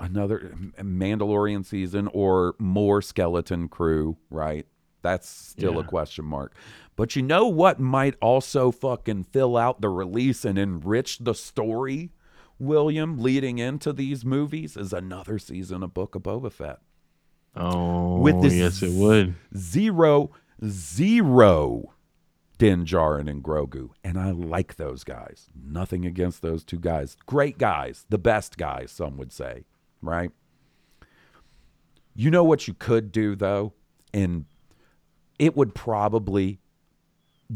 another 0.00 0.54
Mandalorian 0.80 1.64
season 1.64 2.08
or 2.12 2.54
more 2.58 3.00
Skeleton 3.00 3.68
Crew, 3.68 4.16
right? 4.30 4.66
That's 5.02 5.28
still 5.28 5.78
a 5.78 5.84
question 5.84 6.24
mark. 6.24 6.54
But 6.96 7.14
you 7.14 7.22
know 7.22 7.46
what 7.46 7.78
might 7.78 8.16
also 8.20 8.70
fucking 8.72 9.24
fill 9.32 9.56
out 9.56 9.80
the 9.80 9.88
release 9.88 10.44
and 10.44 10.58
enrich 10.58 11.18
the 11.18 11.34
story, 11.34 12.10
William, 12.58 13.18
leading 13.18 13.58
into 13.58 13.92
these 13.92 14.24
movies 14.24 14.76
is 14.76 14.92
another 14.92 15.38
season 15.38 15.82
of 15.84 15.94
Book 15.94 16.14
of 16.16 16.22
Boba 16.24 16.52
Fett. 16.52 16.80
Oh, 17.54 18.18
With 18.18 18.42
this- 18.42 18.54
yes, 18.54 18.82
it 18.82 18.92
would. 18.92 19.34
Zero, 19.56 20.30
zero 20.64 21.94
Din 22.58 22.84
Djarin 22.84 23.30
and 23.30 23.42
Grogu. 23.44 23.90
And 24.02 24.18
I 24.18 24.32
like 24.32 24.74
those 24.74 25.04
guys. 25.04 25.48
Nothing 25.54 26.04
against 26.04 26.42
those 26.42 26.64
two 26.64 26.80
guys. 26.80 27.16
Great 27.26 27.56
guys. 27.58 28.04
The 28.08 28.18
best 28.18 28.58
guys, 28.58 28.90
some 28.90 29.16
would 29.16 29.32
say. 29.32 29.64
Right? 30.02 30.32
You 32.14 32.30
know 32.32 32.42
what 32.42 32.66
you 32.66 32.74
could 32.74 33.12
do, 33.12 33.36
though? 33.36 33.74
And 34.12 34.46
it 35.38 35.56
would 35.56 35.74
probably 35.74 36.60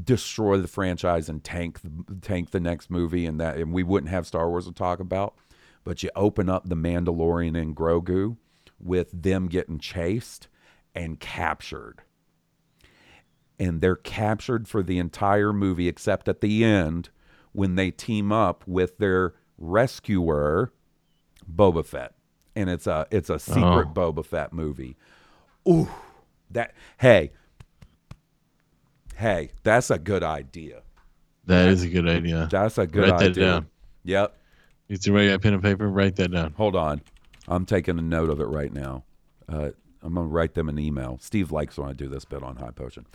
destroy 0.04 0.56
the 0.56 0.68
franchise 0.68 1.28
and 1.28 1.44
tank 1.44 1.78
tank 2.22 2.50
the 2.50 2.60
next 2.60 2.90
movie 2.90 3.26
and 3.26 3.38
that 3.38 3.58
and 3.58 3.72
we 3.72 3.82
wouldn't 3.82 4.10
have 4.10 4.26
Star 4.26 4.48
Wars 4.48 4.66
to 4.66 4.72
talk 4.72 5.00
about. 5.00 5.34
But 5.84 6.02
you 6.02 6.10
open 6.14 6.48
up 6.48 6.68
the 6.68 6.76
Mandalorian 6.76 7.60
and 7.60 7.74
Grogu 7.76 8.36
with 8.80 9.10
them 9.12 9.48
getting 9.48 9.78
chased 9.78 10.48
and 10.94 11.18
captured. 11.18 12.02
And 13.58 13.80
they're 13.80 13.96
captured 13.96 14.66
for 14.68 14.82
the 14.82 14.98
entire 14.98 15.52
movie 15.52 15.88
except 15.88 16.28
at 16.28 16.40
the 16.40 16.64
end 16.64 17.10
when 17.52 17.74
they 17.74 17.90
team 17.90 18.32
up 18.32 18.64
with 18.66 18.98
their 18.98 19.34
rescuer 19.58 20.72
Boba 21.52 21.84
Fett. 21.84 22.14
And 22.54 22.70
it's 22.70 22.86
a 22.86 23.06
it's 23.10 23.30
a 23.30 23.38
secret 23.38 23.88
Oh. 23.88 23.92
Boba 23.92 24.24
Fett 24.24 24.52
movie. 24.52 24.96
Ooh. 25.68 25.88
That 26.50 26.74
hey, 26.98 27.32
Hey, 29.16 29.50
that's 29.62 29.90
a 29.90 29.98
good 29.98 30.22
idea. 30.22 30.82
That 31.46 31.68
is 31.68 31.82
a 31.82 31.88
good 31.88 32.08
idea. 32.08 32.48
That's 32.50 32.78
a 32.78 32.86
good 32.86 33.10
Write 33.10 33.18
that 33.18 33.30
idea. 33.30 33.44
down. 33.44 33.66
Yep. 34.04 34.36
Is 34.88 35.00
there 35.00 35.30
got 35.30 35.42
pen 35.42 35.54
and 35.54 35.62
paper? 35.62 35.88
Write 35.88 36.16
that 36.16 36.30
down. 36.30 36.52
Hold 36.52 36.76
on. 36.76 37.00
I'm 37.48 37.66
taking 37.66 37.98
a 37.98 38.02
note 38.02 38.30
of 38.30 38.40
it 38.40 38.44
right 38.46 38.72
now. 38.72 39.04
Uh, 39.48 39.70
I'm 40.02 40.14
going 40.14 40.26
to 40.28 40.32
write 40.32 40.54
them 40.54 40.68
an 40.68 40.78
email. 40.78 41.18
Steve 41.20 41.50
likes 41.52 41.78
when 41.78 41.88
I 41.88 41.92
do 41.92 42.08
this 42.08 42.24
bit 42.24 42.42
on 42.42 42.56
High 42.56 42.70
Potion. 42.70 43.06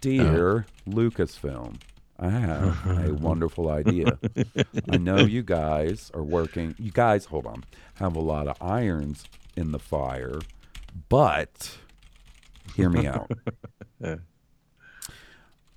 Dear 0.00 0.66
Lucasfilm, 0.88 1.76
I 2.18 2.30
have 2.30 2.86
a 3.08 3.14
wonderful 3.20 3.70
idea. 3.70 4.18
I 4.90 4.96
know 4.96 5.18
you 5.18 5.42
guys 5.42 6.10
are 6.14 6.22
working. 6.22 6.74
You 6.78 6.90
guys, 6.90 7.26
hold 7.26 7.46
on, 7.46 7.64
have 7.94 8.16
a 8.16 8.20
lot 8.20 8.48
of 8.48 8.56
irons 8.60 9.24
in 9.56 9.70
the 9.72 9.78
fire, 9.78 10.40
but 11.08 11.78
hear 12.74 12.90
me 12.90 13.06
out. 13.06 13.30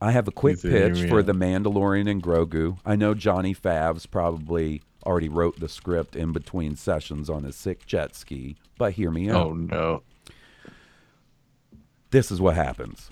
I 0.02 0.12
have 0.12 0.28
a 0.28 0.32
quick 0.32 0.60
pitch 0.60 1.08
for 1.08 1.22
the 1.22 1.34
Mandalorian 1.34 2.10
and 2.10 2.24
Grogu. 2.24 2.80
I 2.84 2.96
know 2.96 3.14
Johnny 3.14 3.54
Favs 3.54 4.10
probably 4.10 4.82
already 5.06 5.30
wrote 5.30 5.60
the 5.60 5.70
script 5.70 6.16
in 6.16 6.32
between 6.32 6.76
sessions 6.76 7.30
on 7.30 7.44
his 7.44 7.56
sick 7.56 7.86
jet 7.86 8.16
ski, 8.16 8.58
but 8.80 8.94
hear 8.94 9.12
me 9.12 9.30
out. 9.30 9.48
Oh 9.48 9.54
no. 9.54 10.02
This 12.10 12.32
is 12.32 12.42
what 12.42 12.56
happens. 12.56 13.12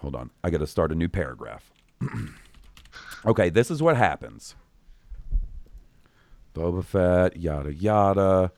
Hold 0.00 0.14
on. 0.14 0.30
I 0.42 0.50
got 0.50 0.58
to 0.58 0.66
start 0.66 0.92
a 0.92 0.94
new 0.94 1.08
paragraph. 1.08 1.70
okay, 3.26 3.50
this 3.50 3.70
is 3.70 3.82
what 3.82 3.96
happens. 3.96 4.54
Boba 6.54 6.84
Fett, 6.84 7.36
yada 7.36 7.74
yada. 7.74 8.52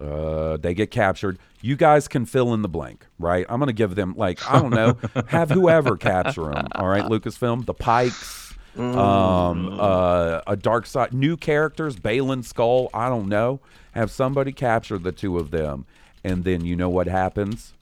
Uh, 0.00 0.56
they 0.56 0.72
get 0.72 0.90
captured. 0.90 1.38
You 1.60 1.76
guys 1.76 2.08
can 2.08 2.24
fill 2.24 2.54
in 2.54 2.62
the 2.62 2.68
blank, 2.68 3.06
right? 3.18 3.44
I'm 3.48 3.60
gonna 3.60 3.74
give 3.74 3.94
them 3.94 4.14
like 4.16 4.40
I 4.50 4.60
don't 4.60 4.70
know, 4.70 4.96
have 5.26 5.50
whoever 5.50 5.96
capture 5.96 6.44
them. 6.44 6.68
All 6.74 6.88
right, 6.88 7.04
Lucasfilm, 7.04 7.66
the 7.66 7.74
Pikes, 7.74 8.54
um, 8.78 9.78
uh, 9.78 10.40
a 10.46 10.56
dark 10.56 10.86
side, 10.86 11.12
new 11.12 11.36
characters, 11.36 11.96
Baylan 11.96 12.50
Skoll. 12.50 12.88
I 12.94 13.10
don't 13.10 13.28
know. 13.28 13.60
Have 13.92 14.10
somebody 14.10 14.52
capture 14.52 14.96
the 14.96 15.12
two 15.12 15.38
of 15.38 15.50
them, 15.50 15.84
and 16.24 16.44
then 16.44 16.64
you 16.64 16.76
know 16.76 16.88
what 16.88 17.06
happens. 17.06 17.74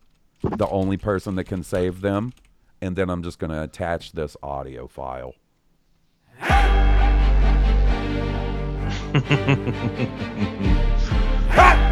The 0.42 0.68
only 0.68 0.96
person 0.96 1.36
that 1.36 1.44
can 1.44 1.62
save 1.62 2.00
them, 2.00 2.32
and 2.80 2.96
then 2.96 3.10
I'm 3.10 3.22
just 3.22 3.38
gonna 3.38 3.62
attach 3.62 4.12
this 4.12 4.36
audio 4.42 4.88
file. 4.88 5.34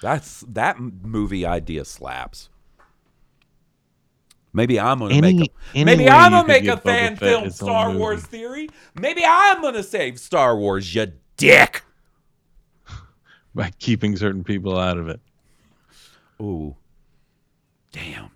That's 0.00 0.40
that 0.48 0.78
movie 0.78 1.44
idea 1.44 1.84
slaps. 1.84 2.48
Maybe 4.52 4.80
I'm 4.80 5.00
gonna 5.00 5.14
Any- 5.14 5.34
make 5.34 5.52
a, 5.74 5.84
maybe 5.84 6.08
I'm 6.08 6.32
gonna 6.32 6.48
make 6.48 6.64
a 6.64 6.76
Boba 6.76 6.82
fan 6.82 7.16
Fett 7.16 7.28
film 7.28 7.50
Star. 7.50 7.90
Wars 7.92 8.22
theory. 8.24 8.68
Maybe 8.94 9.22
I'm 9.24 9.60
gonna 9.60 9.82
save 9.82 10.18
Star 10.18 10.56
Wars, 10.56 10.94
you 10.94 11.12
dick. 11.36 11.82
By 13.54 13.70
keeping 13.78 14.16
certain 14.16 14.44
people 14.44 14.78
out 14.78 14.96
of 14.98 15.08
it. 15.08 15.20
Ooh, 16.40 16.76
damn! 17.92 18.30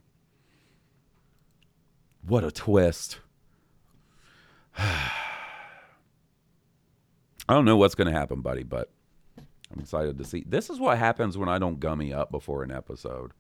What 2.26 2.44
a 2.44 2.50
twist. 2.50 3.18
I 4.78 5.10
don't 7.48 7.64
know 7.64 7.76
what's 7.76 7.94
gonna 7.94 8.12
happen, 8.12 8.40
buddy, 8.42 8.62
but 8.64 8.90
I'm 9.72 9.80
excited 9.80 10.18
to 10.18 10.24
see. 10.24 10.44
This 10.46 10.68
is 10.70 10.78
what 10.78 10.98
happens 10.98 11.38
when 11.38 11.48
I 11.48 11.58
don't 11.58 11.80
gummy 11.80 12.12
up 12.12 12.30
before 12.30 12.62
an 12.62 12.70
episode. 12.70 13.32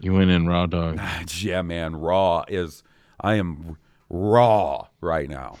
You 0.00 0.14
went 0.14 0.30
in 0.30 0.46
raw 0.46 0.66
dog. 0.66 1.00
yeah, 1.36 1.62
man, 1.62 1.96
raw 1.96 2.44
is 2.48 2.82
I 3.20 3.34
am 3.34 3.76
raw 4.08 4.86
right 5.00 5.28
now. 5.28 5.58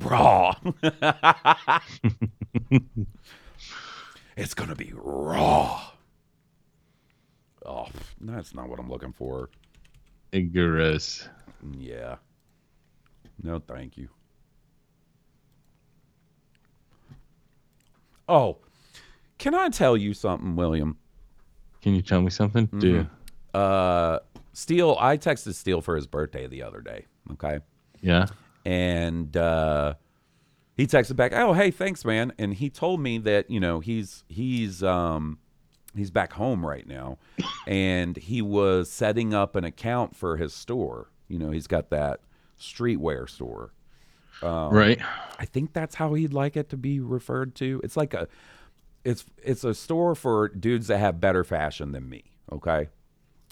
Raw. 0.00 0.54
it's 4.36 4.54
gonna 4.54 4.74
be 4.74 4.92
raw. 4.94 5.82
Oh, 7.66 7.88
that's 8.20 8.54
not 8.54 8.68
what 8.68 8.78
I'm 8.78 8.90
looking 8.90 9.12
for. 9.12 9.50
Igorous. 10.32 11.28
Yeah. 11.78 12.16
No, 13.42 13.58
thank 13.58 13.96
you. 13.96 14.08
Oh, 18.28 18.58
can 19.44 19.54
I 19.54 19.68
tell 19.68 19.94
you 19.94 20.14
something, 20.14 20.56
William? 20.56 20.96
Can 21.82 21.94
you 21.94 22.00
tell 22.00 22.22
me 22.22 22.30
something? 22.30 22.66
Mm-hmm. 22.66 22.78
Do 22.78 23.06
Uh, 23.52 24.20
Steele, 24.54 24.96
I 24.98 25.18
texted 25.18 25.52
Steele 25.52 25.82
for 25.82 25.96
his 25.96 26.06
birthday 26.06 26.46
the 26.46 26.62
other 26.62 26.80
day. 26.80 27.04
Okay. 27.32 27.58
yeah. 28.00 28.24
and 28.64 29.36
uh, 29.36 29.94
he 30.78 30.86
texted 30.86 31.16
back, 31.16 31.34
"Oh, 31.34 31.52
hey, 31.52 31.70
thanks, 31.70 32.06
man." 32.06 32.32
And 32.38 32.54
he 32.54 32.70
told 32.70 33.00
me 33.00 33.18
that 33.18 33.50
you 33.50 33.60
know 33.60 33.80
he's 33.80 34.24
he's 34.28 34.82
um 34.82 35.38
he's 35.94 36.10
back 36.10 36.32
home 36.32 36.64
right 36.64 36.86
now, 36.86 37.18
and 37.66 38.16
he 38.16 38.40
was 38.40 38.90
setting 38.90 39.34
up 39.34 39.56
an 39.56 39.64
account 39.64 40.16
for 40.16 40.38
his 40.38 40.54
store. 40.54 41.10
You 41.28 41.38
know, 41.38 41.50
he's 41.50 41.66
got 41.66 41.90
that 41.90 42.20
streetwear 42.58 43.28
store. 43.28 43.74
Um, 44.42 44.72
right. 44.72 45.00
I 45.38 45.44
think 45.44 45.74
that's 45.74 45.96
how 45.96 46.14
he'd 46.14 46.32
like 46.32 46.56
it 46.56 46.70
to 46.70 46.78
be 46.78 46.98
referred 46.98 47.54
to. 47.56 47.82
It's 47.84 47.96
like 47.96 48.14
a 48.14 48.26
it's 49.04 49.24
it's 49.42 49.64
a 49.64 49.74
store 49.74 50.14
for 50.14 50.48
dudes 50.48 50.86
that 50.88 50.98
have 50.98 51.20
better 51.20 51.44
fashion 51.44 51.92
than 51.92 52.08
me. 52.08 52.24
Okay, 52.52 52.88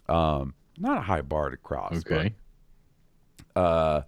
um, 0.09 0.55
not 0.79 0.99
a 0.99 1.03
high 1.03 1.23
bar 1.23 1.51
to 1.51 1.57
cross. 1.57 2.03
but- 2.05 2.13
Okay. 2.13 2.35
uh, 3.57 4.03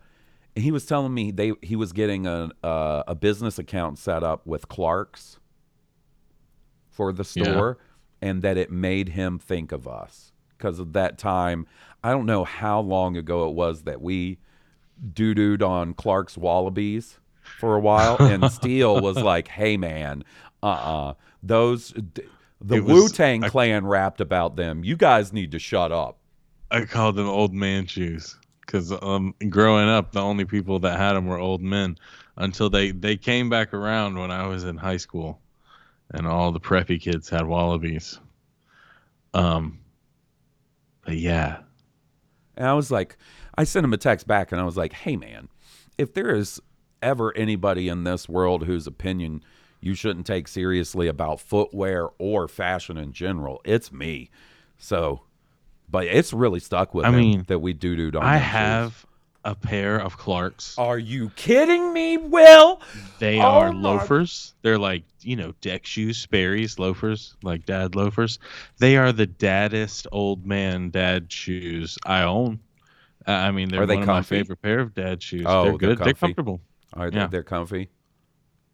he 0.57 0.71
was 0.71 0.87
telling 0.87 1.13
me 1.13 1.31
they 1.31 1.53
he 1.63 1.77
was 1.77 1.93
getting 1.93 2.27
a 2.27 2.51
uh, 2.63 3.03
a 3.07 3.15
business 3.15 3.59
account 3.59 3.99
set 3.99 4.23
up 4.23 4.47
with 4.47 4.69
Clark's 4.69 5.39
for 6.91 7.13
the 7.13 7.25
Yeah. 7.35 7.45
store, 7.45 7.79
and 8.23 8.43
that 8.43 8.57
it 8.57 8.71
made 8.71 9.11
him 9.11 9.39
think 9.39 9.73
of 9.73 9.87
us. 9.89 10.31
because 10.57 10.79
of 10.79 10.93
that 10.95 11.19
time. 11.19 11.67
I 12.03 12.11
don't 12.13 12.25
know 12.27 12.45
how 12.45 12.81
long 12.81 13.17
ago 13.19 13.49
it 13.49 13.55
was 13.55 13.83
that 13.83 14.01
we 14.01 14.39
doo 15.13 15.35
dooed 15.35 15.63
on 15.67 15.93
Clark's 15.95 16.39
Wallabies 16.39 17.19
for 17.59 17.75
a 17.77 17.81
while, 17.81 18.17
and 18.19 18.51
Steele 18.53 19.01
was 19.01 19.17
like, 19.19 19.49
"Hey, 19.49 19.77
man, 19.77 20.23
uh, 20.63 20.67
uh 20.67 21.15
those." 21.47 21.95
The 22.61 22.81
Wu 22.83 23.09
Tang 23.09 23.43
Clan 23.43 23.87
rapped 23.87 24.21
about 24.21 24.57
them. 24.57 24.85
You 24.85 24.97
guys 24.97 25.33
need 25.33 25.51
to 25.53 25.59
shut 25.59 25.93
up. 25.93 26.19
I 26.71 26.85
called 26.87 27.17
them 27.17 27.29
old 27.29 27.53
man 27.53 27.87
shoes 27.87 28.37
because 28.61 28.91
um, 29.03 29.35
growing 29.51 29.89
up, 29.89 30.13
the 30.13 30.21
only 30.23 30.45
people 30.47 30.79
that 30.81 30.99
had 30.99 31.13
them 31.13 31.27
were 31.27 31.39
old 31.39 31.61
men 31.61 31.99
until 32.37 32.71
they 32.71 32.91
they 32.91 33.17
came 33.17 33.51
back 33.51 33.75
around 33.75 34.19
when 34.19 34.31
I 34.31 34.47
was 34.47 34.65
in 34.65 34.77
high 34.77 34.97
school, 34.97 35.41
and 36.11 36.27
all 36.27 36.53
the 36.53 36.61
preppy 36.61 37.01
kids 37.01 37.29
had 37.29 37.47
wallabies. 37.47 38.19
Um, 39.35 39.81
but 41.05 41.17
yeah, 41.17 41.59
And 42.57 42.67
I 42.67 42.75
was 42.75 42.91
like, 42.91 43.17
I 43.57 43.65
sent 43.65 43.85
him 43.85 43.93
a 43.93 43.99
text 43.99 44.27
back 44.27 44.53
and 44.53 44.61
I 44.61 44.65
was 44.65 44.77
like, 44.77 44.93
hey, 44.93 45.17
man, 45.17 45.49
if 45.99 46.15
there 46.15 46.35
is 46.35 46.61
ever 47.03 47.37
anybody 47.37 47.89
in 47.89 48.05
this 48.05 48.29
world 48.29 48.65
whose 48.65 48.87
opinion 48.87 49.43
you 49.85 49.95
shouldn't 49.95 50.27
take 50.27 50.49
seriously 50.49 51.07
about 51.09 51.41
footwear 51.41 52.09
or 52.19 52.49
fashion 52.49 52.97
in 52.97 53.13
general, 53.13 53.61
it's 53.65 53.93
me. 53.93 54.31
So, 54.79 55.21
but 55.91 56.07
it's 56.07 56.33
really 56.33 56.61
stuck 56.61 56.95
with 56.95 57.05
I 57.07 57.11
mean, 57.11 57.45
that 57.49 57.59
we 57.61 57.73
do 57.73 57.95
do. 58.11 58.19
I 58.19 58.35
them 58.39 58.43
shoes. 58.43 58.51
have 58.53 59.07
a 59.45 59.55
pair 59.55 59.99
of 60.01 60.17
Clarks. 60.17 60.79
Are 60.79 60.99
you 60.99 61.29
kidding 61.37 61.93
me, 61.93 62.17
Will? 62.17 62.81
They 63.19 63.39
Oh 63.39 63.43
are 63.43 63.73
my- 63.73 63.79
loafers. 63.81 64.55
They're 64.63 64.79
like, 64.79 65.03
you 65.21 65.37
know, 65.37 65.53
deck 65.61 65.85
shoes, 65.85 66.17
Sperry's 66.17 66.79
loafers, 66.79 67.37
like 67.43 67.67
dad 67.67 67.95
loafers. 67.95 68.39
They 68.79 68.97
are 68.97 69.13
the 69.13 69.27
daddest 69.27 70.07
old 70.13 70.47
man 70.47 70.89
dad 70.89 71.31
shoes 71.31 71.99
I 72.07 72.23
own. 72.23 72.61
Uh, 73.29 73.33
I 73.33 73.51
mean, 73.51 73.69
they're 73.69 73.83
Are 73.83 73.87
they 73.87 73.95
one 73.97 74.03
of 74.05 74.09
my 74.09 74.15
comfy? 74.17 74.37
favorite 74.39 74.63
pair 74.63 74.81
of 74.81 74.95
dad 74.95 75.23
shoes. 75.23 75.45
Oh, 75.47 75.65
they're 75.65 75.71
they're 75.73 75.79
good. 75.79 75.99
They're, 75.99 76.05
comfy? 76.15 76.21
comfortable. 76.21 76.61
Are 76.95 77.11
they, 77.11 77.17
Yeah. 77.19 77.27
they're 77.27 77.43
comfy? 77.43 77.91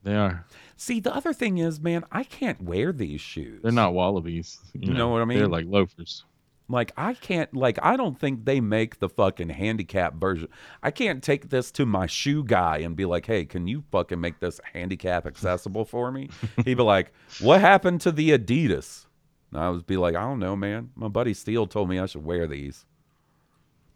They 0.03 0.17
are. 0.17 0.47
See, 0.77 1.01
the 1.01 1.15
other 1.15 1.33
thing 1.33 1.59
is, 1.59 1.81
man, 1.81 2.05
I 2.11 2.25
can't 2.25 2.63
wear 2.63 2.93
these 2.93 3.21
shoes. 3.21 3.61
They're 3.63 3.73
not 3.73 3.93
wallabies. 3.93 4.59
You 4.73 4.95
know 4.95 5.09
what 5.09 5.21
I 5.21 5.27
mean? 5.27 5.39
They're 5.39 5.49
like 5.49 5.67
loafers. 5.67 6.25
Like 6.71 6.93
I 6.97 7.15
can't 7.15 7.53
like 7.53 7.79
I 7.83 7.97
don't 7.97 8.19
think 8.19 8.45
they 8.45 8.61
make 8.61 9.01
the 9.01 9.09
fucking 9.09 9.49
handicap 9.49 10.15
version. 10.15 10.49
I 10.83 10.93
can't 10.93 11.23
take 11.23 11.51
this 11.51 11.73
to 11.73 11.85
my 11.85 12.07
shoe 12.07 12.45
guy 12.45 12.79
and 12.79 12.95
be 12.95 13.05
like, 13.05 13.27
"Hey, 13.27 13.45
can 13.45 13.67
you 13.67 13.83
fucking 13.91 14.21
make 14.21 14.39
this 14.39 14.61
handicap 14.73 15.27
accessible 15.27 15.85
for 15.85 16.13
me?" 16.13 16.31
He'd 16.65 16.77
be 16.77 16.83
like, 16.83 17.13
"What 17.41 17.61
happened 17.61 18.01
to 18.03 18.13
the 18.13 18.31
Adidas?" 18.31 19.07
And 19.51 19.61
I 19.61 19.69
would 19.69 19.87
be 19.87 19.97
like, 19.97 20.15
"I 20.15 20.23
don't 20.23 20.39
know, 20.39 20.55
man. 20.55 20.91
My 20.95 21.09
buddy 21.09 21.35
Steele 21.35 21.67
told 21.67 21.89
me 21.89 21.99
I 21.99 22.07
should 22.07 22.25
wear 22.25 22.47
these." 22.47 22.87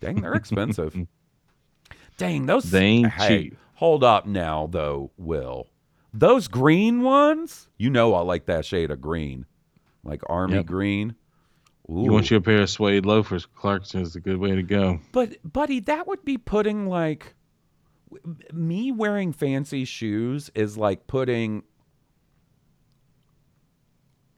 Dang, 0.01 0.21
they're 0.21 0.35
expensive. 0.35 0.97
Dang, 2.17 2.47
those 2.47 2.71
They 2.71 2.85
ain't 2.85 3.13
hey, 3.13 3.29
cheap. 3.29 3.57
Hold 3.75 4.03
up 4.03 4.27
now 4.27 4.69
though, 4.71 5.13
Will. 5.17 5.69
Those 6.17 6.47
green 6.47 7.03
ones? 7.03 7.69
You 7.77 7.91
know 7.91 8.15
I 8.15 8.21
like 8.21 8.47
that 8.47 8.65
shade 8.65 8.91
of 8.93 9.01
green. 9.01 9.47
Like 10.05 10.23
army 10.29 10.55
Yep. 10.55 10.67
green. 10.67 11.15
You 11.89 12.13
want 12.13 12.31
you 12.31 12.37
a 12.39 12.41
pair 12.41 12.63
of 12.63 12.71
suede 12.71 13.05
loafers? 13.05 13.45
Clark's 13.47 13.95
is 13.95 14.17
a 14.17 14.21
good 14.21 14.39
way 14.39 14.55
to 14.55 14.63
go. 14.63 15.01
But, 15.13 15.37
buddy, 15.45 15.81
that 15.81 16.07
would 16.07 16.25
be 16.25 16.39
putting 16.39 16.87
like 16.87 17.35
me 18.53 18.93
wearing 18.93 19.33
fancy 19.33 19.85
shoes 19.85 20.51
is 20.55 20.79
like 20.79 21.07
putting 21.09 21.63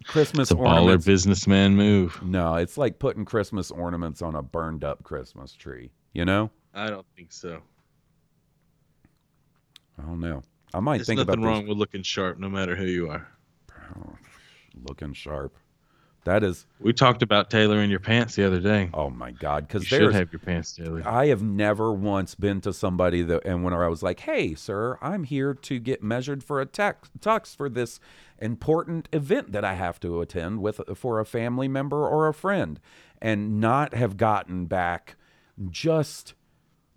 Christmas 0.07 0.51
It's 0.51 0.59
a 0.59 0.63
baller 0.63 1.05
businessman 1.05 1.77
move. 1.77 2.21
no, 2.23 2.55
it's 2.55 2.79
like 2.79 2.99
putting 2.99 3.25
Christmas 3.25 3.71
ornaments 3.71 4.23
on 4.23 4.35
a 4.35 4.43
burned 4.43 4.83
up 4.83 5.03
Christmas 5.05 5.53
tree. 5.53 5.91
You 6.15 6.25
know? 6.25 6.51
I 6.75 6.89
don't 6.91 7.07
think 7.17 7.33
so. 7.33 7.61
I 9.99 10.03
don't 10.03 10.21
know. 10.21 10.43
I 10.77 10.81
might 10.81 10.99
There's 10.99 11.07
think 11.07 11.19
nothing 11.19 11.35
about 11.39 11.47
wrong 11.47 11.61
these 11.63 11.69
with 11.71 11.79
looking 11.79 12.03
sharp, 12.03 12.39
no 12.39 12.51
matter 12.51 12.77
who 12.77 12.85
you 12.85 13.09
are. 13.09 13.27
Oh, 13.97 14.13
looking 14.87 15.15
sharp. 15.15 15.57
That 16.25 16.43
is, 16.43 16.67
We 16.81 16.93
talked 16.93 17.23
about 17.23 17.51
tailoring 17.51 17.89
your 17.89 18.01
pants 18.01 18.35
the 18.35 18.45
other 18.45 18.61
day. 18.61 18.91
oh 18.93 19.09
my 19.09 19.31
god, 19.31 19.67
Because 19.69 19.91
You 19.91 19.97
should 19.97 20.13
have 20.13 20.33
your 20.33 20.41
pants 20.41 20.75
tailored. 20.75 21.07
I 21.07 21.29
have 21.29 21.41
never 21.41 21.93
once 21.93 22.35
been 22.35 22.61
to 22.63 22.75
somebody 22.75 23.23
that, 23.23 23.47
and 23.47 23.63
when 23.65 23.73
I 23.73 23.89
was 23.89 24.03
like, 24.03 24.21
"Hey, 24.21 24.55
sir, 24.55 24.99
I'm 25.01 25.25
here 25.25 25.55
to 25.55 25.79
get 25.79 26.03
measured 26.03 26.45
for 26.45 26.61
a 26.61 26.67
tux, 26.67 27.09
tux 27.21 27.57
for 27.57 27.69
this 27.71 27.99
important 28.39 29.09
event 29.13 29.53
that 29.53 29.65
I 29.65 29.75
have 29.75 29.99
to 30.01 30.21
attend 30.21 30.61
with 30.61 30.81
for 30.95 31.21
a 31.21 31.25
family 31.25 31.69
member 31.69 32.07
or 32.07 32.29
a 32.29 32.35
friend," 32.35 32.81
and 33.23 33.61
not 33.61 33.95
have 33.95 34.17
gotten 34.19 34.67
back 34.67 35.17
just 35.71 36.35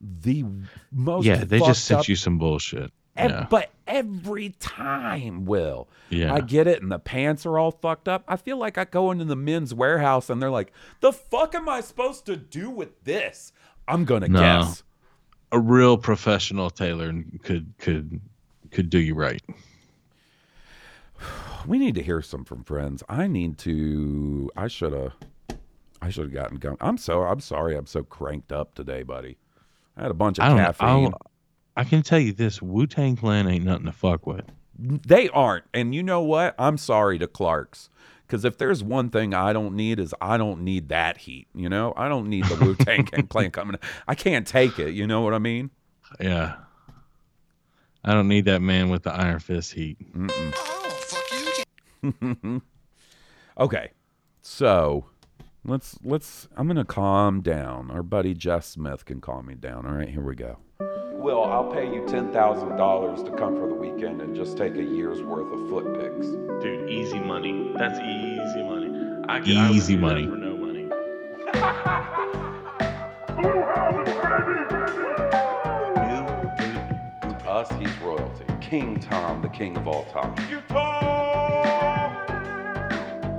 the 0.01 0.43
most. 0.91 1.25
yeah, 1.25 1.43
they 1.45 1.59
just 1.59 1.86
sent 1.86 2.01
up- 2.01 2.07
you 2.09 2.15
some 2.17 2.39
bullshit. 2.39 2.91
Ev- 3.20 3.32
yeah. 3.32 3.47
But 3.49 3.70
every 3.88 4.49
time, 4.59 5.45
Will, 5.45 5.88
Yeah. 6.09 6.34
I 6.34 6.41
get 6.41 6.67
it, 6.67 6.82
and 6.82 6.91
the 6.91 6.99
pants 6.99 7.45
are 7.45 7.57
all 7.59 7.72
fucked 7.72 8.07
up. 8.07 8.24
I 8.28 8.36
feel 8.38 8.57
like 8.57 8.78
I 8.78 8.86
go 8.86 9.11
into 9.11 9.26
the 9.26 9.36
men's 9.36 9.74
warehouse 9.74 10.30
and 10.30 10.41
they're 10.41 10.49
like, 10.49 10.72
"The 11.01 11.11
fuck 11.13 11.53
am 11.55 11.67
I 11.70 11.82
supposed 11.82 12.26
to 12.28 12.36
do 12.36 12.70
with 12.70 13.03
this?" 13.03 13.51
I'm 13.88 14.05
gonna 14.05 14.28
No. 14.28 14.39
guess. 14.39 14.84
a 15.51 15.59
real 15.59 15.97
professional 15.97 16.70
tailor 16.70 17.11
could 17.43 17.74
could 17.80 18.22
could 18.72 18.89
do 18.89 18.99
you 18.99 19.15
right. 19.15 19.41
We 21.67 21.78
need 21.78 21.95
to 21.95 22.01
hear 22.03 22.22
some 22.22 22.45
from 22.45 22.63
friends. 22.63 23.03
I 23.09 23.28
need 23.28 23.57
to. 23.59 24.49
I 24.55 24.67
should 24.67 24.93
have. 24.93 25.13
I 26.01 26.09
should 26.09 26.26
have 26.26 26.34
gotten 26.34 26.57
going. 26.57 26.78
I'm 26.80 26.97
so. 26.97 27.24
I'm 27.24 27.41
sorry. 27.41 27.76
I'm 27.76 27.86
so 27.86 28.03
cranked 28.03 28.51
up 28.51 28.74
today, 28.76 29.03
buddy. 29.03 29.38
I 29.97 30.03
had 30.03 30.11
a 30.11 30.15
bunch 30.15 30.39
of 30.39 30.45
I 30.45 30.55
caffeine. 30.55 31.13
I'll, 31.80 31.86
can 31.86 32.01
tell 32.01 32.19
you 32.19 32.34
this: 32.34 32.61
Wu 32.61 32.88
Tang 32.88 33.15
Clan 33.15 33.47
ain't 33.47 33.65
nothing 33.65 33.86
to 33.86 33.91
fuck 33.91 34.25
with. 34.25 34.45
They 34.77 35.30
aren't. 35.30 35.65
And 35.73 35.93
you 35.93 36.03
know 36.03 36.21
what? 36.21 36.55
I'm 36.57 36.77
sorry 36.77 37.19
to 37.19 37.27
Clark's. 37.27 37.89
Because 38.25 38.45
if 38.45 38.57
there's 38.57 38.84
one 38.84 39.09
thing 39.09 39.34
I 39.34 39.53
don't 39.53 39.75
need 39.75 39.99
is 39.99 40.13
I 40.21 40.38
don't 40.38 40.61
need 40.61 40.89
that 40.89 41.17
heat. 41.17 41.47
You 41.53 41.67
know, 41.67 41.93
I 41.97 42.07
don't 42.07 42.27
need 42.27 42.45
the 42.45 42.55
Wu 42.63 42.75
Tang 42.75 43.05
Clan 43.30 43.51
coming. 43.51 43.77
I 44.07 44.15
can't 44.15 44.45
take 44.45 44.77
it. 44.77 44.91
You 44.91 45.07
know 45.07 45.21
what 45.21 45.34
I 45.34 45.39
mean? 45.39 45.71
Yeah. 46.19 46.57
I 48.05 48.13
don't 48.13 48.27
need 48.27 48.45
that 48.45 48.61
man 48.61 48.89
with 48.89 49.03
the 49.03 49.11
iron 49.11 49.39
fist 49.39 49.73
heat. 49.73 49.97
Okay, 53.59 53.91
so 54.41 55.07
let's 55.65 55.97
let's. 56.01 56.47
I'm 56.55 56.67
gonna 56.67 56.86
calm 56.86 57.41
down. 57.41 57.91
Our 57.91 58.03
buddy 58.03 58.34
Jeff 58.34 58.63
Smith 58.63 59.03
can 59.03 59.19
calm 59.19 59.47
me 59.47 59.55
down. 59.55 59.86
All 59.86 59.91
right, 59.91 60.07
here 60.07 60.23
we 60.23 60.34
go. 60.34 60.59
Will, 61.20 61.43
I'll 61.43 61.70
pay 61.72 61.86
you 61.93 62.05
ten 62.07 62.32
thousand 62.32 62.78
dollars 62.78 63.22
to 63.24 63.32
come 63.32 63.55
for 63.55 63.67
the 63.67 63.74
weekend 63.76 64.22
and 64.22 64.34
just 64.36 64.57
take 64.57 64.76
a 64.76 64.84
year's 64.84 65.22
worth 65.22 65.51
of 65.51 65.70
foot 65.70 65.99
pics. 65.99 66.28
Dude, 66.63 66.89
easy 66.89 67.20
money. 67.20 67.74
That's 67.78 67.99
easy 67.99 68.63
money. 68.63 69.24
I 69.28 69.39
could- 69.39 69.57
I 69.57 69.70
easy 69.72 69.95
do 69.95 70.01
that 70.01 70.07
money. 70.07 70.28
for 70.28 70.38
no 70.38 70.55
money. 70.57 70.88
To 77.30 77.49
us, 77.49 77.70
he's 77.80 77.95
royalty. 77.99 78.45
King 78.61 78.99
Tom, 78.99 79.41
the 79.41 79.49
king 79.49 79.78
of 79.78 79.88
all 79.88 80.05
time. 80.05 80.34
You 80.49 80.61
Tom! 80.67 82.15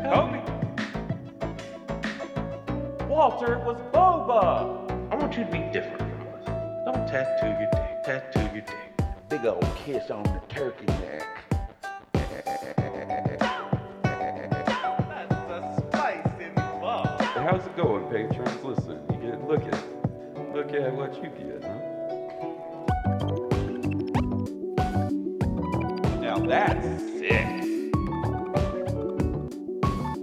Help 0.02 0.32
me! 0.32 0.40
Walter, 3.06 3.54
it 3.54 3.64
was 3.64 3.76
Boba. 3.92 4.88
I 5.12 5.16
want 5.16 5.36
you 5.36 5.44
to 5.44 5.50
be 5.50 5.58
different 5.72 5.98
from 5.98 6.06
us. 6.06 6.09
Don't 6.09 6.09
tattoo 7.10 7.46
your 7.46 7.70
dick. 7.72 8.02
Tattoo 8.04 8.40
your 8.54 8.62
dick. 8.62 8.92
Big 9.28 9.44
old 9.44 9.66
kiss 9.84 10.10
on 10.10 10.22
the 10.22 10.40
turkey 10.48 10.86
neck. 10.86 11.26
That's 14.92 15.50
a 15.50 15.82
spice 15.88 16.40
in 16.40 16.54
love. 16.54 17.20
How's 17.20 17.66
it 17.66 17.76
going, 17.76 18.04
patrons? 18.10 18.62
Listen, 18.62 19.00
you 19.10 19.16
get 19.28 19.48
look 19.48 19.62
at 19.62 19.84
look 20.54 20.72
at 20.72 20.94
what 20.94 21.14
you 21.16 21.30
get, 21.30 21.64
huh? 21.64 21.78
Now 26.20 26.38
that's 26.38 27.02
sick. 27.18 27.46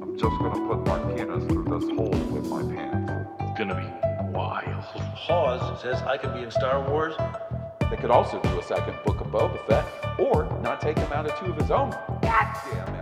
I'm 0.02 0.18
just 0.18 0.38
gonna 0.40 0.68
put 0.68 0.88
my 0.88 1.00
penis 1.14 1.44
through 1.48 1.66
this 1.66 1.90
hole 1.98 2.10
with 2.32 2.48
my 2.48 2.62
pants. 2.74 3.12
It's 3.42 3.58
gonna 3.60 3.76
be 3.76 3.84
wild. 3.84 4.07
Hawes 4.96 5.82
says 5.82 6.02
I 6.04 6.18
could 6.18 6.34
be 6.34 6.44
in 6.44 6.52
Star 6.52 6.88
Wars. 6.90 7.16
They 7.90 7.98
could 7.98 8.12
also 8.12 8.40
do 8.42 8.60
a 8.60 8.64
second 8.64 8.98
book 9.06 9.22
of 9.22 9.28
Boba 9.28 9.66
Fett, 9.68 9.86
or 10.20 10.46
not 10.62 10.82
take 10.82 10.98
him 10.98 11.12
out 11.14 11.26
of 11.26 11.38
two 11.40 11.52
of 11.52 11.58
his 11.58 11.72
own 11.72 11.92
goddamn 12.22 12.96
episodes. 12.96 12.97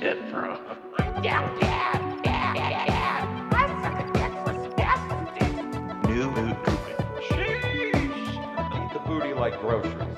That's 0.00 0.18
shithead 0.20 0.30
frog. 0.30 1.68
New 6.08 6.34
food 6.34 6.56
grouping. 6.64 6.94
Eat 8.74 8.92
the 8.92 9.00
booty 9.06 9.34
like 9.34 9.60
groceries. 9.60 10.16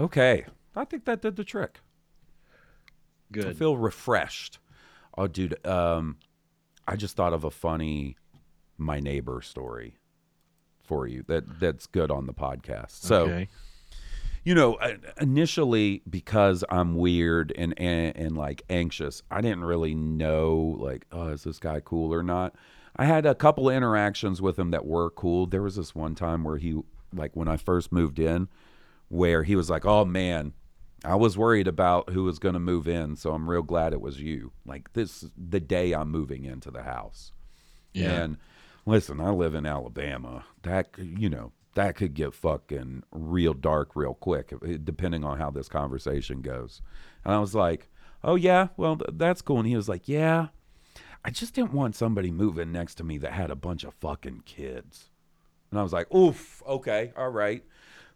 okay. 0.00 0.44
I 0.76 0.84
think 0.84 1.04
that 1.06 1.22
did 1.22 1.36
the 1.36 1.44
trick. 1.44 1.80
I 1.80 3.32
Good. 3.32 3.56
feel 3.56 3.76
refreshed. 3.76 4.58
Oh, 5.16 5.26
dude. 5.26 5.64
Um, 5.66 6.18
I 6.86 6.96
just 6.96 7.16
thought 7.16 7.32
of 7.32 7.44
a 7.44 7.50
funny 7.50 8.16
my 8.78 9.00
neighbor 9.00 9.40
story 9.42 9.96
for 10.82 11.06
you 11.06 11.24
that 11.28 11.60
that's 11.60 11.86
good 11.86 12.10
on 12.10 12.26
the 12.26 12.34
podcast. 12.34 12.90
So, 12.90 13.22
Okay. 13.24 13.48
You 14.44 14.54
know, 14.54 14.74
uh, 14.74 14.96
initially 15.20 16.02
because 16.08 16.64
I'm 16.68 16.96
weird 16.96 17.52
and, 17.56 17.74
and 17.78 18.16
and 18.16 18.36
like 18.36 18.62
anxious, 18.68 19.22
I 19.30 19.40
didn't 19.40 19.64
really 19.64 19.94
know 19.94 20.76
like, 20.78 21.06
oh, 21.12 21.28
is 21.28 21.44
this 21.44 21.58
guy 21.58 21.80
cool 21.80 22.12
or 22.12 22.22
not? 22.22 22.54
I 22.96 23.06
had 23.06 23.24
a 23.24 23.34
couple 23.34 23.70
interactions 23.70 24.42
with 24.42 24.58
him 24.58 24.70
that 24.72 24.84
were 24.84 25.10
cool. 25.10 25.46
There 25.46 25.62
was 25.62 25.76
this 25.76 25.94
one 25.94 26.14
time 26.14 26.44
where 26.44 26.58
he 26.58 26.80
like 27.14 27.34
when 27.34 27.48
I 27.48 27.56
first 27.56 27.92
moved 27.92 28.18
in 28.18 28.48
where 29.08 29.42
he 29.44 29.54
was 29.54 29.70
like, 29.70 29.84
"Oh 29.84 30.04
man, 30.04 30.54
I 31.04 31.14
was 31.14 31.38
worried 31.38 31.68
about 31.68 32.10
who 32.10 32.24
was 32.24 32.38
going 32.38 32.54
to 32.54 32.60
move 32.60 32.88
in, 32.88 33.16
so 33.16 33.32
I'm 33.32 33.48
real 33.48 33.62
glad 33.62 33.92
it 33.92 34.00
was 34.00 34.20
you." 34.20 34.52
Like 34.66 34.92
this 34.94 35.24
the 35.36 35.60
day 35.60 35.92
I'm 35.92 36.10
moving 36.10 36.44
into 36.44 36.70
the 36.70 36.82
house. 36.82 37.32
Yeah. 37.92 38.10
And 38.10 38.38
listen, 38.86 39.20
I 39.20 39.30
live 39.30 39.54
in 39.54 39.66
Alabama. 39.66 40.44
That 40.62 40.88
you 40.98 41.30
know, 41.30 41.52
that 41.74 41.96
could 41.96 42.14
get 42.14 42.34
fucking 42.34 43.02
real 43.12 43.54
dark 43.54 43.96
real 43.96 44.14
quick 44.14 44.52
eh, 44.66 44.76
depending 44.82 45.24
on 45.24 45.38
how 45.38 45.50
this 45.50 45.68
conversation 45.68 46.40
goes. 46.42 46.82
And 47.24 47.32
I 47.34 47.38
was 47.38 47.54
like, 47.54 47.88
"Oh 48.22 48.34
yeah, 48.36 48.68
well 48.76 48.96
th- 48.96 49.10
that's 49.14 49.42
cool." 49.42 49.58
And 49.58 49.68
he 49.68 49.76
was 49.76 49.88
like, 49.88 50.08
"Yeah, 50.08 50.48
I 51.24 51.30
just 51.30 51.54
didn't 51.54 51.72
want 51.72 51.94
somebody 51.96 52.30
moving 52.30 52.72
next 52.72 52.96
to 52.96 53.04
me 53.04 53.18
that 53.18 53.32
had 53.32 53.50
a 53.50 53.56
bunch 53.56 53.84
of 53.84 53.94
fucking 53.94 54.42
kids." 54.44 55.10
And 55.70 55.80
I 55.80 55.82
was 55.82 55.92
like, 55.92 56.12
"Oof, 56.14 56.62
okay, 56.66 57.12
all 57.16 57.30
right." 57.30 57.64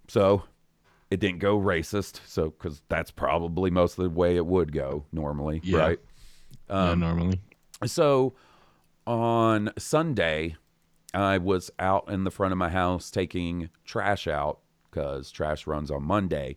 So 0.09 0.43
it 1.11 1.21
didn't 1.21 1.39
go 1.39 1.59
racist, 1.59 2.21
so 2.27 2.51
because 2.51 2.83
that's 2.89 3.11
probably 3.11 3.71
most 3.71 3.97
of 3.99 4.05
the 4.05 4.11
way 4.11 4.37
it 4.37 4.45
would 4.45 4.73
go 4.73 5.05
normally, 5.13 5.61
Yeah. 5.65 5.79
right? 5.79 6.01
yeah, 6.69 6.95
normally. 6.95 7.41
So 7.87 8.35
on 9.07 9.71
Sunday, 9.79 10.57
I 11.17 11.39
was 11.39 11.71
out 11.79 12.09
in 12.09 12.25
the 12.25 12.31
front 12.31 12.53
of 12.53 12.59
my 12.59 12.69
house 12.69 13.11
taking 13.11 13.71
trash 13.85 14.27
out 14.27 14.61
because 14.91 15.31
trash 15.31 15.67
runs 15.67 15.91
on 15.91 16.03
Monday. 16.03 16.57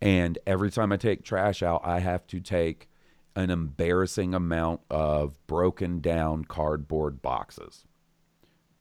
And 0.00 0.38
every 0.46 0.70
time 0.70 0.92
I 0.92 0.96
take 0.96 1.24
trash 1.24 1.62
out, 1.62 1.80
I 1.84 2.00
have 2.00 2.26
to 2.28 2.40
take 2.40 2.88
an 3.34 3.50
embarrassing 3.50 4.34
amount 4.34 4.80
of 4.90 5.44
broken 5.46 6.00
down 6.00 6.44
cardboard 6.44 7.22
boxes 7.22 7.84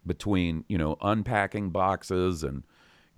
between, 0.05 0.65
you 0.67 0.77
know, 0.77 0.97
unpacking 1.01 1.69
boxes 1.69 2.43
and 2.43 2.63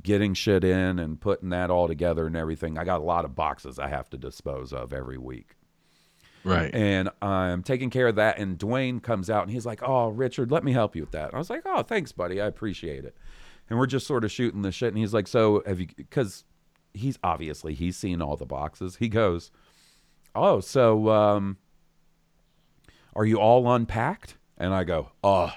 getting 0.01 0.33
shit 0.33 0.63
in 0.63 0.99
and 0.99 1.19
putting 1.19 1.49
that 1.49 1.69
all 1.69 1.87
together 1.87 2.27
and 2.27 2.35
everything. 2.35 2.77
I 2.77 2.83
got 2.83 2.99
a 2.99 3.05
lot 3.05 3.25
of 3.25 3.35
boxes 3.35 3.79
I 3.79 3.87
have 3.87 4.09
to 4.11 4.17
dispose 4.17 4.73
of 4.73 4.93
every 4.93 5.17
week. 5.17 5.55
Right. 6.43 6.73
And 6.73 7.09
I'm 7.21 7.63
taking 7.63 7.89
care 7.89 8.07
of 8.07 8.15
that. 8.15 8.37
And 8.37 8.57
Dwayne 8.57 9.01
comes 9.01 9.29
out 9.29 9.43
and 9.43 9.51
he's 9.51 9.65
like, 9.65 9.81
Oh, 9.83 10.09
Richard, 10.09 10.51
let 10.51 10.63
me 10.63 10.73
help 10.73 10.95
you 10.95 11.03
with 11.03 11.11
that. 11.11 11.33
I 11.33 11.37
was 11.37 11.49
like, 11.49 11.63
Oh, 11.65 11.83
thanks, 11.83 12.11
buddy. 12.11 12.41
I 12.41 12.47
appreciate 12.47 13.05
it. 13.05 13.15
And 13.69 13.79
we're 13.79 13.87
just 13.87 14.05
sort 14.05 14.23
of 14.23 14.31
shooting 14.31 14.61
the 14.61 14.71
shit. 14.71 14.89
And 14.89 14.97
he's 14.97 15.13
like, 15.13 15.27
So 15.27 15.63
have 15.65 15.79
you, 15.79 15.87
because 15.95 16.43
he's 16.93 17.17
obviously, 17.23 17.73
he's 17.73 17.97
seen 17.97 18.21
all 18.21 18.35
the 18.35 18.45
boxes. 18.45 18.97
He 18.97 19.09
goes, 19.09 19.51
Oh, 20.35 20.59
so, 20.59 21.09
um, 21.09 21.57
are 23.15 23.25
you 23.25 23.37
all 23.37 23.71
unpacked? 23.71 24.37
And 24.57 24.73
I 24.73 24.83
go, 24.83 25.11
Oh, 25.23 25.51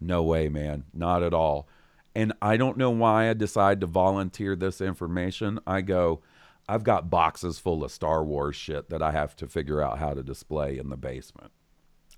no 0.00 0.22
way, 0.22 0.48
man. 0.48 0.84
Not 0.94 1.22
at 1.22 1.34
all. 1.34 1.68
And 2.14 2.32
I 2.42 2.56
don't 2.56 2.76
know 2.76 2.90
why 2.90 3.30
I 3.30 3.34
decide 3.34 3.80
to 3.80 3.86
volunteer 3.86 4.54
this 4.54 4.80
information. 4.80 5.58
I 5.66 5.80
go, 5.80 6.20
I've 6.68 6.84
got 6.84 7.10
boxes 7.10 7.58
full 7.58 7.84
of 7.84 7.90
Star 7.90 8.24
Wars 8.24 8.56
shit 8.56 8.88
that 8.90 9.02
I 9.02 9.10
have 9.10 9.34
to 9.36 9.46
figure 9.46 9.82
out 9.82 9.98
how 9.98 10.14
to 10.14 10.22
display 10.22 10.78
in 10.78 10.90
the 10.90 10.96
basement. 10.96 11.50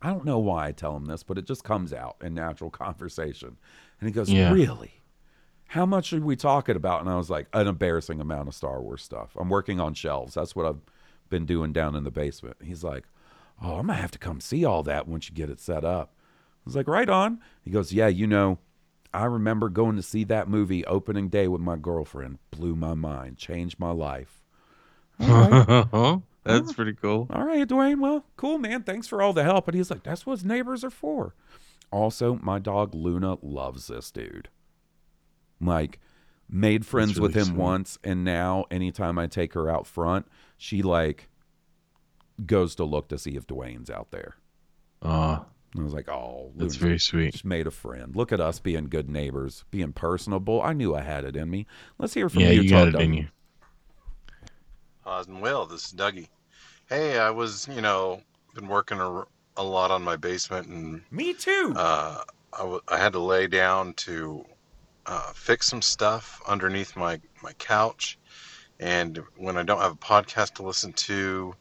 I 0.03 0.11
don't 0.11 0.25
know 0.25 0.39
why 0.39 0.69
I 0.69 0.73
tell 0.73 0.97
him 0.97 1.07
this, 1.07 1.23
but 1.23 1.39
it 1.39 1.47
just 1.47 1.65
comes 1.65 1.93
out 1.93 2.17
in 2.23 2.35
natural 2.35 2.71
conversation. 2.71 3.57
And 4.01 4.09
he 4.09 4.13
goes, 4.15 4.31
Yeah. 4.31 4.53
Really? 4.53 5.01
How 5.69 5.87
much 5.87 6.13
are 6.13 6.21
we 6.21 6.37
talking 6.37 6.77
about? 6.77 7.01
And 7.01 7.09
I 7.11 7.17
was 7.17 7.31
like, 7.31 7.47
An 7.53 7.67
embarrassing 7.67 8.21
amount 8.21 8.49
of 8.49 8.55
Star 8.55 8.83
Wars 8.83 9.03
stuff. 9.03 9.37
I'm 9.39 9.49
working 9.49 9.81
on 9.81 9.95
shelves. 9.95 10.35
That's 10.35 10.55
what 10.55 10.67
I've 10.67 10.81
been 11.31 11.47
doing 11.47 11.73
down 11.73 11.97
in 11.97 12.05
the 12.05 12.11
basement. 12.11 12.57
He's 12.63 12.85
like, 12.85 13.05
Oh, 13.63 13.77
I'm 13.77 13.87
going 13.87 13.97
to 13.97 14.03
have 14.03 14.11
to 14.11 14.19
come 14.19 14.41
see 14.41 14.65
all 14.65 14.83
that 14.83 15.09
once 15.09 15.29
you 15.29 15.35
get 15.35 15.49
it 15.49 15.61
set 15.61 15.85
up. 15.85 16.13
I 16.19 16.61
was 16.67 16.77
like, 16.77 16.89
Right 16.89 17.09
on. 17.09 17.41
He 17.63 17.71
goes, 17.71 17.93
Yeah, 17.93 18.09
you 18.09 18.27
know, 18.27 18.59
I 19.15 19.27
remember 19.27 19.69
going 19.69 19.97
to 19.97 20.03
see 20.03 20.25
that 20.25 20.49
movie 20.49 20.85
opening 20.85 21.29
day 21.29 21.49
with 21.49 21.61
my 21.61 21.77
girlfriend. 21.77 22.39
Blew 22.51 22.75
my 22.75 22.95
mind, 22.95 23.39
changed 23.39 23.79
my 23.79 23.93
life. 23.93 24.43
That's 25.19 26.73
pretty 26.75 26.95
cool. 26.95 27.29
All 27.31 27.45
right, 27.45 27.67
Dwayne. 27.67 28.01
Well, 28.01 28.27
cool, 28.37 28.59
man. 28.59 28.83
Thanks 28.83 29.07
for 29.07 29.23
all 29.23 29.33
the 29.33 29.45
help. 29.45 29.69
And 29.69 29.77
he's 29.77 29.91
like, 29.91 30.03
that's 30.03 30.27
what 30.27 30.45
neighbors 30.45 30.85
are 30.85 30.91
for. 30.91 31.35
Also, 31.91 32.39
my 32.43 32.59
dog 32.59 32.95
Luna 32.95 33.39
loves 33.41 33.87
this 33.87 34.11
dude. 34.11 34.51
Like, 35.61 36.01
made 36.51 36.85
friends 36.85 37.19
with 37.19 37.35
him 37.35 37.47
sweet. 37.47 37.57
once, 37.57 37.99
and 38.05 38.25
now 38.25 38.67
anytime 38.71 39.19
I 39.19 39.27
take 39.27 39.55
her 39.55 39.71
out 39.71 39.87
front, 39.87 40.27
she 40.59 40.83
like 40.83 41.29
goes 42.45 42.75
to 42.75 42.85
look 42.85 43.09
to 43.09 43.19
see 43.19 43.37
if 43.37 43.47
Dwayne's 43.47 43.89
out 43.89 44.11
there. 44.11 44.35
Oh, 45.01 45.47
And 45.75 45.83
I 45.83 45.85
was 45.85 45.93
like, 45.93 46.09
oh, 46.09 46.53
that's 46.55 46.61
Luna's 46.61 46.77
very 46.77 46.99
sweet. 47.01 47.33
just 47.33 47.45
made 47.45 47.67
a 47.67 47.71
friend. 47.73 48.15
Look 48.15 48.31
at 48.33 48.41
us 48.41 48.61
being 48.61 48.89
good 48.89 49.11
neighbors, 49.11 49.65
being 49.73 49.93
personable. 49.93 50.63
I 50.63 50.73
knew 50.73 50.95
I 50.95 51.01
had 51.03 51.25
it 51.25 51.35
in 51.37 51.51
me. 51.51 51.67
Let's 51.99 52.15
hear 52.15 52.29
from 52.29 52.43
Yeah, 52.43 52.51
you. 52.51 52.63
you 52.63 52.71
got 52.71 52.85
Todd 52.85 52.89
it 52.95 53.01
in 53.01 53.11
Dunn. 53.11 53.15
you. 53.15 53.27
Osmond 55.07 55.43
Will, 55.43 55.67
this 55.67 55.87
is 55.87 55.93
Dougie. 55.93 56.29
Hey, 56.89 57.19
I 57.19 57.31
was, 57.31 57.69
you 57.69 57.81
know, 57.81 58.23
been 58.55 58.69
working 58.69 58.99
a, 59.01 59.25
a 59.57 59.63
lot 59.63 59.91
on 59.91 60.03
my 60.03 60.17
basement, 60.17 60.69
and 60.69 61.03
Me 61.11 61.35
too. 61.35 61.73
uh, 61.77 62.23
I, 62.53 62.59
w- 62.59 62.81
I 62.89 62.97
had 62.99 63.13
to 63.13 63.19
lay 63.19 63.47
down 63.47 63.95
to 63.95 64.45
uh, 65.07 65.33
fix 65.35 65.67
some 65.69 65.83
stuff 65.83 66.41
underneath 66.47 66.97
my 66.97 67.21
my 67.43 67.53
couch. 67.55 68.19
And 68.81 69.21
when 69.37 69.57
I 69.57 69.63
don't 69.63 69.81
have 69.81 69.93
a 69.93 69.97
podcast 69.97 70.55
to 70.55 70.63
listen 70.63 70.93
to, 70.95 71.55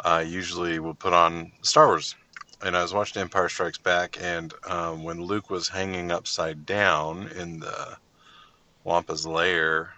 I 0.00 0.22
usually 0.22 0.78
will 0.78 0.94
put 0.94 1.12
on 1.12 1.52
Star 1.62 1.86
Wars. 1.86 2.14
And 2.66 2.76
I 2.76 2.82
was 2.82 2.92
watching 2.92 3.22
Empire 3.22 3.48
Strikes 3.48 3.78
Back, 3.78 4.18
and 4.20 4.52
um, 4.66 5.04
when 5.04 5.22
Luke 5.22 5.50
was 5.50 5.68
hanging 5.68 6.10
upside 6.10 6.66
down 6.66 7.28
in 7.28 7.60
the 7.60 7.96
Wampa's 8.82 9.24
lair, 9.24 9.94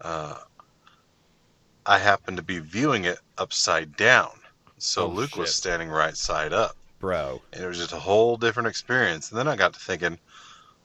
uh, 0.00 0.38
I 1.84 1.98
happened 1.98 2.38
to 2.38 2.42
be 2.42 2.60
viewing 2.60 3.04
it 3.04 3.18
upside 3.36 3.94
down. 3.94 4.30
So 4.78 5.04
Oh, 5.04 5.08
Luke 5.08 5.36
was 5.36 5.54
standing 5.54 5.90
right 5.90 6.16
side 6.16 6.54
up 6.54 6.76
Bro. 6.98 7.42
and 7.52 7.62
it 7.62 7.66
was 7.66 7.76
just 7.76 7.92
a 7.92 7.98
whole 7.98 8.38
different 8.38 8.68
experience. 8.68 9.28
And 9.28 9.38
then 9.38 9.46
I 9.46 9.54
got 9.54 9.74
to 9.74 9.78
thinking, 9.78 10.18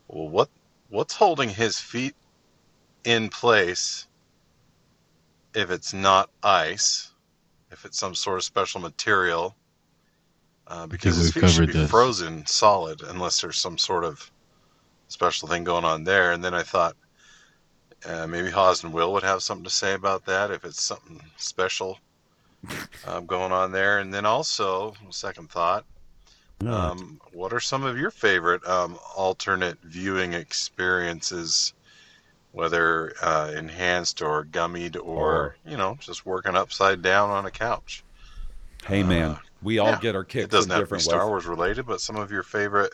well, 0.09 0.27
what 0.27 0.49
what's 0.89 1.13
holding 1.13 1.47
his 1.47 1.79
feet 1.79 2.15
in 3.05 3.29
place 3.29 4.07
if 5.53 5.71
it's 5.71 5.93
not 5.93 6.29
ice, 6.43 7.13
if 7.71 7.85
it's 7.85 7.97
some 7.97 8.13
sort 8.13 8.39
of 8.39 8.43
special 8.43 8.81
material? 8.81 9.55
Uh, 10.69 10.85
because 10.85 11.15
his 11.15 11.31
feet 11.31 11.49
should 11.49 11.67
be 11.67 11.73
this. 11.73 11.89
frozen 11.89 12.45
solid 12.45 13.01
unless 13.03 13.39
there's 13.39 13.57
some 13.57 13.77
sort 13.77 14.03
of 14.03 14.29
special 15.07 15.47
thing 15.47 15.63
going 15.63 15.85
on 15.85 16.03
there. 16.03 16.31
And 16.31 16.43
then 16.43 16.53
I 16.53 16.63
thought 16.63 16.95
uh, 18.05 18.27
maybe 18.27 18.51
Haas 18.51 18.83
and 18.83 18.93
Will 18.93 19.13
would 19.13 19.23
have 19.23 19.41
something 19.41 19.63
to 19.63 19.69
say 19.69 19.93
about 19.93 20.25
that 20.25 20.51
if 20.51 20.65
it's 20.65 20.81
something 20.81 21.21
special 21.37 21.99
um, 23.07 23.25
going 23.25 23.53
on 23.53 23.71
there. 23.71 23.99
And 23.99 24.13
then 24.13 24.25
also, 24.25 24.93
second 25.09 25.49
thought, 25.49 25.85
um, 26.65 27.21
what 27.33 27.53
are 27.53 27.59
some 27.59 27.83
of 27.83 27.97
your 27.97 28.11
favorite 28.11 28.65
um, 28.67 28.97
alternate 29.15 29.77
viewing 29.83 30.33
experiences, 30.33 31.73
whether 32.51 33.13
uh, 33.21 33.53
enhanced 33.55 34.21
or 34.21 34.43
gummied 34.45 34.97
or, 35.01 35.55
you 35.65 35.77
know, 35.77 35.97
just 36.01 36.25
working 36.25 36.55
upside 36.55 37.01
down 37.01 37.29
on 37.29 37.45
a 37.45 37.51
couch? 37.51 38.03
Hey, 38.85 39.03
man. 39.03 39.37
We 39.61 39.79
all 39.79 39.89
Yeah. 39.89 39.99
get 39.99 40.15
our 40.15 40.23
kicks 40.23 40.45
It 40.45 40.51
doesn't 40.51 40.71
in 40.71 40.77
have 40.79 40.89
to 40.89 40.95
be 40.95 40.99
Star 41.01 41.19
ways. 41.21 41.27
Wars 41.29 41.45
related, 41.45 41.85
but 41.85 42.01
some 42.01 42.15
of 42.15 42.31
your 42.31 42.43
favorite, 42.43 42.93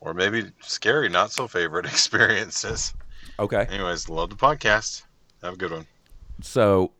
or 0.00 0.14
maybe 0.14 0.50
scary, 0.60 1.08
not 1.08 1.32
so 1.32 1.46
favorite 1.48 1.86
experiences. 1.92 2.94
Okay. 3.38 3.66
Anyways, 3.70 4.08
love 4.08 4.30
the 4.30 4.36
podcast. 4.36 5.02
Have 5.42 5.54
a 5.54 5.56
good 5.56 5.70
one. 5.72 5.86
So 6.42 6.92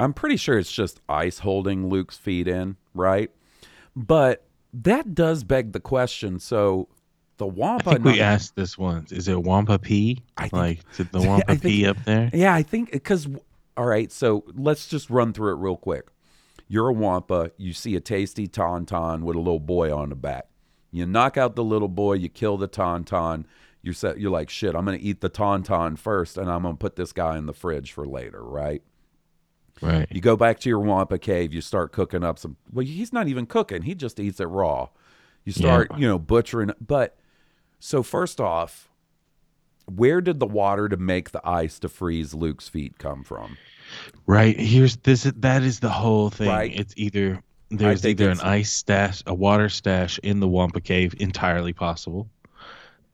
I'm 0.00 0.12
pretty 0.12 0.36
sure 0.36 0.58
it's 0.58 0.72
just 0.72 1.00
ice 1.08 1.38
holding 1.40 1.88
Luke's 1.88 2.16
feet 2.16 2.48
in, 2.48 2.76
right? 2.94 3.30
But 3.96 4.44
that 4.72 5.14
does 5.14 5.44
beg 5.44 5.72
the 5.72 5.80
question. 5.80 6.38
So 6.40 6.88
the 7.36 7.46
Wampa. 7.46 7.60
I 7.60 7.60
Wampa. 7.60 7.90
think 7.90 8.04
we 8.04 8.10
not- 8.12 8.18
asked 8.20 8.56
this 8.56 8.78
once. 8.78 9.12
Is 9.12 9.28
it 9.28 9.42
Wampa 9.42 9.78
P? 9.78 10.22
I 10.36 10.42
think- 10.42 10.52
like, 10.52 10.80
is 10.92 11.00
it 11.00 11.12
the 11.12 11.20
Wampa 11.26 11.46
think- 11.56 11.62
P 11.62 11.86
up 11.86 11.96
there? 12.04 12.30
Yeah, 12.32 12.54
I 12.54 12.62
think 12.62 12.92
because 12.92 13.28
All 13.76 13.86
right, 13.86 14.12
so 14.12 14.44
let's 14.54 14.86
just 14.86 15.10
run 15.10 15.32
through 15.32 15.52
it 15.54 15.56
real 15.58 15.76
quick. 15.76 16.06
You're 16.68 16.88
a 16.88 16.92
Wampa. 16.92 17.50
You 17.56 17.72
see 17.72 17.94
a 17.96 18.00
tasty 18.00 18.46
tauntaun 18.48 19.22
with 19.22 19.36
a 19.36 19.40
little 19.40 19.60
boy 19.60 19.94
on 19.94 20.08
the 20.08 20.14
back. 20.16 20.46
You 20.90 21.06
knock 21.06 21.36
out 21.36 21.56
the 21.56 21.64
little 21.64 21.88
boy. 21.88 22.14
You 22.14 22.28
kill 22.28 22.56
the 22.56 22.68
tauntaun. 22.68 23.44
You're 23.82 23.94
set. 23.94 24.18
You're 24.18 24.30
like, 24.30 24.48
shit. 24.48 24.74
I'm 24.74 24.84
gonna 24.84 24.98
eat 25.00 25.20
the 25.20 25.28
tauntaun 25.28 25.98
first, 25.98 26.38
and 26.38 26.50
I'm 26.50 26.62
gonna 26.62 26.76
put 26.76 26.96
this 26.96 27.12
guy 27.12 27.36
in 27.36 27.46
the 27.46 27.52
fridge 27.52 27.92
for 27.92 28.06
later, 28.06 28.42
right? 28.42 28.82
Right. 29.82 30.06
You 30.10 30.20
go 30.20 30.36
back 30.36 30.60
to 30.60 30.68
your 30.68 30.78
Wampa 30.80 31.18
cave. 31.18 31.52
You 31.52 31.60
start 31.60 31.92
cooking 31.92 32.22
up 32.24 32.38
some. 32.38 32.56
Well, 32.72 32.86
he's 32.86 33.12
not 33.12 33.28
even 33.28 33.44
cooking. 33.46 33.82
He 33.82 33.94
just 33.94 34.18
eats 34.20 34.40
it 34.40 34.44
raw. 34.46 34.88
You 35.44 35.52
start, 35.52 35.88
Yeah. 35.90 35.96
you 35.98 36.06
know, 36.08 36.18
butchering. 36.18 36.72
But 36.80 37.18
so 37.80 38.02
first 38.02 38.40
off, 38.40 38.88
where 39.86 40.20
did 40.22 40.38
the 40.40 40.46
water 40.46 40.88
to 40.88 40.96
make 40.96 41.32
the 41.32 41.46
ice 41.46 41.78
to 41.80 41.88
freeze 41.88 42.32
Luke's 42.32 42.68
feet 42.68 42.98
come 42.98 43.22
from? 43.24 43.58
Right. 44.26 44.58
Here's 44.58 44.96
this. 44.98 45.24
That 45.36 45.62
is 45.62 45.80
the 45.80 45.90
whole 45.90 46.30
thing. 46.30 46.48
Right. 46.48 46.72
It's 46.74 46.94
either 46.96 47.42
there's 47.70 48.06
either 48.06 48.30
an 48.30 48.40
ice 48.40 48.72
stash, 48.72 49.22
a 49.26 49.34
water 49.34 49.68
stash 49.68 50.18
in 50.22 50.40
the 50.40 50.48
Wampa 50.48 50.80
Cave, 50.80 51.14
entirely 51.18 51.72
possible. 51.72 52.28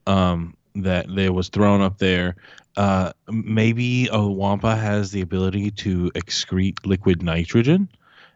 Um, 0.07 0.55
that 0.75 1.13
there 1.13 1.33
was 1.33 1.49
thrown 1.49 1.81
up 1.81 1.97
there. 1.97 2.35
Uh, 2.77 3.11
maybe 3.29 4.07
a 4.11 4.21
Wampa 4.21 4.75
has 4.75 5.11
the 5.11 5.21
ability 5.21 5.71
to 5.71 6.09
excrete 6.11 6.77
liquid 6.85 7.21
nitrogen, 7.21 7.89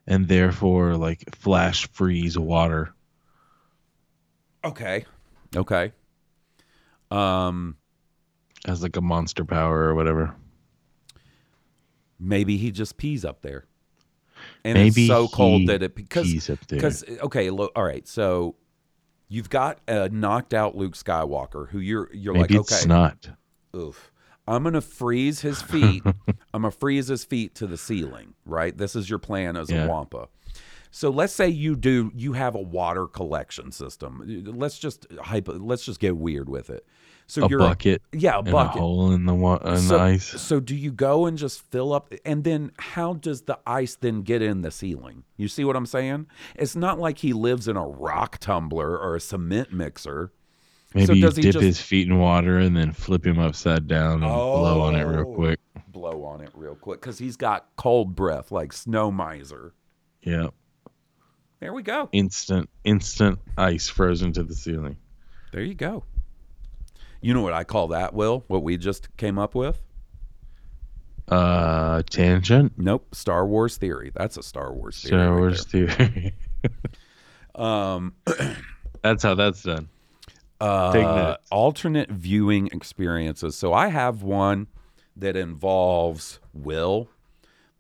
and 0.08 0.28
therefore 0.28 0.96
like 0.96 1.36
flash 1.36 1.88
freeze 1.92 2.38
water. 2.38 2.94
Okay. 4.64 5.06
Okay. 5.56 5.92
Um, 7.12 7.78
as 8.66 8.84
like 8.84 8.98
a 8.98 9.02
monster 9.02 9.46
power 9.46 9.80
or 9.80 9.96
whatever. 9.96 10.36
Maybe 12.26 12.58
he 12.58 12.72
just 12.72 12.98
pees 12.98 13.24
up 13.24 13.42
there. 13.42 13.66
And 14.64 14.74
Maybe 14.76 15.04
it's 15.06 15.08
so 15.08 15.28
cold 15.28 15.68
that 15.68 15.82
it 15.82 15.96
because 15.96 16.28
pees 16.32 16.50
up 16.50 16.60
there. 16.68 16.78
because 16.78 17.04
okay, 17.22 17.50
look, 17.50 17.72
all 17.76 17.84
right. 17.84 18.06
So 18.08 18.56
you've 19.30 19.50
got 19.50 19.80
a 19.88 20.10
knocked 20.10 20.54
out 20.54 20.76
Luke 20.76 20.94
Skywalker 20.96 21.70
who 21.70 21.80
you're 21.80 22.10
you're 22.14 22.34
Maybe 22.34 22.56
like 22.56 22.62
it's 22.62 22.82
okay, 22.84 22.88
not. 22.88 23.30
oof. 23.76 24.12
I'm 24.48 24.64
gonna 24.64 24.82
freeze 24.82 25.42
his 25.42 25.62
feet. 25.62 26.04
I'm 26.54 26.62
gonna 26.62 26.72
freeze 26.72 27.08
his 27.08 27.24
feet 27.24 27.56
to 27.56 27.66
the 27.68 27.78
ceiling. 27.78 28.34
Right. 28.46 28.78
This 28.78 28.96
is 28.96 29.10
your 29.10 29.20
plan 29.20 29.56
as 29.58 29.70
Yeah. 29.72 29.86
a 29.86 29.88
Wampa. 29.88 30.28
So 30.92 31.10
let's 31.10 31.34
say 31.34 31.48
you 31.50 31.76
do 31.76 32.12
you 32.16 32.34
have 32.34 32.56
a 32.56 32.62
water 32.62 33.08
collection 33.08 33.72
system. 33.72 34.44
Let's 34.56 34.78
just 34.78 35.08
hypo, 35.22 35.54
let's 35.58 35.84
just 35.86 36.00
get 36.00 36.16
weird 36.18 36.48
with 36.50 36.70
it. 36.70 36.86
So 37.28 37.46
A 37.46 37.50
you're 37.50 37.58
bucket 37.60 38.04
yeah, 38.14 38.36
a 38.36 38.40
and 38.40 38.52
bucket. 38.52 38.78
a 38.78 38.80
hole 38.82 39.12
in 39.12 39.26
the 39.26 39.34
wa- 39.34 39.56
in 39.58 39.78
so, 39.78 39.98
the 39.98 40.04
ice. 40.04 40.26
So 40.42 40.60
do 40.60 40.76
you 40.76 40.92
go 40.92 41.26
and 41.26 41.38
just 41.38 41.62
fill 41.72 41.92
up 41.92 42.14
and 42.24 42.44
then 42.44 42.72
how 42.78 43.14
does 43.14 43.42
the 43.44 43.58
ice 43.66 43.96
then 43.96 44.22
get 44.22 44.44
in 44.44 44.62
the 44.62 44.70
ceiling? 44.70 45.24
You 45.36 45.48
see 45.48 45.64
what 45.66 45.76
I'm 45.76 45.88
saying? 45.88 46.28
It's 46.56 46.76
not 46.76 47.00
like 47.00 47.18
he 47.20 47.34
lives 47.34 47.68
in 47.68 47.78
a 47.78 47.88
rock 47.88 48.38
tumbler 48.38 48.96
or 48.98 49.16
a 49.16 49.20
cement 49.20 49.74
mixer. 49.74 50.32
Maybe 50.94 51.08
so 51.08 51.14
you 51.14 51.30
dip 51.32 51.54
just- 51.54 51.60
his 51.60 51.82
feet 51.82 52.08
in 52.08 52.20
water 52.20 52.58
and 52.60 52.78
then 52.78 52.92
flip 52.92 53.26
him 53.26 53.40
upside 53.40 53.88
down 53.88 54.22
and 54.24 54.32
blow 54.32 54.82
on 54.82 54.96
it 54.96 55.04
real 55.04 55.22
Oh. 55.28 55.34
quick. 55.34 55.60
Blow 55.88 56.24
on 56.26 56.42
it 56.42 56.52
real 56.54 56.76
quick 56.76 57.02
cuz 57.02 57.18
he's 57.18 57.38
got 57.38 57.66
cold 57.76 58.16
breath 58.16 58.52
like 58.52 58.72
snow 58.72 59.10
miser. 59.12 59.74
Yeah. 60.22 60.50
There 61.60 61.74
we 61.74 61.82
go. 61.82 62.08
Instant 62.12 62.70
instant 62.84 63.40
ice 63.58 63.90
frozen 63.90 64.32
to 64.34 64.44
the 64.44 64.54
ceiling. 64.54 64.98
There 65.52 65.64
you 65.64 65.74
go. 65.74 66.04
You 67.26 67.34
know 67.34 67.42
what 67.42 67.54
I 67.54 67.64
call 67.64 67.88
that, 67.88 68.14
Will? 68.14 68.44
What 68.50 68.62
we 68.62 68.78
just 68.78 69.18
came 69.18 69.40
up 69.40 69.56
with? 69.56 69.82
Uh 71.28 72.04
tangent. 72.08 72.74
Nope, 72.78 73.16
Star 73.16 73.48
Wars 73.48 73.78
theory. 73.78 74.12
That's 74.14 74.38
a 74.38 74.44
Star 74.44 74.72
Wars 74.72 75.02
theory. 75.02 75.10
Star 75.10 75.32
right 75.32 75.40
Wars 75.40 75.66
theory. 75.66 76.34
Um 77.56 78.14
that's 79.02 79.24
how 79.24 79.34
that's 79.34 79.64
done. 79.64 79.90
uh, 80.62 81.38
alternate 81.50 82.12
viewing 82.12 82.68
experiences. 82.68 83.56
So 83.56 83.74
I 83.74 83.88
have 83.88 84.22
one 84.22 84.68
that 85.16 85.36
involves 85.36 86.40
Will. 86.54 87.10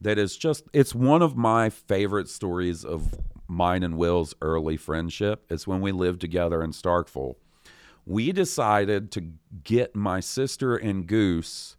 That 0.02 0.18
is 0.18 0.38
just 0.38 0.64
it's 0.74 0.96
one 0.96 1.22
of 1.22 1.38
my 1.38 1.70
favorite 1.70 2.30
stories 2.30 2.84
of 2.84 3.14
mine 3.48 3.84
and 3.84 3.96
Will's 3.96 4.34
early 4.42 4.78
friendship. 4.78 5.46
It's 5.52 5.68
when 5.68 5.82
we 5.82 5.92
lived 5.92 6.22
together 6.22 6.64
in 6.64 6.72
Starkville. 6.72 7.36
We 8.06 8.32
decided 8.32 9.12
to 9.14 9.32
get 9.64 9.96
my 9.96 10.20
sister 10.20 10.76
and 10.76 11.08
Goose 11.08 11.76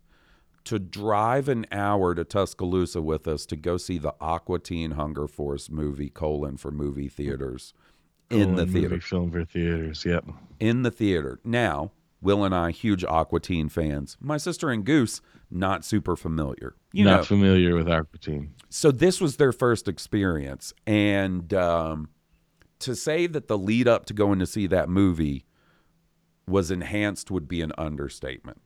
to 0.65 0.79
drive 0.81 1.49
an 1.49 1.67
hour 1.71 2.15
to 2.15 2.25
Tuscaloosa 2.25 3.01
with 3.01 3.29
us 3.29 3.47
to 3.47 3.57
go 3.57 3.77
see 3.77 3.99
the 3.99 4.15
Aqua 4.21 4.59
Teen 4.59 4.93
Hunger 4.93 5.29
Force 5.29 5.71
movie 5.71 6.11
colon 6.11 6.57
for 6.57 6.73
movie 6.73 7.09
theaters 7.09 7.73
in 8.31 8.57
the 8.57 8.67
theater 8.67 8.89
movie 8.91 9.01
film 9.01 9.31
for 9.31 9.45
theaters. 9.45 10.05
Yep. 10.05 10.25
in 10.59 10.83
the 10.83 10.91
theater. 10.91 11.39
Now, 11.45 11.93
Will 12.21 12.43
and 12.43 12.53
I, 12.53 12.73
huge 12.73 13.05
Aqua 13.05 13.39
Teen 13.39 13.69
fans. 13.69 14.17
My 14.21 14.37
sister 14.39 14.69
and 14.71 14.85
Goose, 14.85 15.21
not 15.49 15.85
super 15.85 16.17
familiar. 16.17 16.75
You 16.93 17.05
Not 17.05 17.19
know, 17.19 17.23
familiar 17.23 17.77
with 17.77 17.89
Aqua 17.89 18.19
Teen. 18.19 18.53
so 18.69 18.91
this 18.91 19.21
was 19.21 19.37
their 19.37 19.53
first 19.53 19.87
experience, 19.87 20.75
and 20.89 21.55
um, 21.55 22.09
to 22.81 22.97
say 22.97 23.29
that 23.29 23.47
the 23.47 23.57
lead 23.57 23.87
up 23.87 24.07
to 24.07 24.15
going 24.15 24.41
to 24.41 24.47
see 24.47 24.67
that 24.67 24.89
movie 24.89 25.46
was 26.49 26.71
enhanced 26.71 27.31
would 27.31 27.49
be 27.49 27.61
an 27.61 27.73
understatement. 27.77 28.61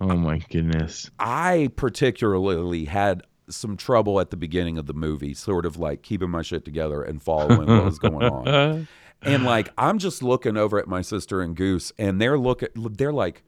Oh 0.00 0.16
my 0.16 0.38
goodness. 0.38 1.10
I 1.18 1.70
particularly 1.76 2.86
had 2.86 3.22
some 3.48 3.76
trouble 3.76 4.20
at 4.20 4.30
the 4.30 4.36
beginning 4.36 4.78
of 4.78 4.86
the 4.86 4.94
movie, 4.94 5.34
sort 5.34 5.66
of 5.66 5.76
like 5.76 6.02
keeping 6.02 6.30
my 6.30 6.42
shit 6.42 6.64
together 6.64 7.02
and 7.02 7.22
following 7.22 7.68
what 7.68 7.84
was 7.84 7.98
going 7.98 8.24
on. 8.24 8.88
And 9.24 9.44
like 9.44 9.72
I'm 9.78 9.98
just 9.98 10.20
looking 10.20 10.56
over 10.56 10.80
at 10.80 10.88
my 10.88 11.00
sister 11.00 11.40
and 11.40 11.54
Goose, 11.54 11.92
and 11.96 12.20
they're 12.20 12.36
looking. 12.36 12.70
They're 12.74 13.12
like, 13.12 13.44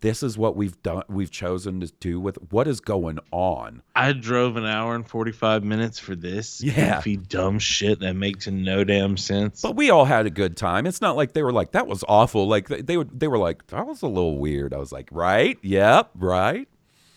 "This 0.00 0.22
is 0.22 0.36
what 0.38 0.56
we've 0.56 0.80
done. 0.82 1.02
We've 1.08 1.30
chosen 1.30 1.80
to 1.80 1.92
do 2.00 2.20
with 2.20 2.38
what 2.50 2.66
is 2.68 2.80
going 2.80 3.18
on." 3.30 3.82
I 3.94 4.12
drove 4.12 4.56
an 4.56 4.66
hour 4.66 4.94
and 4.94 5.06
45 5.08 5.64
minutes 5.64 5.98
for 5.98 6.14
this 6.14 6.62
Yeah. 6.62 6.96
goofy 6.96 7.16
dumb 7.16 7.58
shit 7.58 8.00
that 8.00 8.14
makes 8.14 8.46
no 8.46 8.84
damn 8.84 9.16
sense. 9.16 9.62
But 9.62 9.76
we 9.76 9.90
all 9.90 10.04
had 10.04 10.26
a 10.26 10.30
good 10.30 10.56
time. 10.56 10.86
It's 10.86 11.00
not 11.00 11.16
like 11.16 11.32
they 11.32 11.42
were 11.42 11.52
like 11.52 11.72
that 11.72 11.86
was 11.86 12.04
awful. 12.08 12.46
Like 12.46 12.68
they 12.68 12.82
they, 12.82 12.96
would, 12.96 13.18
they 13.18 13.28
were 13.28 13.38
like 13.38 13.66
that 13.68 13.86
was 13.86 14.02
a 14.02 14.08
little 14.08 14.38
weird. 14.38 14.72
I 14.74 14.78
was 14.78 14.92
like, 14.92 15.08
right, 15.10 15.58
yep, 15.62 16.10
right. 16.14 16.68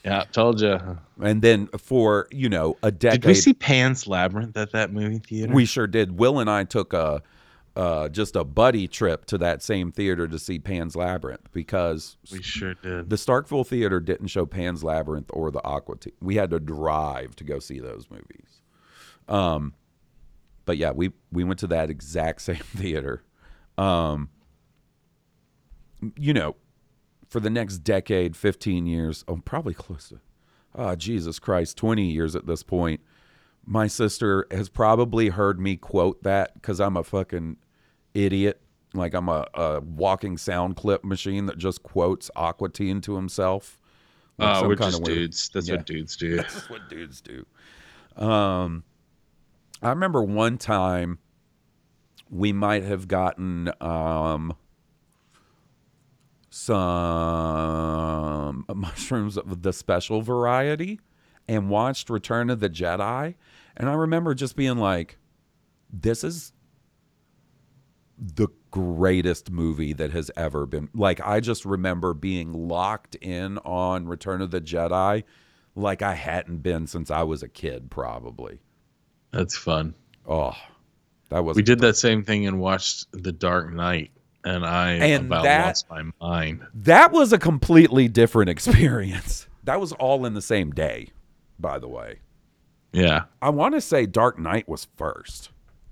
Yeah, 0.06 0.24
told 0.32 0.62
you. 0.62 0.80
And 1.22 1.42
then 1.42 1.68
for 1.78 2.28
you 2.32 2.48
know 2.48 2.78
a 2.82 2.90
decade, 2.92 3.22
Did 3.22 3.28
we 3.28 3.36
see 3.36 3.54
Pan's 3.54 4.08
Labyrinth 4.08 4.56
at 4.56 4.72
that 4.72 4.94
movie 4.94 5.20
theater? 5.20 5.54
We 5.54 5.66
sure 5.66 5.88
did. 5.88 6.18
Will 6.18 6.40
and 6.40 6.50
I 6.50 6.64
took 6.64 6.94
a 6.94 7.22
uh, 7.80 8.10
just 8.10 8.36
a 8.36 8.44
buddy 8.44 8.88
trip 8.90 9.24
to 9.26 9.38
that 9.38 9.64
same 9.64 9.90
theater 9.90 10.28
to 10.28 10.38
see 10.38 10.60
Pan's 10.60 10.98
Labyrinth 10.98 11.50
because 11.54 12.18
We 12.30 12.42
sure 12.42 12.74
did. 12.74 13.10
the 13.10 13.16
Starkville 13.16 13.66
Theater 13.66 14.02
didn't 14.02 14.28
show 14.28 14.46
Pan's 14.46 14.84
Labyrinth 14.84 15.30
or 15.32 15.50
the 15.50 15.64
Aqua. 15.64 15.96
We 16.20 16.36
had 16.36 16.50
to 16.50 16.60
drive 16.60 17.38
to 17.38 17.46
go 17.46 17.60
see 17.60 17.80
those 17.80 18.08
movies. 18.12 18.62
Um, 19.30 19.76
but 20.66 20.78
yeah, 20.78 20.92
we 20.92 21.12
we 21.32 21.46
went 21.46 21.60
to 21.60 21.68
that 21.68 21.90
exact 21.90 22.42
same 22.50 22.58
theater. 22.58 23.24
Um, 23.78 24.30
you 26.18 26.34
know, 26.34 26.58
for 27.30 27.40
the 27.40 27.50
next 27.50 27.78
decade, 27.80 28.36
fifteen 28.36 28.86
years, 28.88 29.24
oh, 29.28 29.38
probably 29.38 29.74
close 29.74 30.10
to, 30.10 30.20
oh 30.76 30.96
Jesus 30.96 31.40
Christ, 31.40 31.78
twenty 31.78 32.12
years 32.12 32.36
at 32.36 32.46
this 32.46 32.62
point. 32.64 33.00
My 33.66 33.88
sister 33.88 34.48
has 34.52 34.68
probably 34.68 35.30
heard 35.30 35.60
me 35.60 35.78
quote 35.78 36.24
that 36.24 36.56
because 36.56 36.80
I'm 36.82 36.98
a 36.98 37.04
fucking 37.04 37.58
idiot. 38.26 38.62
Like 38.94 39.14
I'm 39.14 39.30
a, 39.30 39.46
a 39.54 39.82
walking 39.82 40.38
sound 40.38 40.76
clip 40.76 41.04
machine 41.04 41.46
that 41.48 41.58
just 41.58 41.84
quotes 41.84 42.32
Aqua 42.36 42.70
Teen 42.70 43.02
to 43.02 43.16
himself. 43.16 43.80
Like 44.38 44.50
Oh, 44.50 44.60
some 44.62 44.68
we're 44.70 44.76
just 44.76 45.04
dudes. 45.04 45.50
That's 45.54 45.68
Yeah. 45.70 45.76
what 45.76 45.86
dudes 45.86 46.16
do. 46.16 46.36
That's 46.38 46.70
what 46.70 46.90
dudes 46.90 47.22
do. 47.22 47.46
Um, 48.16 48.84
I 49.82 49.90
remember 49.90 50.24
one 50.24 50.58
time 50.58 51.20
we 52.30 52.52
might 52.54 52.84
have 52.84 53.08
gotten 53.08 53.72
um, 53.82 54.56
some 56.50 58.66
mushrooms 58.76 59.38
of 59.38 59.62
the 59.62 59.74
special 59.74 60.22
variety 60.22 61.00
and 61.48 61.70
watched 61.70 62.10
Return 62.10 62.50
of 62.50 62.60
the 62.60 62.70
Jedi. 62.70 63.36
And 63.78 63.90
I 63.90 63.94
remember 63.94 64.34
just 64.34 64.56
being 64.56 64.78
like, 64.78 65.18
this 65.92 66.24
is 66.24 66.54
the 68.20 68.48
greatest 68.72 69.50
movie 69.52 69.94
that 69.94 70.12
has 70.12 70.30
ever 70.36 70.66
been. 70.66 70.90
Like, 70.94 71.22
I 71.26 71.40
just 71.40 71.66
remember 71.66 72.14
being 72.14 72.52
locked 72.54 73.16
in 73.16 73.58
on 73.60 74.08
Return 74.08 74.42
of 74.42 74.52
the 74.52 74.62
Jedi 74.62 75.24
like 75.76 76.02
I 76.02 76.14
hadn't 76.16 76.58
been 76.60 76.86
since 76.88 77.10
I 77.10 77.24
was 77.24 77.42
a 77.44 77.48
kid, 77.48 77.90
probably. 77.90 78.60
That's 79.32 79.56
fun. 79.56 79.94
Oh, 80.28 80.54
that 81.30 81.44
was 81.46 81.56
We 81.56 81.64
did 81.64 81.80
that 81.80 81.96
same 81.96 82.24
thing 82.24 82.46
and 82.48 82.60
watched 82.60 83.06
The 83.12 83.32
Dark 83.32 83.72
Knight, 83.72 84.12
and 84.44 84.66
I 84.66 84.94
And 84.94 85.28
about 85.28 85.44
that- 85.44 85.66
lost 85.68 85.90
my 85.90 86.04
mind. 86.20 86.62
That 86.74 87.12
was 87.12 87.32
a 87.32 87.38
completely 87.38 88.08
different 88.08 88.50
experience. 88.56 89.48
That 89.64 89.80
was 89.80 89.92
all 89.94 90.26
in 90.26 90.34
the 90.34 90.42
same 90.42 90.72
day. 90.72 91.10
by 91.60 91.78
the 91.80 91.88
way. 91.88 92.20
Yeah, 92.92 93.26
I 93.42 93.50
want 93.52 93.76
to 93.76 93.82
say 93.82 94.06
Dark 94.08 94.40
Knight 94.40 94.68
was 94.68 94.88
first. 94.98 95.52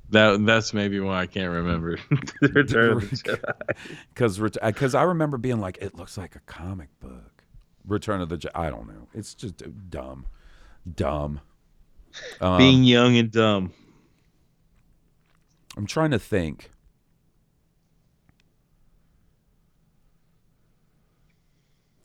That 0.09 0.45
that's 0.45 0.73
maybe 0.73 0.99
why 0.99 1.21
I 1.21 1.25
can't 1.25 1.51
remember. 1.51 1.97
Return 2.41 2.97
of 2.97 3.09
the 3.09 3.15
Jedi. 3.15 3.75
because 4.13 4.39
because 4.39 4.95
I 4.95 5.03
remember 5.03 5.37
being 5.37 5.59
like, 5.59 5.77
it 5.81 5.95
looks 5.95 6.17
like 6.17 6.35
a 6.35 6.39
comic 6.41 6.89
book. 6.99 7.43
Return 7.85 8.21
of 8.21 8.29
the 8.29 8.37
Jedi. 8.37 8.51
I 8.55 8.69
don't 8.69 8.87
know. 8.87 9.07
It's 9.13 9.33
just 9.33 9.61
dumb, 9.89 10.25
dumb. 10.95 11.41
Um, 12.41 12.57
Being 12.57 12.83
young 12.83 13.17
and 13.17 13.31
dumb. 13.31 13.73
I'm 15.75 15.85
trying 15.85 16.11
to 16.11 16.19
think. 16.19 16.71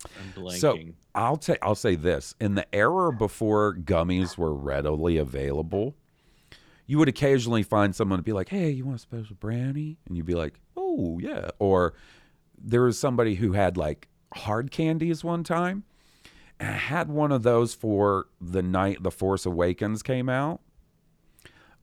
I'm 0.05 0.32
blanking. 0.42 0.59
So 0.59 0.78
I'll 1.14 1.40
say 1.40 1.57
I'll 1.62 1.74
say 1.74 1.94
this: 1.94 2.34
in 2.40 2.55
the 2.55 2.66
era 2.74 3.12
before 3.12 3.74
gummies 3.74 4.36
were 4.36 4.55
readily 4.55 5.16
available, 5.16 5.96
you 6.87 6.99
would 6.99 7.09
occasionally 7.09 7.62
find 7.62 7.95
someone 7.95 8.18
to 8.18 8.22
be 8.22 8.33
like, 8.33 8.49
"Hey, 8.49 8.70
you 8.70 8.85
want 8.85 8.97
a 8.97 9.01
special 9.01 9.37
brownie?" 9.39 9.99
And 10.07 10.16
you'd 10.16 10.26
be 10.26 10.35
like, 10.35 10.61
"Oh 10.76 11.18
yeah." 11.20 11.51
Or 11.59 11.95
there 12.59 12.83
was 12.83 12.99
somebody 12.99 13.37
who 13.37 13.53
had 13.53 13.76
like 13.76 14.09
hard 14.35 14.70
candies 14.70 15.24
one 15.24 15.45
time, 15.45 15.85
and 16.59 16.70
I 16.70 16.78
had 16.78 17.09
one 17.09 17.33
of 17.33 17.43
those 17.43 17.74
for 17.74 18.26
the 18.41 18.62
night 18.62 19.03
The 19.03 19.11
Force 19.11 19.47
Awakens 19.47 20.03
came 20.03 20.28
out. 20.28 20.61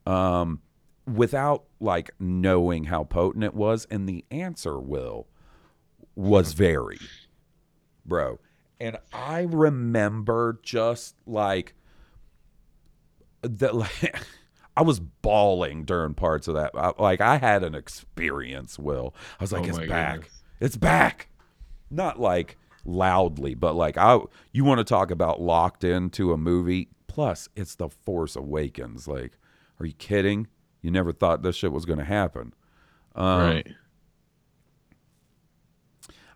Um, 0.06 0.62
without 1.06 1.66
like 1.80 2.12
knowing 2.20 2.86
how 2.86 3.04
potent 3.04 3.44
it 3.44 3.54
was, 3.54 3.86
and 3.90 4.08
the 4.08 4.26
answer 4.32 4.80
will 4.80 5.28
was 6.16 6.54
very 6.54 7.00
bro. 8.10 8.40
And 8.82 8.98
I 9.14 9.42
remember 9.42 10.60
just 10.62 11.16
like 11.26 11.76
that. 13.42 13.74
Like, 13.74 14.16
I 14.80 14.82
was 14.82 15.02
bawling 15.02 15.84
during 15.84 16.14
parts 16.14 16.48
of 16.48 16.54
that. 16.54 16.72
I, 16.74 16.94
like 16.98 17.20
I 17.20 17.36
had 17.36 17.64
an 17.66 17.76
experience. 17.76 18.80
Will 18.80 19.14
I 19.38 19.44
was 19.44 19.52
like, 19.52 19.64
Oh 19.66 19.68
it's 19.68 19.78
back. 19.80 20.16
goodness. 20.16 20.44
It's 20.62 20.78
back. 20.78 21.28
Not 21.92 22.18
like 22.18 22.58
loudly, 22.86 23.56
but 23.56 23.76
like 23.76 23.98
I. 23.98 24.20
You 24.54 24.64
want 24.64 24.78
to 24.78 24.86
talk 24.86 25.12
about 25.12 25.42
locked 25.42 25.84
into 25.84 26.32
a 26.32 26.38
movie? 26.38 26.88
Plus, 27.08 27.50
it's 27.58 27.76
the 27.76 27.90
Force 27.90 28.38
Awakens. 28.38 29.06
Like, 29.06 29.38
are 29.82 29.86
you 29.86 29.92
kidding? 29.92 30.48
You 30.82 30.92
never 30.92 31.12
thought 31.12 31.42
this 31.42 31.58
shit 31.58 31.74
was 31.74 31.84
going 31.84 32.00
to 32.00 32.06
happen. 32.06 32.54
Um, 33.16 33.42
right. 33.42 33.68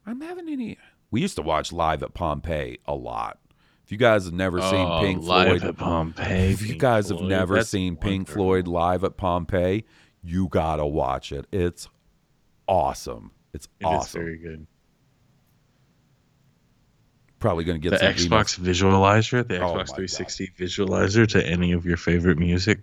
I'm 0.05 0.19
having 0.19 0.49
any. 0.49 0.77
We 1.11 1.21
used 1.21 1.37
to 1.37 1.41
watch 1.41 1.71
live 1.71 2.03
at 2.03 2.13
Pompeii 2.13 2.79
a 2.85 2.93
lot. 2.93 3.39
If 3.83 3.91
you 3.91 3.97
guys 3.97 4.25
have 4.25 4.33
never 4.33 4.61
seen 4.61 4.87
Oh, 4.87 5.01
Pink 5.01 5.23
live 5.23 5.47
Floyd, 5.59 5.63
at 5.63 5.77
Pompeii, 5.77 6.51
if 6.53 6.61
you 6.61 6.67
Pink 6.69 6.81
guys 6.81 7.09
have 7.09 7.17
Floyd, 7.17 7.29
never 7.29 7.63
seen 7.63 7.95
Pink 7.97 8.27
wonderful. 8.29 8.33
Floyd 8.43 8.67
live 8.67 9.03
at 9.03 9.17
Pompeii, 9.17 9.83
you 10.23 10.47
gotta 10.47 10.85
watch 10.85 11.31
it. 11.33 11.45
It's 11.51 11.89
awesome. 12.67 13.31
It's 13.53 13.67
It 13.79 13.83
is 13.83 13.87
awesome. 13.87 14.21
very 14.21 14.37
good. 14.37 14.67
Probably 17.39 17.65
gonna 17.65 17.79
get 17.79 17.89
the 17.91 17.97
some 17.99 18.07
Xbox 18.13 18.57
emails. 18.57 18.59
visualizer, 18.59 19.45
the 19.47 19.57
Oh 19.59 19.73
Xbox 19.73 19.75
my 19.89 19.95
360 19.95 20.47
visualizer 20.57 21.27
to 21.29 21.45
any 21.45 21.73
of 21.73 21.85
your 21.85 21.97
favorite 21.97 22.37
music 22.37 22.79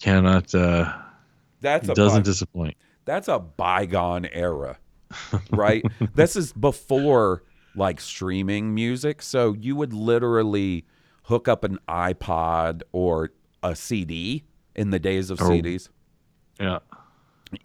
cannot 0.00 0.54
uh 0.54 0.92
That's 1.60 1.86
doesn't 1.88 2.22
bi- 2.22 2.24
disappoint. 2.24 2.76
that's 3.04 3.28
a 3.28 3.38
bygone 3.38 4.24
era, 4.26 4.78
right? 5.50 5.84
this 6.14 6.36
is 6.36 6.54
before 6.54 7.42
like 7.76 8.00
streaming 8.00 8.74
music, 8.74 9.22
so 9.22 9.52
you 9.52 9.76
would 9.76 9.92
literally 9.92 10.84
hook 11.24 11.46
up 11.48 11.62
an 11.64 11.78
iPod 11.88 12.82
or 12.92 13.30
a 13.62 13.74
CD 13.76 14.44
in 14.74 14.90
the 14.90 14.98
days 14.98 15.30
of 15.30 15.40
Oh. 15.40 15.44
CDs. 15.48 15.88
Yeah. 16.60 16.78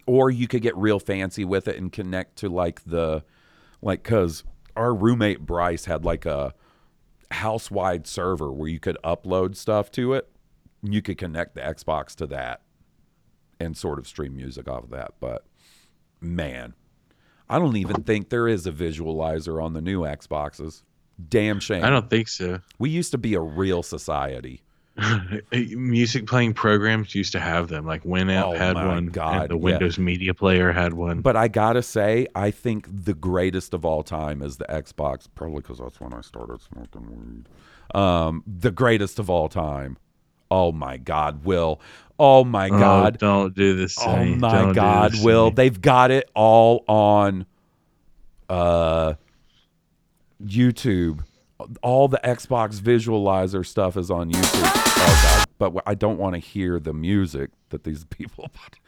or 0.06 0.30
you 0.30 0.46
could 0.46 0.62
get 0.62 0.76
real 0.76 1.00
fancy 1.00 1.44
with 1.44 1.66
it 1.66 1.76
and 1.76 1.90
connect 1.90 2.36
to 2.36 2.48
like 2.48 2.84
the 2.84 3.24
like 3.80 4.02
because 4.04 4.44
our 4.76 4.94
roommate 4.94 5.40
bryce 5.40 5.86
had 5.86 6.04
like 6.04 6.24
a 6.24 6.54
house-wide 7.32 8.06
server 8.06 8.52
where 8.52 8.68
you 8.68 8.78
could 8.78 8.96
upload 9.02 9.56
stuff 9.56 9.90
to 9.90 10.12
it 10.12 10.28
you 10.82 11.00
could 11.02 11.18
connect 11.18 11.54
the 11.56 11.60
xbox 11.62 12.14
to 12.14 12.26
that 12.26 12.60
and 13.58 13.76
sort 13.76 13.98
of 13.98 14.06
stream 14.06 14.36
music 14.36 14.68
off 14.68 14.84
of 14.84 14.90
that 14.90 15.12
but 15.18 15.46
man 16.20 16.74
i 17.52 17.58
don't 17.58 17.76
even 17.76 18.02
think 18.02 18.28
there 18.28 18.48
is 18.48 18.66
a 18.66 18.72
visualizer 18.72 19.62
on 19.62 19.72
the 19.72 19.80
new 19.80 20.00
xboxes 20.02 20.82
damn 21.28 21.60
shame 21.60 21.84
I 21.84 21.90
don't 21.90 22.08
think 22.08 22.28
so. 22.28 22.60
we 22.78 22.90
used 22.90 23.12
to 23.12 23.18
be 23.18 23.34
a 23.34 23.40
real 23.40 23.82
society 23.82 24.62
Music 25.52 26.26
playing 26.26 26.54
programs 26.54 27.14
used 27.14 27.32
to 27.32 27.40
have 27.40 27.68
them. 27.68 27.86
Like 27.86 28.02
Winamp 28.04 28.44
Oh 28.44 28.56
had 28.56 28.74
my 28.74 28.86
one, 28.86 29.06
God, 29.06 29.42
and 29.42 29.50
the 29.50 29.54
yeah. 29.56 29.60
Windows 29.62 29.98
Media 29.98 30.34
Player 30.34 30.72
had 30.72 30.92
one. 30.94 31.20
But 31.20 31.36
I 31.36 31.48
gotta 31.48 31.82
say, 31.82 32.26
I 32.34 32.50
think 32.50 32.86
the 32.90 33.14
greatest 33.14 33.72
of 33.72 33.84
all 33.84 34.02
time 34.02 34.42
is 34.42 34.58
the 34.58 34.66
Xbox. 34.66 35.28
Probably 35.34 35.62
because 35.62 35.78
that's 35.78 35.98
when 36.00 36.12
I 36.12 36.20
started 36.20 36.60
smoking 36.60 37.06
weed. 37.10 37.98
Um, 37.98 38.42
the 38.46 38.70
greatest 38.70 39.18
of 39.18 39.30
all 39.30 39.48
time. 39.48 39.96
Oh 40.50 40.72
my 40.72 40.98
God, 40.98 41.44
Will. 41.44 41.80
Oh 42.24 42.44
my 42.44 42.68
Oh, 42.68 42.78
God. 42.78 43.18
don't 43.18 43.52
do 43.52 43.74
this. 43.74 43.98
Oh 44.00 44.16
me. 44.24 44.36
my 44.36 44.48
Don't 44.62 44.72
God, 44.74 45.12
Will. 45.24 45.50
They've 45.50 45.80
got 45.80 46.12
it 46.12 46.30
all 46.36 46.84
on 46.86 47.46
uh 48.48 49.14
YouTube. 50.44 51.24
All 51.82 52.06
the 52.06 52.20
Xbox 52.22 52.80
visualizer 52.80 53.66
stuff 53.66 53.96
is 53.96 54.08
on 54.08 54.30
YouTube. 54.30 54.70
Oh 54.96 55.20
God. 55.24 55.46
But 55.58 55.82
I 55.84 55.94
don't 55.94 56.18
want 56.18 56.34
to 56.34 56.38
hear 56.38 56.78
the 56.78 56.92
music 56.92 57.50
that 57.70 57.82
these 57.82 58.04
people 58.10 58.48
put. 58.52 58.78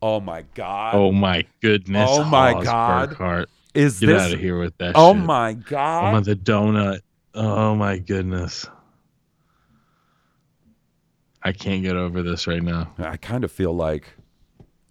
Oh 0.00 0.20
my 0.20 0.44
God. 0.54 0.94
Oh 0.94 1.12
my 1.12 1.44
goodness. 1.60 2.08
Oh 2.10 2.24
my 2.24 2.52
Hawes 2.52 2.64
God. 2.64 3.10
Burkhart. 3.10 3.46
Is 3.74 4.00
Get 4.00 4.06
this 4.06 4.22
out 4.22 4.32
of 4.32 4.40
here 4.40 4.58
with 4.58 4.76
that 4.78 4.92
Oh 4.94 5.12
shit. 5.12 5.22
my 5.24 5.48
I'm 5.50 5.60
God. 5.68 6.14
on 6.14 6.22
the 6.22 6.34
donut. 6.36 7.00
Oh 7.34 7.74
my 7.74 7.98
goodness. 7.98 8.66
I 11.42 11.52
can't 11.52 11.82
get 11.82 11.96
over 11.96 12.22
this 12.22 12.46
right 12.46 12.62
now. 12.62 12.92
I 12.98 13.16
kind 13.16 13.44
of 13.44 13.52
feel 13.52 13.74
like 13.74 14.14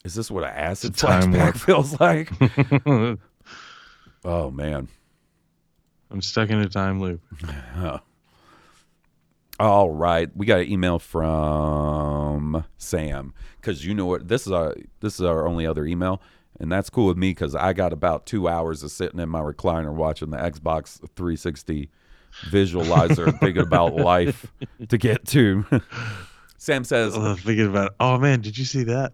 is 0.07 0.15
this 0.15 0.31
what 0.31 0.45
an 0.45 0.51
acid 0.51 0.91
It's 0.91 1.03
a 1.03 1.07
time 1.07 1.33
flashback 1.33 1.57
feels 1.65 1.99
like? 1.99 2.31
oh 4.25 4.49
man. 4.51 4.87
I'm 6.09 6.21
stuck 6.21 6.49
in 6.49 6.59
a 6.59 6.69
time 6.69 7.01
loop. 7.01 7.21
All 9.59 9.89
right, 9.89 10.29
we 10.35 10.45
got 10.45 10.61
an 10.61 10.71
email 10.71 10.99
from 10.99 12.63
Sam 12.77 13.33
because 13.59 13.83
you 13.83 13.93
know 13.95 14.05
what 14.05 14.27
this 14.27 14.45
is 14.45 14.53
our 14.53 14.75
this 14.99 15.15
is 15.15 15.21
our 15.21 15.47
only 15.47 15.65
other 15.65 15.83
email, 15.83 16.21
and 16.59 16.71
that's 16.71 16.89
cool 16.89 17.07
with 17.07 17.17
me 17.17 17.31
because 17.31 17.55
I 17.55 17.73
got 17.73 17.91
about 17.91 18.25
two 18.27 18.47
hours 18.47 18.83
of 18.83 18.91
sitting 18.91 19.19
in 19.19 19.29
my 19.29 19.41
recliner 19.41 19.91
watching 19.93 20.29
the 20.29 20.37
Xbox 20.37 20.99
360 21.15 21.89
visualizer, 22.51 23.37
thinking 23.39 23.63
about 23.63 23.95
life 23.95 24.45
to 24.87 24.97
get 24.97 25.25
to. 25.29 25.65
Sam 26.57 26.83
says, 26.83 27.13
Oh, 27.15 27.35
thinking 27.35 27.67
about. 27.67 27.95
Oh 27.99 28.17
man, 28.17 28.41
did 28.41 28.57
you 28.57 28.65
see 28.65 28.83
that? 28.83 29.13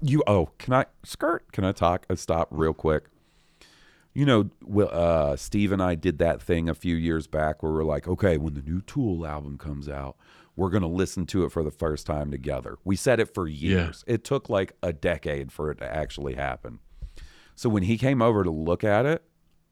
"You 0.00 0.22
oh, 0.26 0.50
can 0.58 0.74
I 0.74 0.86
skirt? 1.04 1.50
Can 1.52 1.64
I 1.64 1.72
talk? 1.72 2.06
Uh, 2.08 2.16
stop 2.16 2.48
real 2.50 2.74
quick." 2.74 3.04
You 4.12 4.26
know, 4.26 4.50
uh, 4.84 5.34
Steve 5.34 5.72
and 5.72 5.82
I 5.82 5.96
did 5.96 6.18
that 6.18 6.40
thing 6.40 6.68
a 6.68 6.74
few 6.74 6.94
years 6.94 7.26
back 7.26 7.62
where 7.64 7.72
we're 7.72 7.82
like, 7.82 8.06
okay, 8.06 8.38
when 8.38 8.54
the 8.54 8.62
new 8.62 8.80
Tool 8.80 9.26
album 9.26 9.58
comes 9.58 9.88
out, 9.88 10.16
we're 10.54 10.70
going 10.70 10.82
to 10.84 10.88
listen 10.88 11.26
to 11.26 11.44
it 11.44 11.50
for 11.50 11.64
the 11.64 11.72
first 11.72 12.06
time 12.06 12.30
together. 12.30 12.78
We 12.84 12.94
said 12.94 13.18
it 13.18 13.34
for 13.34 13.48
years. 13.48 14.04
It 14.06 14.22
took 14.22 14.48
like 14.48 14.74
a 14.84 14.92
decade 14.92 15.50
for 15.50 15.68
it 15.72 15.78
to 15.78 15.92
actually 15.92 16.34
happen. 16.34 16.78
So 17.56 17.68
when 17.68 17.82
he 17.82 17.98
came 17.98 18.22
over 18.22 18.44
to 18.44 18.52
look 18.52 18.84
at 18.84 19.04
it 19.04 19.24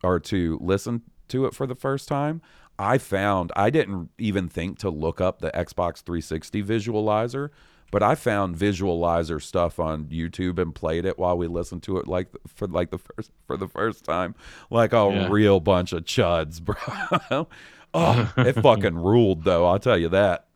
or 0.03 0.19
to 0.19 0.59
listen 0.61 1.03
to 1.29 1.47
it 1.47 1.55
for 1.55 1.69
the 1.69 1.77
first 1.77 2.09
time, 2.09 2.43
I 2.83 2.99
found 2.99 3.53
I 3.55 3.71
didn't 3.71 4.11
even 4.19 4.49
think 4.49 4.79
to 4.81 4.91
look 4.91 5.21
up 5.21 5.39
the 5.41 5.51
Xbox 5.53 6.03
360 6.03 6.63
visualizer, 6.65 7.51
but 7.93 8.03
I 8.03 8.15
found 8.17 8.57
visualizer 8.57 9.41
stuff 9.41 9.79
on 9.79 10.07
YouTube 10.07 10.59
and 10.59 10.75
played 10.75 11.05
it 11.05 11.19
while 11.19 11.37
we 11.39 11.47
listened 11.47 11.83
to 11.85 11.99
it 11.99 12.09
like 12.09 12.29
for 12.49 12.67
like 12.67 12.91
the 12.91 12.99
first 12.99 13.31
for 13.47 13.57
the 13.57 13.69
first 13.69 14.05
time, 14.05 14.35
like 14.71 14.93
a 14.93 15.09
Yeah. 15.13 15.29
real 15.31 15.61
bunch 15.61 15.93
of 15.93 16.05
chuds, 16.05 16.61
bro. 16.61 17.47
oh, 17.95 18.33
it 18.39 18.55
fucking 18.61 18.97
ruled 19.03 19.45
though. 19.45 19.67
I'll 19.67 19.79
tell 19.79 19.99
you 19.99 20.09
that. 20.09 20.49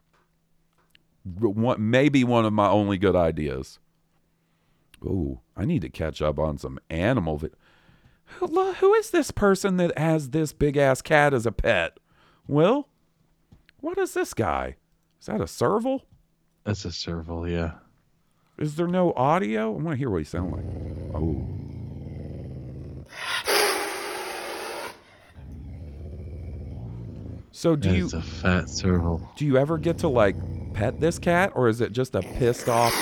One, 1.38 1.90
maybe 1.90 2.24
one 2.24 2.44
of 2.44 2.52
my 2.52 2.68
only 2.68 2.98
good 2.98 3.16
ideas. 3.16 3.78
Ooh, 5.04 5.40
I 5.56 5.64
need 5.64 5.82
to 5.82 5.88
catch 5.88 6.22
up 6.22 6.38
on 6.38 6.56
some 6.58 6.78
animal. 6.88 7.36
Vi- 7.36 7.48
who, 8.40 8.72
who 8.74 8.94
is 8.94 9.10
this 9.10 9.30
person 9.30 9.76
that 9.76 9.96
has 9.98 10.30
this 10.30 10.52
big 10.52 10.76
ass 10.76 11.02
cat 11.02 11.34
as 11.34 11.44
a 11.46 11.52
pet? 11.52 11.98
Will, 12.48 12.88
what 13.80 13.98
is 13.98 14.14
this 14.14 14.34
guy? 14.34 14.76
Is 15.20 15.26
that 15.26 15.40
a 15.40 15.46
serval? 15.46 16.04
That's 16.64 16.84
a 16.84 16.92
serval, 16.92 17.48
yeah. 17.48 17.72
Is 18.58 18.76
there 18.76 18.86
no 18.86 19.12
audio? 19.14 19.72
I 19.74 19.76
want 19.76 19.90
to 19.90 19.96
hear 19.96 20.10
what 20.10 20.18
he 20.18 20.24
sounds 20.24 20.52
like. 20.52 20.64
Oh. 21.14 21.46
So 27.52 27.74
do 27.74 27.94
you 27.94 28.10
a 28.12 28.20
fat 28.20 28.68
serval. 28.68 29.28
do 29.36 29.46
you 29.46 29.56
ever 29.56 29.78
get 29.78 29.98
to 29.98 30.08
like 30.08 30.36
pet 30.74 31.00
this 31.00 31.18
cat 31.18 31.52
or 31.54 31.68
is 31.68 31.80
it 31.80 31.92
just 31.92 32.14
a 32.14 32.20
pissed 32.20 32.68
off 32.68 32.92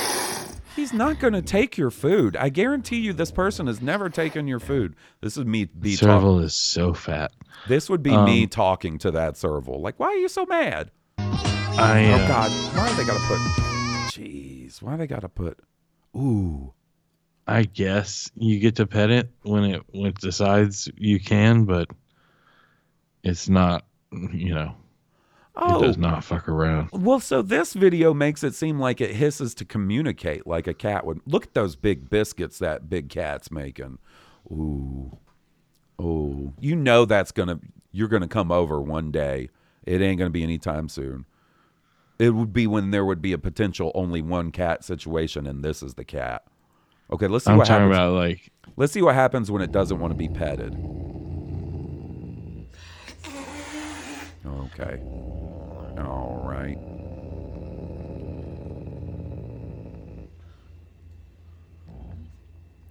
He's 0.76 0.92
not 0.92 1.20
going 1.20 1.34
to 1.34 1.42
take 1.42 1.78
your 1.78 1.90
food. 1.90 2.36
I 2.36 2.48
guarantee 2.48 2.96
you 2.98 3.12
this 3.12 3.30
person 3.30 3.68
has 3.68 3.80
never 3.80 4.10
taken 4.10 4.48
your 4.48 4.58
food. 4.58 4.96
This 5.20 5.36
is 5.36 5.44
me 5.44 5.66
be 5.66 5.96
talking. 5.96 6.08
Serval 6.08 6.40
is 6.40 6.54
so 6.54 6.92
fat. 6.92 7.32
This 7.68 7.88
would 7.88 8.02
be 8.02 8.16
me 8.16 8.42
Um, 8.42 8.48
talking 8.48 8.98
to 8.98 9.12
that 9.12 9.36
serval. 9.36 9.80
Like, 9.80 10.00
why 10.00 10.08
are 10.08 10.16
you 10.16 10.28
so 10.28 10.44
mad? 10.46 10.90
I 11.16 12.06
Oh 12.10 12.14
uh, 12.14 12.28
God, 12.28 12.50
why 12.76 12.92
they 12.94 13.04
gotta 13.04 13.24
put? 13.26 13.38
Jeez, 14.12 14.82
why 14.82 14.96
they 14.96 15.06
gotta 15.06 15.28
put? 15.28 15.58
Ooh, 16.16 16.72
I 17.46 17.64
guess 17.64 18.30
you 18.36 18.58
get 18.60 18.76
to 18.76 18.86
pet 18.86 19.10
it 19.10 19.30
when 19.42 19.64
it 19.64 19.82
when 19.92 20.06
it 20.06 20.18
decides 20.18 20.88
you 20.96 21.20
can, 21.20 21.64
but 21.64 21.88
it's 23.22 23.48
not. 23.48 23.84
You 24.12 24.54
know, 24.54 24.76
oh. 25.56 25.78
it 25.78 25.86
does 25.86 25.96
oh. 25.96 26.00
not 26.00 26.24
fuck 26.24 26.48
around. 26.48 26.90
Well, 26.92 27.20
so 27.20 27.42
this 27.42 27.72
video 27.72 28.14
makes 28.14 28.42
it 28.42 28.54
seem 28.54 28.78
like 28.78 29.00
it 29.00 29.14
hisses 29.14 29.54
to 29.56 29.64
communicate, 29.64 30.46
like 30.46 30.66
a 30.66 30.74
cat 30.74 31.06
would. 31.06 31.20
Look 31.26 31.44
at 31.46 31.54
those 31.54 31.76
big 31.76 32.08
biscuits 32.10 32.58
that 32.58 32.88
big 32.88 33.08
cat's 33.08 33.50
making. 33.50 33.98
Ooh, 34.50 35.18
oh, 35.98 36.52
you 36.60 36.76
know 36.76 37.04
that's 37.04 37.32
gonna. 37.32 37.60
You're 37.92 38.08
gonna 38.08 38.28
come 38.28 38.50
over 38.50 38.80
one 38.80 39.10
day. 39.10 39.48
It 39.84 40.00
ain't 40.00 40.18
gonna 40.18 40.30
be 40.30 40.42
anytime 40.42 40.88
soon. 40.88 41.26
It 42.18 42.30
would 42.30 42.52
be 42.52 42.66
when 42.66 42.90
there 42.90 43.04
would 43.04 43.22
be 43.22 43.32
a 43.32 43.38
potential 43.38 43.90
only 43.94 44.22
one 44.22 44.52
cat 44.52 44.84
situation, 44.84 45.46
and 45.46 45.64
this 45.64 45.82
is 45.82 45.94
the 45.94 46.04
cat. 46.04 46.44
Okay, 47.10 47.26
let's 47.26 47.44
see 47.44 47.50
I'm 47.50 47.58
what 47.58 47.66
talking 47.66 47.90
happens. 47.90 47.98
about 47.98 48.12
like 48.14 48.50
Let's 48.76 48.92
see 48.92 49.02
what 49.02 49.14
happens 49.14 49.50
when 49.50 49.62
it 49.62 49.70
doesn't 49.70 50.00
want 50.00 50.10
to 50.12 50.16
be 50.16 50.28
petted. 50.28 50.74
Okay. 54.46 55.00
All 55.98 56.42
right. 56.44 56.78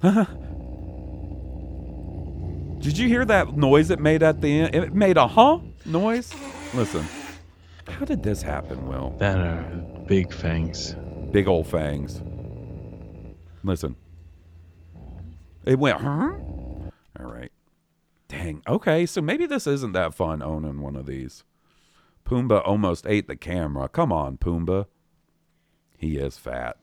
Did 2.81 2.97
you 2.97 3.07
hear 3.07 3.23
that 3.23 3.55
noise 3.55 3.89
it 3.91 3.99
made 4.01 4.23
at 4.23 4.41
the 4.41 4.59
end? 4.59 4.75
It 4.75 4.93
made 4.93 5.15
a 5.15 5.25
huh 5.27 5.59
noise. 5.85 6.33
Listen. 6.73 7.05
How 7.87 8.03
did 8.03 8.23
this 8.23 8.41
happen, 8.41 8.87
Will? 8.87 9.15
that 9.19 9.37
are 9.37 9.63
big 10.05 10.33
fangs. 10.33 10.95
Big 11.31 11.47
old 11.47 11.67
fangs. 11.67 12.21
Listen. 13.63 13.95
It 15.65 15.79
went, 15.79 16.01
huh? 16.01 16.31
All 17.17 17.25
right. 17.25 17.52
Dang. 18.43 18.61
Okay, 18.67 19.05
so 19.05 19.21
maybe 19.21 19.45
this 19.45 19.65
isn't 19.67 19.93
that 19.93 20.13
fun 20.13 20.41
owning 20.41 20.81
one 20.81 20.95
of 20.95 21.05
these. 21.05 21.43
Pumbaa 22.25 22.61
almost 22.65 23.05
ate 23.07 23.27
the 23.27 23.35
camera. 23.35 23.87
Come 23.87 24.11
on, 24.11 24.37
Pumbaa. 24.37 24.85
He 25.97 26.17
is 26.17 26.37
fat. 26.37 26.77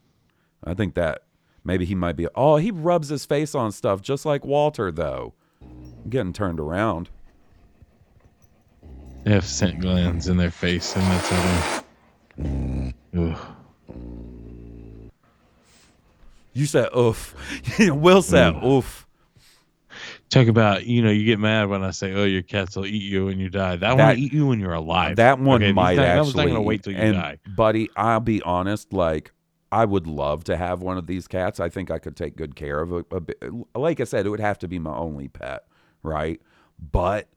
I 0.63 0.73
think 0.73 0.95
that 0.95 1.23
maybe 1.63 1.85
he 1.85 1.95
might 1.95 2.15
be. 2.15 2.27
Oh, 2.35 2.57
he 2.57 2.71
rubs 2.71 3.09
his 3.09 3.25
face 3.25 3.53
on 3.55 3.71
stuff 3.71 4.01
just 4.01 4.25
like 4.25 4.45
Walter, 4.45 4.91
though. 4.91 5.33
I'm 5.61 6.09
getting 6.09 6.33
turned 6.33 6.59
around. 6.59 7.09
They 9.23 9.31
have 9.31 9.45
scent 9.45 9.79
glands 9.81 10.27
in 10.27 10.37
their 10.37 10.49
face, 10.51 10.95
and 10.95 11.03
that's 11.03 11.29
how 11.29 11.83
they. 12.37 13.35
You 16.53 16.65
said 16.65 16.89
oof. 16.97 17.35
Will 17.79 18.21
said 18.21 18.53
Mm. 18.55 18.63
oof. 18.65 19.07
Talk 20.31 20.47
about 20.47 20.85
you 20.85 21.01
know 21.01 21.11
you 21.11 21.25
get 21.25 21.39
mad 21.39 21.67
when 21.69 21.83
I 21.83 21.91
say 21.91 22.13
oh 22.13 22.23
your 22.23 22.41
cats 22.41 22.75
will 22.77 22.85
eat 22.85 23.03
you 23.03 23.25
when 23.25 23.37
you 23.39 23.49
die. 23.49 23.75
That, 23.75 23.89
one 23.89 23.97
That- 23.97 24.15
will 24.15 24.23
eat 24.23 24.33
you 24.33 24.47
when 24.47 24.59
you're 24.61 24.73
alive. 24.73 25.17
That 25.17 25.39
one 25.39 25.61
Okay, 25.61 25.73
might 25.73 25.97
not- 25.97 26.05
actually. 26.05 26.15
That 26.15 26.23
one's 26.23 26.35
not 26.37 26.47
gonna 26.47 26.61
wait 26.61 26.83
till 26.83 26.93
you 26.93 26.99
and, 26.99 27.13
die. 27.15 27.37
buddy. 27.55 27.89
I'll 27.97 28.21
be 28.21 28.41
honest. 28.43 28.93
Like, 28.93 29.33
I 29.73 29.83
would 29.83 30.07
love 30.07 30.45
to 30.45 30.55
have 30.55 30.81
one 30.81 30.97
of 30.97 31.05
these 31.05 31.27
cats. 31.27 31.59
I 31.59 31.67
think 31.67 31.91
I 31.91 31.99
could 31.99 32.15
take 32.15 32.37
good 32.37 32.55
care 32.55 32.79
of 32.79 32.93
a, 32.93 33.05
a. 33.11 33.77
Like 33.79 33.99
I 33.99 34.05
said, 34.05 34.25
it 34.25 34.29
would 34.29 34.39
have 34.39 34.57
to 34.59 34.69
be 34.69 34.79
my 34.79 34.95
only 34.95 35.27
pet, 35.27 35.65
right? 36.01 36.41
But 36.79 37.27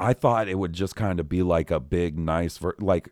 I 0.00 0.12
thought 0.12 0.48
it 0.48 0.58
would 0.58 0.72
just 0.72 0.96
kind 0.96 1.20
of 1.20 1.28
be 1.28 1.44
like 1.44 1.70
a 1.70 1.78
big, 1.78 2.18
nice, 2.18 2.58
ver- 2.58 2.74
like, 2.80 3.10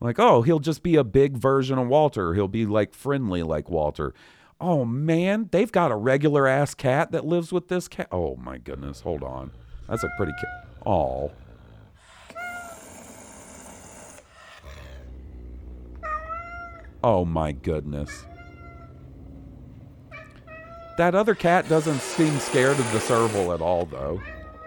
like 0.00 0.18
oh, 0.18 0.42
he'll 0.42 0.58
just 0.58 0.82
be 0.82 0.96
a 0.96 1.04
big 1.04 1.36
version 1.36 1.78
of 1.78 1.86
Walter. 1.86 2.34
He'll 2.34 2.48
be 2.48 2.66
like 2.66 2.92
friendly 2.92 3.44
like 3.44 3.70
Walter. 3.70 4.14
Oh 4.60 4.84
man, 4.84 5.48
they've 5.50 5.70
got 5.70 5.90
a 5.90 5.96
regular 5.96 6.46
ass 6.46 6.74
cat 6.74 7.12
that 7.12 7.24
lives 7.26 7.52
with 7.52 7.68
this 7.68 7.88
cat. 7.88 8.08
Oh 8.12 8.36
my 8.36 8.58
goodness, 8.58 9.00
hold 9.00 9.22
on, 9.22 9.50
that's 9.88 10.04
a 10.04 10.08
pretty 10.16 10.32
cat. 10.32 10.68
Oh. 10.86 11.32
Oh 17.02 17.24
my 17.24 17.52
goodness. 17.52 18.24
That 20.96 21.14
other 21.14 21.34
cat 21.34 21.68
doesn't 21.68 22.00
seem 22.00 22.38
scared 22.38 22.78
of 22.78 22.92
the 22.92 23.00
serval 23.00 23.52
at 23.52 23.60
all, 23.60 23.84
though. 23.84 24.22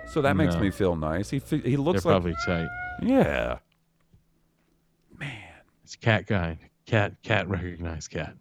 So 0.10 0.22
that 0.22 0.36
makes 0.36 0.56
No. 0.56 0.62
me 0.62 0.72
feel 0.72 0.96
nice. 0.96 1.30
He 1.30 1.40
he 1.40 1.58
They're 1.58 1.78
looks 1.78 2.06
like 2.06 2.12
probably 2.14 2.36
tight. 2.46 2.68
yeah. 3.02 3.60
Man, 5.18 5.32
it's 5.84 5.96
cat 5.96 6.28
guy. 6.28 6.58
Cat 6.86 7.22
cat 7.24 7.48
recognized 7.50 8.12
cat. 8.12 8.36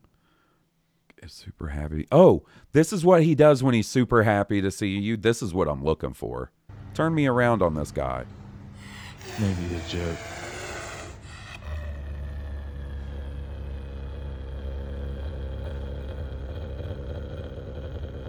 Is 1.22 1.32
super 1.32 1.68
happy. 1.68 2.06
Oh, 2.12 2.42
this 2.72 2.92
is 2.92 3.02
what 3.02 3.22
he 3.22 3.34
does 3.34 3.62
when 3.62 3.74
he's 3.74 3.88
super 3.88 4.22
happy 4.22 4.60
to 4.60 4.70
see 4.70 4.98
you. 4.98 5.16
This 5.16 5.42
is 5.42 5.54
what 5.54 5.66
I'm 5.66 5.82
looking 5.82 6.12
for. 6.12 6.50
Turn 6.92 7.14
me 7.14 7.26
around 7.26 7.62
on 7.62 7.74
this 7.74 7.90
guy. 7.90 8.26
Maybe 9.40 9.74
a 9.74 9.88
joke. 9.88 10.18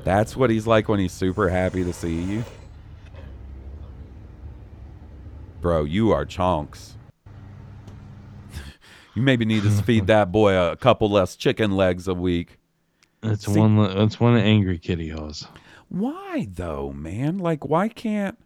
That's 0.06 0.38
what 0.38 0.50
he's 0.50 0.66
like 0.66 0.88
when 0.88 1.02
he's 1.02 1.12
super 1.12 1.50
happy 1.50 1.84
to 1.84 1.92
see 1.92 2.22
you. 2.22 2.46
Bro, 5.60 5.84
you 5.84 6.14
are 6.14 6.26
chonks. 6.26 6.94
you 9.14 9.22
maybe 9.22 9.44
need 9.44 9.64
to 9.64 9.72
feed 9.84 10.08
that 10.08 10.32
boy 10.32 10.56
a 10.56 10.78
couple 10.78 11.12
less 11.12 11.36
chicken 11.36 11.76
legs 11.76 12.08
a 12.08 12.14
week. 12.14 12.58
That's 13.22 13.46
See- 13.46 13.60
one. 13.60 13.78
That's 13.78 14.20
one 14.20 14.38
angry 14.38 14.80
kitty 14.80 15.10
hose. 15.10 15.48
Why 15.90 16.48
though, 16.52 16.92
man? 16.92 17.38
Like 17.38 17.66
why 17.66 17.88
can't 17.88 18.38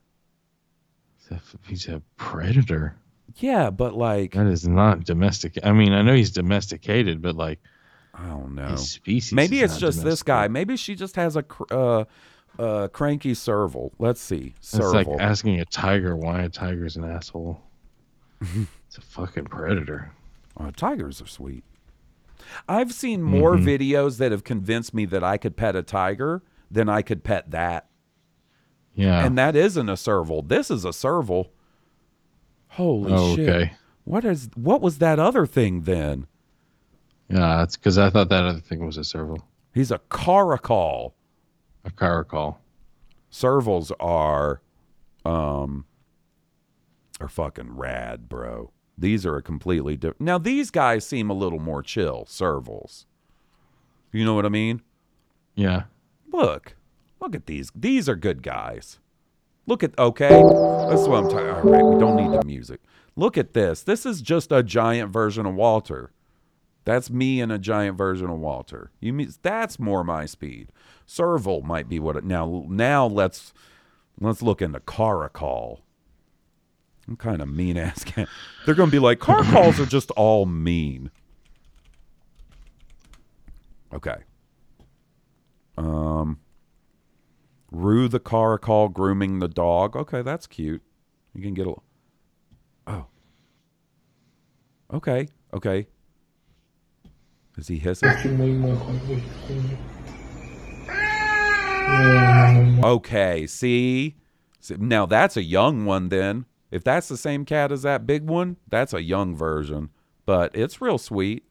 He's 1.67 1.87
a, 1.87 2.01
predator. 2.17 2.95
Yeah, 3.37 3.69
but 3.69 3.93
like 3.93 4.33
That 4.33 4.47
is 4.47 4.67
not 4.67 5.05
domestic. 5.05 5.57
I 5.63 5.71
mean, 5.71 5.93
I 5.93 6.01
know 6.01 6.13
he's 6.13 6.31
domesticated, 6.31 7.21
but 7.21 7.35
like 7.35 7.59
I 8.13 8.27
don't 8.27 8.55
know. 8.55 8.75
species. 8.75 9.33
Maybe 9.33 9.61
it's 9.61 9.77
just 9.77 10.03
this 10.03 10.21
guy. 10.23 10.49
Maybe 10.49 10.75
she 10.75 10.95
just 10.95 11.15
has 11.15 11.37
a 11.37 11.43
cr- 11.43 11.63
uh, 11.71 12.03
uh, 12.59 12.87
cranky 12.89 13.33
serval. 13.33 13.93
Let's 13.99 14.19
see. 14.19 14.53
It's 14.59 14.77
like 14.77 15.07
asking 15.07 15.61
a 15.61 15.65
tiger 15.65 16.15
why 16.15 16.41
a 16.41 16.49
tiger's 16.49 16.97
an 16.97 17.05
asshole. 17.05 17.61
it's 18.41 18.97
a 18.97 19.01
fucking 19.01 19.45
predator. 19.45 20.11
Oh, 20.57 20.69
tigers 20.71 21.21
are 21.21 21.27
sweet. 21.27 21.63
I've 22.67 22.93
seen 22.93 23.21
more 23.21 23.55
Mhm. 23.55 23.63
videos 23.65 24.17
that 24.17 24.31
have 24.31 24.43
convinced 24.43 24.93
me 24.93 25.05
that 25.05 25.23
I 25.23 25.37
could 25.37 25.55
pet 25.57 25.75
a 25.75 25.83
tiger 25.83 26.41
than 26.69 26.89
I 26.89 27.01
could 27.01 27.23
pet 27.23 27.51
that. 27.51 27.87
Yeah. 28.93 29.25
And 29.25 29.37
that 29.37 29.55
isn't 29.55 29.87
a 29.89 29.95
serval. 29.97 30.41
This 30.41 30.69
is 30.71 30.83
a 30.85 30.93
serval. 30.93 31.51
Holy 32.69 33.11
Oh, 33.13 33.35
shit. 33.35 33.49
okay. 33.49 33.73
What 34.03 34.25
is 34.25 34.49
what 34.55 34.81
was 34.81 34.97
that 34.97 35.19
other 35.19 35.45
thing 35.45 35.81
then? 35.81 36.27
Yeah, 37.29 37.57
that's 37.57 37.77
because 37.77 37.97
I 37.97 38.09
thought 38.09 38.29
that 38.29 38.43
other 38.43 38.59
thing 38.59 38.85
was 38.85 38.97
a 38.97 39.03
serval. 39.03 39.39
He's 39.73 39.91
a 39.91 39.99
caracal. 40.09 41.15
A 41.85 41.91
caracal. 41.91 42.59
Servals 43.31 43.91
are 43.99 44.61
um 45.23 45.85
are 47.21 47.29
fucking 47.29 47.75
rad, 47.77 48.27
bro. 48.27 48.71
These 48.97 49.25
are 49.25 49.37
a 49.37 49.41
completely 49.41 49.97
different. 49.97 50.21
Now 50.21 50.37
these 50.37 50.71
guys 50.71 51.05
seem 51.05 51.29
a 51.29 51.33
little 51.33 51.59
more 51.59 51.81
chill, 51.81 52.25
servals. 52.27 53.05
You 54.11 54.25
know 54.25 54.33
what 54.33 54.45
I 54.45 54.49
mean? 54.49 54.81
Yeah. 55.55 55.83
Look. 56.31 56.75
Look 57.19 57.35
at 57.35 57.45
these. 57.45 57.71
These 57.75 58.09
are 58.09 58.15
good 58.15 58.43
guys. 58.43 58.99
Look 59.67 59.83
at 59.83 59.97
okay. 59.97 60.29
That's 60.29 61.07
what 61.07 61.23
I'm 61.23 61.29
talking. 61.29 61.49
All 61.49 61.61
right, 61.61 61.83
we 61.83 61.99
don't 61.99 62.15
need 62.15 62.39
the 62.39 62.45
music. 62.45 62.81
Look 63.15 63.37
at 63.37 63.53
this. 63.53 63.83
This 63.83 64.05
is 64.05 64.21
just 64.21 64.51
a 64.51 64.63
giant 64.63 65.11
version 65.11 65.45
of 65.45 65.55
Walter. 65.55 66.11
That's 66.83 67.11
me 67.11 67.41
and 67.41 67.51
a 67.51 67.59
giant 67.59 67.97
version 67.97 68.29
of 68.29 68.39
Walter. 68.39 68.91
You 68.99 69.13
mean 69.13 69.31
that's 69.43 69.79
more 69.79 70.03
my 70.03 70.25
speed. 70.25 70.71
Serval 71.05 71.61
might 71.61 71.87
be 71.87 71.99
what 71.99 72.15
it 72.15 72.23
now. 72.23 72.65
Now 72.67 73.05
let's 73.05 73.53
let's 74.19 74.41
look 74.41 74.61
into 74.61 74.79
Caracal. 74.79 75.81
I'm 77.07 77.15
kind 77.17 77.41
of 77.41 77.49
mean 77.49 77.77
ass 77.77 78.03
cat. 78.03 78.27
They're 78.65 78.75
gonna 78.75 78.91
be 78.91 78.99
like 78.99 79.19
caracals 79.19 79.79
are 79.79 79.85
just 79.85 80.11
all 80.11 80.45
mean. 80.45 81.11
Okay. 83.93 84.17
Um. 85.77 86.39
Rue 87.71 88.07
the 88.07 88.19
caracal 88.19 88.89
grooming 88.89 89.39
the 89.39 89.47
dog. 89.47 89.95
Okay, 89.95 90.21
that's 90.21 90.45
cute. 90.45 90.81
You 91.33 91.41
can 91.41 91.53
get 91.53 91.67
a. 91.67 91.73
Oh, 92.87 93.05
Okay. 94.93 95.29
Okay. 95.53 95.87
Is 97.57 97.67
he 97.67 97.77
hissing? 97.77 98.09
Okay. 102.83 103.47
See? 103.47 104.15
See, 104.59 104.75
Now 104.77 105.05
that's 105.05 105.35
a 105.35 105.43
young 105.43 105.85
one 105.85 106.09
then. 106.09 106.45
If 106.71 106.83
that's 106.83 107.09
the 107.09 107.17
same 107.17 107.45
cat 107.45 107.71
as 107.71 107.83
that 107.83 108.07
big 108.07 108.27
one, 108.27 108.57
that's 108.69 108.93
a 108.93 109.03
young 109.03 109.35
version. 109.35 109.89
But 110.25 110.55
it's 110.55 110.81
real 110.81 110.97
sweet. 110.97 111.43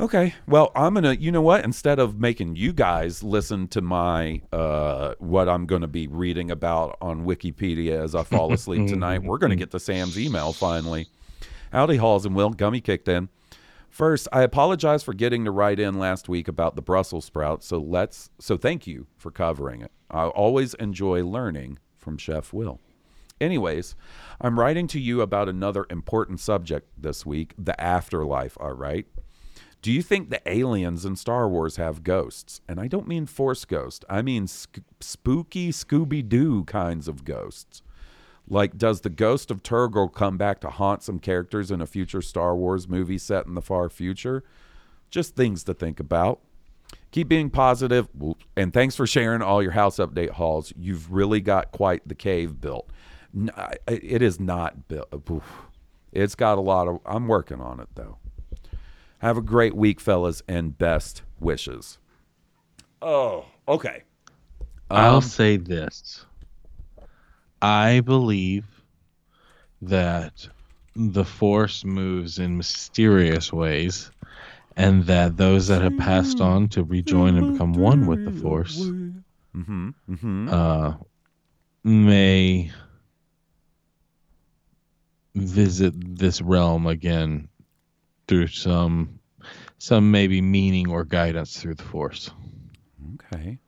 Okay. 0.00 0.34
Well, 0.46 0.70
I'm 0.76 0.94
going 0.94 1.04
to, 1.04 1.20
you 1.20 1.32
know 1.32 1.42
what? 1.42 1.64
Instead 1.64 1.98
of 1.98 2.20
making 2.20 2.54
you 2.54 2.72
guys 2.72 3.22
listen 3.22 3.66
to 3.68 3.80
my, 3.80 4.42
uh, 4.52 5.14
what 5.18 5.48
I'm 5.48 5.66
going 5.66 5.82
to 5.82 5.88
be 5.88 6.06
reading 6.06 6.50
about 6.50 6.96
on 7.00 7.24
Wikipedia 7.24 8.02
as 8.02 8.14
I 8.14 8.22
fall 8.22 8.52
asleep 8.52 8.86
tonight, 8.88 9.24
we're 9.24 9.38
going 9.38 9.50
to 9.50 9.56
get 9.56 9.72
to 9.72 9.80
Sam's 9.80 10.18
email 10.18 10.52
finally. 10.52 11.08
Howdy, 11.72 11.96
Hawes 11.96 12.24
and 12.24 12.36
Will. 12.36 12.50
Gummy 12.50 12.80
kicked 12.80 13.08
in. 13.08 13.28
First, 13.90 14.28
I 14.32 14.42
apologize 14.42 15.02
for 15.02 15.14
getting 15.14 15.44
to 15.44 15.50
write 15.50 15.80
in 15.80 15.98
last 15.98 16.28
week 16.28 16.46
about 16.46 16.76
the 16.76 16.82
Brussels 16.82 17.24
sprout. 17.24 17.64
So 17.64 17.78
let's, 17.78 18.30
so 18.38 18.56
thank 18.56 18.86
you 18.86 19.08
for 19.16 19.32
covering 19.32 19.82
it. 19.82 19.90
I 20.10 20.26
always 20.26 20.74
enjoy 20.74 21.24
learning 21.24 21.78
from 21.96 22.18
Chef 22.18 22.52
Will. 22.52 22.78
Anyways, 23.40 23.94
I'm 24.40 24.58
writing 24.58 24.86
to 24.88 25.00
you 25.00 25.20
about 25.20 25.48
another 25.48 25.86
important 25.90 26.40
subject 26.40 26.88
this 26.96 27.24
week 27.24 27.54
the 27.58 27.80
afterlife, 27.80 28.56
all 28.60 28.72
right? 28.72 29.06
Do 29.80 29.92
you 29.92 30.02
think 30.02 30.30
the 30.30 30.42
aliens 30.44 31.04
in 31.04 31.14
Star 31.14 31.48
Wars 31.48 31.76
have 31.76 32.02
ghosts? 32.02 32.60
And 32.68 32.80
I 32.80 32.88
don't 32.88 33.06
mean 33.06 33.26
force 33.26 33.64
ghost, 33.64 34.04
I 34.08 34.22
mean 34.22 34.48
spooky 34.48 35.70
Scooby 35.70 36.28
Doo 36.28 36.64
kinds 36.64 37.06
of 37.06 37.24
ghosts. 37.24 37.82
Like, 38.50 38.78
does 38.78 39.02
the 39.02 39.10
ghost 39.10 39.50
of 39.50 39.62
Turgle 39.62 40.12
come 40.12 40.38
back 40.38 40.60
to 40.62 40.70
haunt 40.70 41.02
some 41.02 41.18
characters 41.18 41.70
in 41.70 41.80
a 41.80 41.86
future 41.86 42.22
Star 42.22 42.56
Wars 42.56 42.88
movie 42.88 43.18
set 43.18 43.46
in 43.46 43.54
the 43.54 43.62
far 43.62 43.88
future? 43.90 44.42
Just 45.10 45.36
things 45.36 45.62
to 45.64 45.74
think 45.74 46.00
about. 46.00 46.40
Keep 47.10 47.28
being 47.28 47.50
positive, 47.50 48.08
and 48.56 48.72
thanks 48.72 48.96
for 48.96 49.06
sharing 49.06 49.42
all 49.42 49.62
your 49.62 49.72
house 49.72 49.98
update 49.98 50.30
hauls. 50.30 50.72
You've 50.78 51.12
really 51.12 51.40
got 51.40 51.70
quite 51.70 52.06
the 52.08 52.14
cave 52.14 52.60
built. 52.60 52.90
N- 53.34 53.50
I- 53.56 53.74
It 53.86 54.22
is 54.22 54.38
not 54.40 54.88
built. 54.88 55.08
It's 56.12 56.34
got 56.34 56.58
a 56.58 56.60
lot 56.60 56.88
of. 56.88 57.00
I'm 57.06 57.28
working 57.28 57.60
on 57.60 57.80
it 57.80 57.88
though. 57.94 58.18
Have 59.18 59.36
a 59.36 59.42
great 59.42 59.74
week, 59.74 60.00
fellas, 60.00 60.42
and 60.48 60.76
best 60.78 61.22
wishes. 61.40 61.98
Oh, 63.02 63.44
okay. 63.66 64.02
I'll 64.90 65.16
Um, 65.16 65.22
say 65.22 65.56
this. 65.56 66.24
I 67.60 68.00
believe 68.00 68.64
that 69.82 70.48
the 70.94 71.24
force 71.24 71.84
moves 71.84 72.38
in 72.38 72.56
mysterious 72.56 73.52
ways 73.52 74.10
and 74.76 75.04
that 75.04 75.36
those 75.36 75.66
that 75.68 75.82
have 75.82 75.96
passed 75.98 76.40
on 76.40 76.68
to 76.68 76.84
rejoin 76.84 77.36
and 77.36 77.52
become 77.52 77.72
one 77.72 78.06
with 78.06 78.24
the 78.24 78.30
force 78.40 78.78
Mm-hmm. 79.56 79.88
Mm-hmm. 80.08 80.48
uh, 80.48 80.94
may 81.84 82.70
visit 85.34 85.94
this 86.18 86.40
realm 86.40 86.86
again 86.86 87.48
through 88.26 88.48
some 88.48 89.18
some 89.78 90.10
maybe 90.10 90.40
meaning 90.40 90.90
or 90.90 91.04
guidance 91.04 91.60
through 91.60 91.74
the 91.74 91.84
force. 91.84 92.30
Okay. 93.14 93.58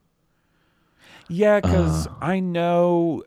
Yeah, 1.28 1.60
because 1.60 2.08
Uh. 2.08 2.14
I 2.20 2.40
know, 2.40 3.22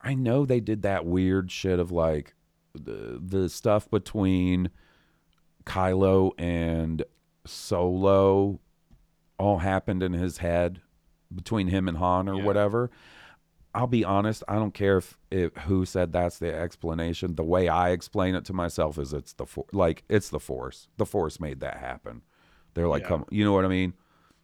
I 0.00 0.14
know 0.14 0.44
they 0.44 0.60
did 0.60 0.82
that 0.82 1.06
weird 1.06 1.50
shit 1.52 1.78
of 1.78 1.92
like 1.92 2.34
the 2.74 3.20
the 3.24 3.48
stuff 3.48 3.88
between 3.90 4.70
Kylo 5.64 6.32
and 6.38 7.04
Solo 7.46 8.58
all 9.38 9.58
happened 9.58 10.02
in 10.02 10.12
his 10.14 10.38
head 10.38 10.80
between 11.32 11.68
him 11.68 11.86
and 11.88 11.96
Han 11.98 12.28
or 12.28 12.42
whatever. 12.42 12.90
I'll 13.78 13.86
be 13.86 14.04
honest, 14.04 14.42
I 14.48 14.56
don't 14.56 14.74
care 14.74 14.96
if, 14.98 15.16
if 15.30 15.54
who 15.54 15.84
said 15.84 16.12
that's 16.12 16.38
the 16.40 16.52
explanation. 16.52 17.36
The 17.36 17.44
way 17.44 17.68
I 17.68 17.90
explain 17.90 18.34
it 18.34 18.44
to 18.46 18.52
myself 18.52 18.98
is 18.98 19.12
it's 19.12 19.34
the 19.34 19.46
for, 19.46 19.66
like 19.72 20.02
it's 20.08 20.30
the 20.30 20.40
Force. 20.40 20.88
The 20.96 21.06
Force 21.06 21.38
made 21.38 21.60
that 21.60 21.76
happen. 21.78 22.22
They're 22.74 22.88
like, 22.88 23.02
Yeah. 23.02 23.08
come, 23.08 23.24
you 23.30 23.44
know 23.44 23.52
what 23.52 23.64
I 23.64 23.68
mean? 23.68 23.94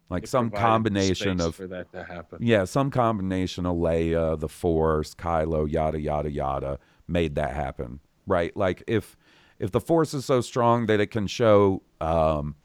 Like 0.09 0.23
It 0.23 0.29
some 0.29 0.51
combination 0.51 1.41
of 1.41 1.55
for 1.55 1.67
that 1.67 1.91
to 1.91 2.05
happen. 2.05 2.39
yeah, 2.41 2.63
some 2.63 2.89
combination 2.91 3.65
of 3.65 3.75
Leia, 3.75 4.39
the 4.39 4.47
Force, 4.47 5.13
Kylo, 5.13 5.69
yada 5.69 5.99
yada 5.99 6.31
yada, 6.31 6.79
made 7.05 7.35
that 7.35 7.53
happen, 7.53 7.99
right? 8.25 8.55
Like 8.55 8.83
if 8.87 9.17
if 9.59 9.71
the 9.71 9.81
Force 9.81 10.13
is 10.13 10.23
so 10.23 10.39
strong 10.39 10.85
that 10.85 11.01
it 11.01 11.07
can 11.07 11.27
show 11.27 11.81
um, 11.99 12.55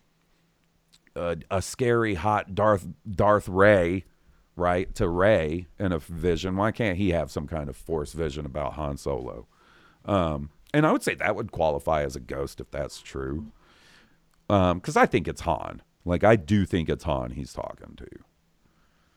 a, 1.16 1.36
a 1.50 1.60
scary 1.62 2.14
hot 2.14 2.54
Darth 2.54 2.86
Darth 3.10 3.48
Rey, 3.48 4.04
right, 4.60 4.94
to 4.94 5.08
Rey 5.08 5.66
in 5.78 5.90
a 5.90 5.98
vision, 5.98 6.56
why 6.56 6.70
can't 6.70 6.96
he 6.98 7.10
have 7.10 7.30
some 7.30 7.46
kind 7.48 7.68
of 7.68 7.76
Force 7.76 8.12
vision 8.12 8.46
about 8.46 8.74
Han 8.74 8.96
Solo? 8.96 9.46
Um, 10.04 10.50
and 10.72 10.86
I 10.86 10.92
would 10.92 11.02
say 11.02 11.14
that 11.16 11.34
would 11.34 11.50
qualify 11.50 12.04
as 12.04 12.14
a 12.14 12.20
ghost 12.20 12.60
if 12.60 12.70
that's 12.70 13.00
true, 13.00 13.50
because 14.46 14.96
I 14.96 15.06
think 15.06 15.26
it's 15.26 15.40
Han. 15.40 15.82
Like 16.04 16.22
I 16.22 16.36
do 16.36 16.64
think 16.64 16.88
it's 16.88 17.04
Han 17.04 17.32
he's 17.32 17.52
talking 17.52 17.96
to. 17.96 18.06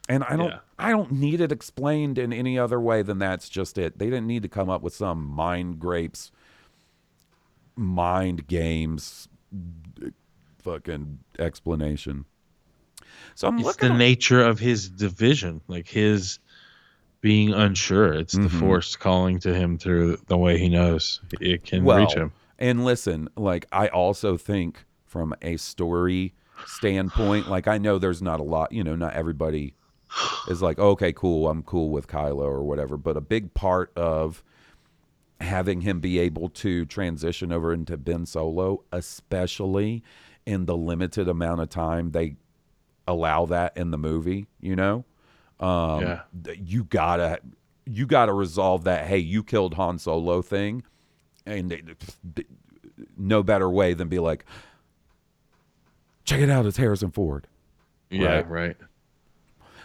And 0.10 0.24
I 0.26 0.36
don't 0.36 0.50
Yeah. 0.50 0.60
I 0.78 0.90
don't 0.90 1.12
need 1.14 1.40
it 1.40 1.52
explained 1.52 2.18
in 2.18 2.34
any 2.34 2.60
other 2.60 2.80
way 2.80 3.04
than 3.04 3.20
that's 3.20 3.48
just 3.48 3.78
it. 3.78 4.00
They 4.00 4.08
didn't 4.08 4.28
need 4.28 4.44
to 4.44 4.50
come 4.50 4.70
up 4.70 4.82
with 4.82 4.94
some 4.94 5.24
mind 5.24 5.80
grapes 5.80 6.32
mind 7.76 8.48
games 8.48 9.28
fucking 10.62 11.20
explanation. 11.40 12.26
So 13.36 13.48
I'm 13.48 13.58
it's 13.58 13.66
looking 13.66 13.90
the 13.90 13.94
at- 13.96 13.98
nature 14.00 14.42
of 14.44 14.60
his 14.60 14.90
division, 14.90 15.62
like 15.68 15.88
his 15.88 16.40
being 17.22 17.54
unsure. 17.54 18.14
It's 18.14 18.34
the 18.34 18.42
Mhm. 18.50 18.60
force 18.60 18.96
calling 18.96 19.40
to 19.40 19.54
him 19.54 19.78
through 19.78 20.18
the 20.28 20.38
way 20.38 20.58
he 20.58 20.68
knows 20.70 21.22
it 21.40 21.64
can 21.64 21.84
well, 21.86 22.00
reach 22.00 22.14
him. 22.14 22.32
And 22.60 22.84
listen, 22.86 23.30
like 23.38 23.66
I 23.72 23.88
also 23.88 24.36
think 24.38 24.86
from 25.06 25.34
a 25.42 25.58
story 25.58 26.34
standpoint, 26.66 27.50
like 27.50 27.68
I 27.68 27.78
know 27.78 27.98
there's 27.98 28.22
not 28.22 28.40
a 28.40 28.44
lot, 28.44 28.72
you 28.72 28.84
know, 28.84 28.96
not 28.96 29.14
everybody 29.14 29.74
is 30.50 30.62
like, 30.62 30.78
okay, 30.80 31.12
cool, 31.14 31.48
I'm 31.50 31.64
cool 31.64 31.90
with 31.92 32.08
Kylo 32.08 32.44
or 32.44 32.64
whatever. 32.64 32.98
But 32.98 33.16
a 33.18 33.22
big 33.22 33.54
part 33.54 33.92
of 33.96 34.44
having 35.42 35.82
him 35.82 36.00
be 36.00 36.20
able 36.20 36.50
to 36.50 36.86
transition 36.86 37.52
over 37.52 37.74
into 37.74 37.98
Ben 37.98 38.26
Solo, 38.26 38.84
especially 38.92 40.04
in 40.46 40.66
the 40.66 40.76
limited 40.78 41.28
amount 41.28 41.62
of 41.62 41.70
time 41.70 42.12
they 42.12 42.36
allow 43.08 43.46
that 43.48 43.76
in 43.78 43.92
the 43.92 43.98
movie, 43.98 44.48
you 44.62 44.76
know, 44.76 45.06
um, 45.60 46.02
Yeah. 46.02 46.22
you 46.62 46.84
gotta 46.86 47.40
you 47.86 48.06
gotta 48.06 48.32
resolve 48.34 48.86
that. 48.86 49.08
Hey, 49.08 49.18
you 49.18 49.44
killed 49.44 49.74
Han 49.74 50.00
Solo 50.00 50.42
thing, 50.42 50.84
and 51.46 51.72
it- 51.74 52.06
no 53.18 53.44
better 53.44 53.70
way 53.70 53.94
than 53.94 54.08
be 54.08 54.20
like, 54.20 54.46
check 56.24 56.40
it 56.40 56.50
out, 56.50 56.66
it's 56.66 56.78
Harrison 56.78 57.12
Ford. 57.12 57.48
Yeah, 58.10 58.36
Right. 58.36 58.50
right. 58.50 58.78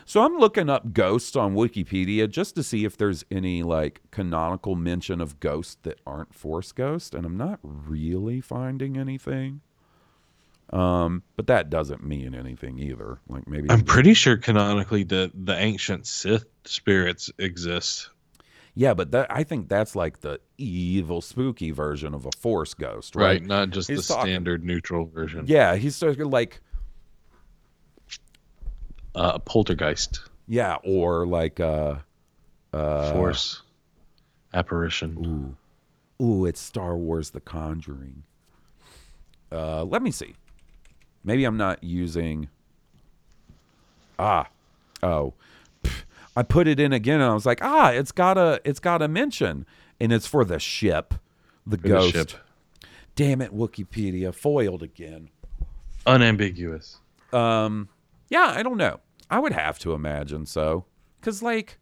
So 0.04 0.22
I'm 0.22 0.38
looking 0.38 0.70
up 0.70 0.92
ghosts 0.94 1.36
on 1.36 1.54
Wikipedia 1.54 2.30
just 2.30 2.54
to 2.54 2.62
see 2.62 2.84
if 2.84 2.96
there's 2.96 3.24
any 3.30 3.62
like 3.62 4.00
canonical 4.10 4.74
mention 4.74 5.20
of 5.20 5.38
ghosts 5.40 5.76
that 5.82 6.00
aren't 6.06 6.32
Force 6.34 6.72
ghosts, 6.72 7.14
and 7.14 7.26
I'm 7.26 7.36
not 7.36 7.58
really 7.62 8.40
finding 8.40 8.96
anything. 8.96 9.60
Um, 10.70 11.22
but 11.36 11.46
that 11.46 11.70
doesn't 11.70 12.04
mean 12.04 12.34
anything 12.34 12.78
either. 12.78 13.18
Like 13.28 13.48
maybe 13.48 13.70
I'm 13.70 13.82
pretty 13.82 14.12
sure 14.14 14.36
canonically 14.36 15.02
the 15.04 15.30
the 15.34 15.56
ancient 15.56 16.06
Sith 16.06 16.44
spirits 16.66 17.30
exist. 17.38 18.10
yeah, 18.74 18.92
but 18.92 19.10
that 19.12 19.28
I 19.30 19.44
think 19.44 19.68
that's 19.70 19.96
like 19.96 20.20
the 20.20 20.40
evil, 20.58 21.22
spooky 21.22 21.70
version 21.70 22.12
of 22.12 22.26
a 22.26 22.30
Force 22.38 22.74
ghost, 22.74 23.16
right? 23.16 23.24
Right, 23.24 23.42
not 23.42 23.70
just 23.70 23.88
He's 23.88 24.06
the 24.06 24.14
talking- 24.14 24.30
standard 24.32 24.62
neutral 24.64 25.06
version. 25.06 25.44
Yeah, 25.48 25.76
he's 25.76 26.02
like 26.02 26.60
Uh, 29.14 29.38
poltergeist, 29.38 30.20
yeah, 30.46 30.76
or 30.84 31.26
like 31.26 31.58
uh, 31.60 31.96
uh, 32.72 33.12
force, 33.12 33.62
apparition. 34.54 35.56
Ooh, 36.20 36.24
ooh, 36.24 36.44
it's 36.44 36.60
Star 36.60 36.96
Wars: 36.96 37.30
The 37.30 37.40
Conjuring. 37.40 38.22
Uh, 39.50 39.82
let 39.84 40.02
me 40.02 40.10
see. 40.10 40.34
Maybe 41.24 41.44
I'm 41.44 41.56
not 41.56 41.82
using. 41.82 42.48
Ah, 44.18 44.48
oh, 45.02 45.34
I 46.36 46.42
put 46.42 46.66
it 46.66 46.80
in 46.80 46.92
again, 46.92 47.20
and 47.20 47.30
I 47.30 47.34
was 47.34 47.46
like, 47.46 47.60
ah, 47.62 47.90
it's 47.90 48.12
got 48.12 48.36
a, 48.38 48.60
it's 48.64 48.80
got 48.80 49.02
a 49.02 49.08
mention, 49.08 49.66
and 50.00 50.12
it's 50.12 50.26
for 50.26 50.44
the 50.44 50.58
ship, 50.58 51.14
the 51.66 51.76
For 51.76 51.82
the 51.82 51.88
ghost. 51.88 52.12
ship. 52.12 52.30
Damn 53.14 53.40
it, 53.40 53.52
Wikipedia 53.54 54.34
foiled 54.34 54.82
again. 54.82 55.30
Unambiguous. 56.06 56.98
Um, 57.32 57.88
yeah, 58.30 58.52
I 58.56 58.62
don't 58.62 58.76
know. 58.76 59.00
I 59.30 59.38
would 59.38 59.52
have 59.52 59.78
to 59.80 59.92
imagine 59.92 60.46
so, 60.46 60.84
because 61.20 61.42
like 61.42 61.78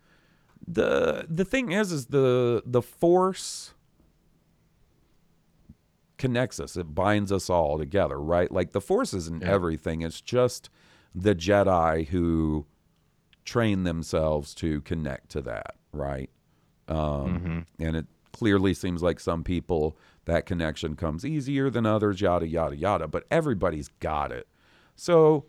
the 0.67 1.27
the 1.29 1.45
thing 1.45 1.73
is, 1.73 1.93
is 1.93 2.07
the 2.07 2.63
the 2.67 2.83
force 2.83 3.73
connects 6.19 6.59
us. 6.61 6.77
It 6.77 6.95
binds 6.95 7.31
us 7.31 7.51
all 7.51 7.79
together, 7.79 8.21
right? 8.21 8.51
Like 8.51 8.73
the 8.73 8.81
Force 8.81 9.13
isn't 9.15 9.43
everything. 9.43 10.03
It's 10.03 10.21
just 10.21 10.71
the 11.15 11.35
Jedi 11.35 12.07
who 12.09 12.67
train 13.45 13.85
themselves 13.85 14.55
to 14.57 14.81
connect 14.83 15.31
to 15.31 15.43
that, 15.43 15.77
right? 15.93 16.31
Um, 16.89 17.67
And 17.79 17.97
it 17.97 18.07
clearly 18.33 18.75
seems 18.75 19.03
like 19.03 19.19
some 19.21 19.43
people 19.45 19.97
that 20.27 20.47
connection 20.47 20.97
comes 20.97 21.25
easier 21.25 21.71
than 21.71 21.87
others, 21.87 22.21
yada 22.21 22.47
yada 22.47 22.77
yada. 22.77 23.09
But 23.09 23.25
everybody's 23.31 23.89
got 24.01 24.33
it. 24.33 24.47
So 24.95 25.47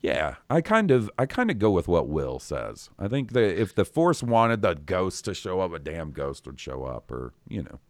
yeah, 0.00 0.36
I 0.50 0.60
kind 0.60 0.90
of 0.90 1.10
I 1.18 1.26
kind 1.26 1.50
of 1.50 1.58
go 1.58 1.70
with 1.70 1.88
what 1.88 2.08
Will 2.08 2.38
says. 2.38 2.90
I 2.98 3.08
think 3.08 3.32
that 3.32 3.60
if 3.60 3.74
the 3.74 3.84
Force 3.84 4.22
wanted 4.22 4.62
the 4.62 4.74
ghost 4.74 5.24
to 5.24 5.34
show 5.34 5.60
up, 5.60 5.72
a 5.72 5.78
damn 5.78 6.10
ghost 6.12 6.46
would 6.46 6.60
show 6.60 6.84
up, 6.84 7.10
or 7.10 7.32
you 7.48 7.62
know, 7.62 7.80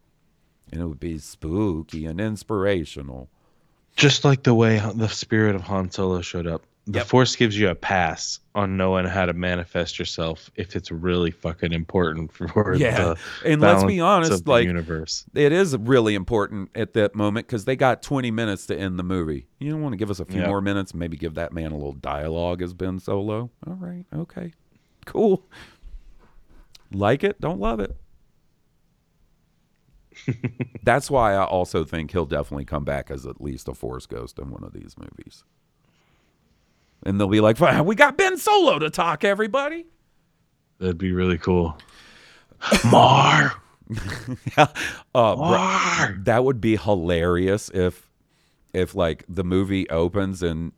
and 0.72 0.80
it 0.80 0.86
would 0.86 1.01
be 1.01 1.18
spooky 1.18 2.06
and 2.06 2.20
inspirational. 2.20 3.28
Just 3.97 4.24
like 4.24 4.43
the 4.43 4.55
way 4.55 4.80
the 4.94 5.09
spirit 5.09 5.55
of 5.55 5.62
Han 5.62 5.90
Solo 5.90 6.20
showed 6.20 6.47
up. 6.47 6.62
The 6.88 7.01
Force 7.01 7.34
gives 7.34 7.59
you 7.59 7.68
a 7.68 7.74
pass 7.74 8.38
on 8.55 8.76
knowing 8.76 9.06
how 9.06 9.26
to 9.26 9.32
manifest 9.32 9.98
yourself 9.98 10.52
if 10.55 10.76
it's 10.76 10.93
really 10.93 11.32
fucking 11.32 11.72
important 11.72 12.32
for 12.32 12.74
Yeah, 12.76 13.14
the 13.43 13.51
and 13.51 13.60
let's 13.60 13.82
be 13.82 13.98
honest, 13.98 14.47
like 14.47 14.66
universe. 14.66 15.24
it 15.34 15.51
is 15.51 15.76
really 15.76 16.14
important 16.14 16.70
at 16.76 16.93
that 16.93 17.16
moment 17.16 17.48
because 17.48 17.64
they 17.64 17.74
got 17.74 18.02
20 18.02 18.30
minutes 18.30 18.66
to 18.66 18.78
end 18.78 19.01
the 19.01 19.02
movie. 19.02 19.48
You 19.59 19.72
don't 19.72 19.82
want 19.82 19.94
to 19.94 19.97
give 19.97 20.10
us 20.10 20.20
a 20.20 20.24
few 20.24 20.43
Yeah. 20.43 20.47
more 20.47 20.60
minutes, 20.60 20.94
maybe 20.94 21.16
give 21.16 21.34
that 21.34 21.52
man 21.52 21.72
a 21.72 21.74
little 21.74 21.94
dialogue 21.94 22.62
as 22.62 22.72
Ben 22.72 23.01
Solo. 23.01 23.51
All 23.66 23.74
right, 23.74 24.05
okay, 24.14 24.52
cool. 25.06 25.43
Like 26.93 27.24
it, 27.24 27.40
don't 27.40 27.59
love 27.59 27.80
it. 27.80 27.97
That's 30.82 31.11
why 31.11 31.35
I 31.35 31.44
also 31.44 31.85
think 31.85 32.12
he'll 32.12 32.27
definitely 32.27 32.65
come 32.65 32.85
back 32.85 33.11
as 33.11 33.27
at 33.27 33.40
least 33.40 33.69
a 33.69 33.74
Force 33.74 34.07
Ghost 34.07 34.39
in 34.39 34.51
one 34.51 34.65
of 34.65 34.73
these 34.73 34.94
movies. 34.98 35.44
And 37.05 37.20
they'll 37.20 37.28
be 37.28 37.40
like, 37.40 37.61
we 37.85 37.94
got 37.94 38.16
Ben 38.16 38.36
Solo 38.39 38.78
to 38.78 38.90
talk, 38.90 39.24
everybody. 39.24 39.86
That'd 40.78 40.98
be 40.98 41.12
really 41.12 41.39
cool. 41.39 41.78
Mar. 42.85 43.61
uh, 44.57 44.66
bro, 45.36 46.15
that 46.24 46.43
would 46.43 46.61
be 46.61 46.77
hilarious 46.77 47.70
if 47.73 48.11
if 48.74 48.94
like 48.94 49.24
the 49.28 49.44
movie 49.44 49.89
opens 49.90 50.43
and 50.43 50.73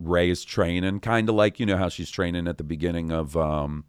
Rey's 0.00 0.44
training, 0.44 1.00
kind 1.00 1.28
of 1.28 1.34
like 1.34 1.60
you 1.60 1.66
know 1.66 1.76
how 1.76 1.88
she's 1.88 2.10
training 2.10 2.48
at 2.48 2.56
the 2.56 2.64
beginning 2.64 3.10
of 3.10 3.36
um, 3.36 3.84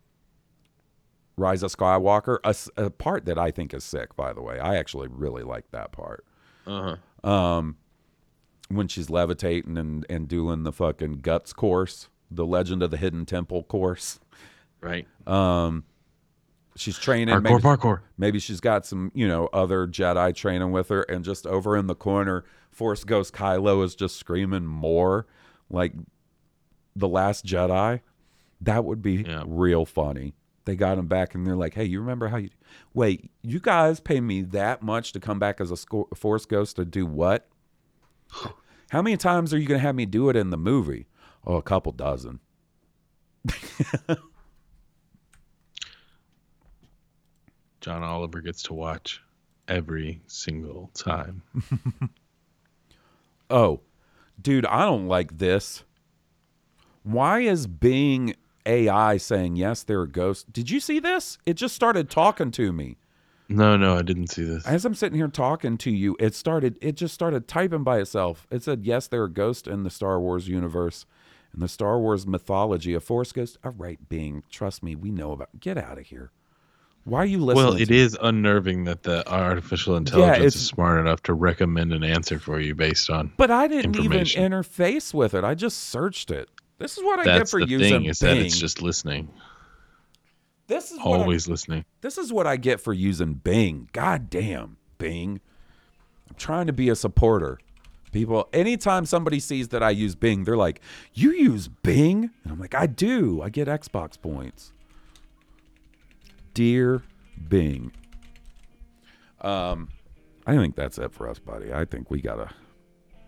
Rise 1.37 1.63
of 1.63 1.71
Skywalker. 1.75 2.37
a 2.77 2.89
part 2.89 3.25
that 3.25 3.37
I 3.37 3.51
think 3.51 3.73
is 3.73 3.83
sick, 3.83 4.15
by 4.15 4.33
the 4.33 4.41
way. 4.41 4.59
I 4.59 4.77
actually 4.77 5.07
really 5.09 5.43
like 5.43 5.69
that 5.71 5.91
part. 5.91 6.25
Uh-huh. 6.65 7.29
Um, 7.29 7.77
when 8.69 8.87
she's 8.87 9.09
levitating 9.09 9.77
and 9.77 10.05
and 10.09 10.27
doing 10.27 10.63
the 10.63 10.71
fucking 10.71 11.19
guts 11.19 11.53
course, 11.53 12.09
the 12.31 12.45
Legend 12.45 12.81
of 12.81 12.91
the 12.91 12.97
Hidden 12.97 13.25
Temple 13.25 13.63
course. 13.63 14.19
Right. 14.81 15.07
Um, 15.27 15.83
she's 16.75 16.97
training. 16.97 17.35
Parkour, 17.35 17.43
maybe, 17.43 17.61
parkour. 17.61 17.99
Maybe 18.17 18.39
she's 18.39 18.59
got 18.59 18.85
some, 18.85 19.11
you 19.13 19.27
know, 19.27 19.49
other 19.53 19.87
Jedi 19.87 20.33
training 20.35 20.71
with 20.71 20.89
her, 20.89 21.03
and 21.03 21.23
just 21.23 21.45
over 21.45 21.75
in 21.77 21.87
the 21.87 21.95
corner, 21.95 22.43
Force 22.71 23.03
Ghost 23.03 23.33
Kylo 23.33 23.83
is 23.83 23.95
just 23.95 24.17
screaming 24.17 24.65
more 24.65 25.27
like 25.69 25.93
the 26.95 27.07
Last 27.07 27.45
Jedi. 27.45 28.01
That 28.61 28.85
would 28.85 29.01
be 29.01 29.25
real 29.45 29.85
funny. 29.85 30.33
They 30.65 30.75
got 30.75 30.97
him 30.97 31.07
back, 31.07 31.35
and 31.35 31.45
they're 31.45 31.55
like, 31.55 31.75
"Hey, 31.75 31.85
you 31.85 31.99
remember 31.99 32.27
how 32.27 32.37
you? 32.37 32.49
Wait, 32.93 33.29
you 33.43 33.59
guys 33.59 33.99
pay 33.99 34.19
me 34.19 34.41
that 34.41 34.81
much 34.81 35.11
to 35.13 35.19
come 35.19 35.39
back 35.39 35.61
as 35.61 35.71
a 35.71 35.77
sco- 35.77 36.09
Force 36.15 36.45
Ghost 36.45 36.75
to 36.77 36.85
do 36.85 37.05
what? 37.05 37.47
How 38.91 39.01
many 39.01 39.17
times 39.17 39.53
are 39.53 39.57
you 39.57 39.67
going 39.67 39.79
to 39.79 39.85
have 39.85 39.95
me 39.95 40.05
do 40.05 40.29
it 40.29 40.35
in 40.35 40.51
the 40.51 40.57
movie? 40.57 41.07
Oh, 41.45 41.55
a 41.55 41.61
couple 41.61 41.91
dozen. 41.91 42.39
John 47.81 48.03
Oliver 48.03 48.41
gets 48.41 48.63
to 48.63 48.73
watch 48.73 49.21
every 49.67 50.21
single 50.27 50.91
time. 50.93 51.41
Oh, 53.49 53.81
dude, 54.41 54.65
I 54.65 54.85
don't 54.85 55.07
like 55.07 55.37
this. 55.37 55.83
Why 57.03 57.41
is 57.41 57.67
Bing 57.67 58.35
AI 58.65 59.17
saying 59.17 59.55
yes, 59.55 59.83
they're 59.83 60.01
a 60.03 60.07
ghost? 60.07 60.51
Did 60.51 60.69
you 60.69 60.79
see 60.79 60.99
this? 60.99 61.37
It 61.45 61.53
just 61.55 61.75
started 61.75 62.09
talking 62.09 62.51
to 62.51 62.71
me. 62.73 62.97
No, 63.47 63.77
no, 63.77 63.95
I 63.95 64.01
didn't 64.01 64.27
see 64.31 64.43
this. 64.43 64.65
As 64.65 64.85
I'm 64.85 64.95
sitting 64.95 65.17
here 65.17 65.27
talking 65.27 65.77
to 65.77 65.91
you, 65.91 66.15
it 66.19 66.33
started 66.33 66.77
it 66.81 66.95
just 66.95 67.13
started 67.13 67.47
typing 67.47 67.83
by 67.83 67.99
itself. 67.99 68.47
It 68.49 68.63
said, 68.63 68.85
Yes, 68.85 69.07
they're 69.07 69.25
a 69.25 69.29
ghost 69.29 69.67
in 69.67 69.83
the 69.83 69.89
Star 69.89 70.19
Wars 70.19 70.47
universe. 70.47 71.05
In 71.53 71.59
the 71.59 71.67
Star 71.67 71.99
Wars 71.99 72.25
mythology, 72.25 72.93
a 72.95 72.99
force 72.99 73.31
ghost. 73.31 73.57
a 73.63 73.69
right 73.69 73.99
Bing, 74.09 74.43
trust 74.49 74.83
me, 74.83 74.95
we 74.95 75.11
know 75.11 75.31
about 75.31 75.59
get 75.59 75.77
out 75.77 75.97
of 75.97 76.07
here. 76.07 76.31
Why 77.05 77.19
are 77.19 77.25
you 77.25 77.37
listening? 77.37 77.65
Well, 77.65 77.75
it 77.79 77.91
is 77.91 78.17
unnerving 78.19 78.85
that 78.85 79.03
the 79.03 79.29
artificial 79.31 79.95
intelligence 79.95 80.37
it's- 80.37 80.55
is 80.55 80.65
smart 80.65 80.99
enough 80.99 81.21
to 81.23 81.35
recommend 81.35 81.93
an 81.93 82.03
answer 82.03 82.39
for 82.39 82.59
you 82.59 82.73
based 82.73 83.11
on. 83.11 83.31
But 83.37 83.51
I 83.51 83.67
didn't 83.67 83.95
even 83.97 84.21
interface 84.21 85.13
with 85.13 85.35
it. 85.35 85.43
I 85.43 85.53
just 85.53 85.77
searched 85.83 86.31
it. 86.31 86.49
This 86.77 86.97
is 86.97 87.03
what 87.03 87.19
I 87.19 87.23
That's 87.23 87.39
get 87.39 87.49
for 87.49 87.65
the 87.65 87.69
using 87.71 87.89
thing 88.01 88.05
is 88.05 88.19
that 88.19 88.37
it's 88.37 88.57
just 88.59 88.81
listening, 88.81 89.29
This 90.67 90.91
is 90.91 90.97
what 90.97 91.19
I- 91.19 91.21
always 91.23 91.47
listening. 91.47 91.85
This 92.01 92.17
is 92.17 92.33
what 92.33 92.47
I 92.47 92.57
get 92.57 92.81
for 92.81 92.91
using 92.93 93.35
Bing. 93.35 93.89
God 93.93 94.29
damn, 94.29 94.77
Bing. 94.97 95.39
I'm 96.29 96.35
trying 96.35 96.67
to 96.67 96.73
be 96.73 96.89
a 96.89 96.95
supporter. 96.95 97.59
People, 98.11 98.47
anytime 98.53 99.05
somebody 99.05 99.39
sees 99.39 99.69
that 99.69 99.83
I 99.83 99.89
use 99.89 100.15
Bing, 100.15 100.43
they're 100.43 100.57
like, 100.57 100.81
You 101.13 101.31
use 101.31 101.67
Bing? 101.67 102.29
And 102.43 102.51
I'm 102.53 102.59
like, 102.59 102.73
I 102.75 102.87
do. 102.87 103.41
I 103.41 103.49
get 103.49 103.67
Xbox 103.67 104.19
points. 104.21 104.71
Dear 106.53 107.03
Bing. 107.49 107.91
Um, 109.41 109.89
I 110.47 110.55
think 110.55 110.75
that's 110.75 110.97
it 110.97 111.11
for 111.11 111.29
us, 111.29 111.39
buddy. 111.39 111.73
I 111.73 111.85
think 111.85 112.09
we 112.09 112.21
gotta 112.21 112.49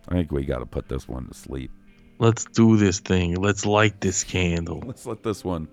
I 0.07 0.13
think 0.13 0.31
we 0.31 0.45
gotta 0.45 0.65
put 0.65 0.87
this 0.89 1.07
one 1.07 1.27
to 1.27 1.33
sleep. 1.33 1.71
Let's 2.19 2.45
do 2.45 2.77
this 2.77 2.99
thing. 2.99 3.35
Let's 3.35 3.65
light 3.65 4.01
this 4.01 4.23
candle. 4.23 4.81
Let's 4.85 5.05
let 5.05 5.23
this 5.23 5.43
one 5.43 5.67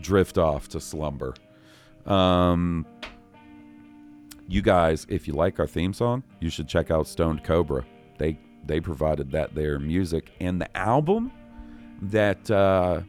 drift 0.00 0.38
off 0.38 0.68
to 0.70 0.80
slumber. 0.80 1.34
Um, 2.06 2.86
you 4.48 4.62
guys, 4.62 5.06
if 5.08 5.26
you 5.26 5.34
like 5.34 5.58
our 5.60 5.66
theme 5.66 5.92
song, 5.92 6.22
you 6.40 6.50
should 6.50 6.68
check 6.68 6.90
out 6.90 7.06
Stoned 7.06 7.44
Cobra. 7.44 7.84
They 8.18 8.38
they 8.66 8.80
provided 8.80 9.30
that 9.32 9.54
their 9.54 9.78
music 9.78 10.32
and 10.40 10.60
the 10.60 10.74
album 10.76 11.30
that 12.00 12.50
uh, 12.50 13.00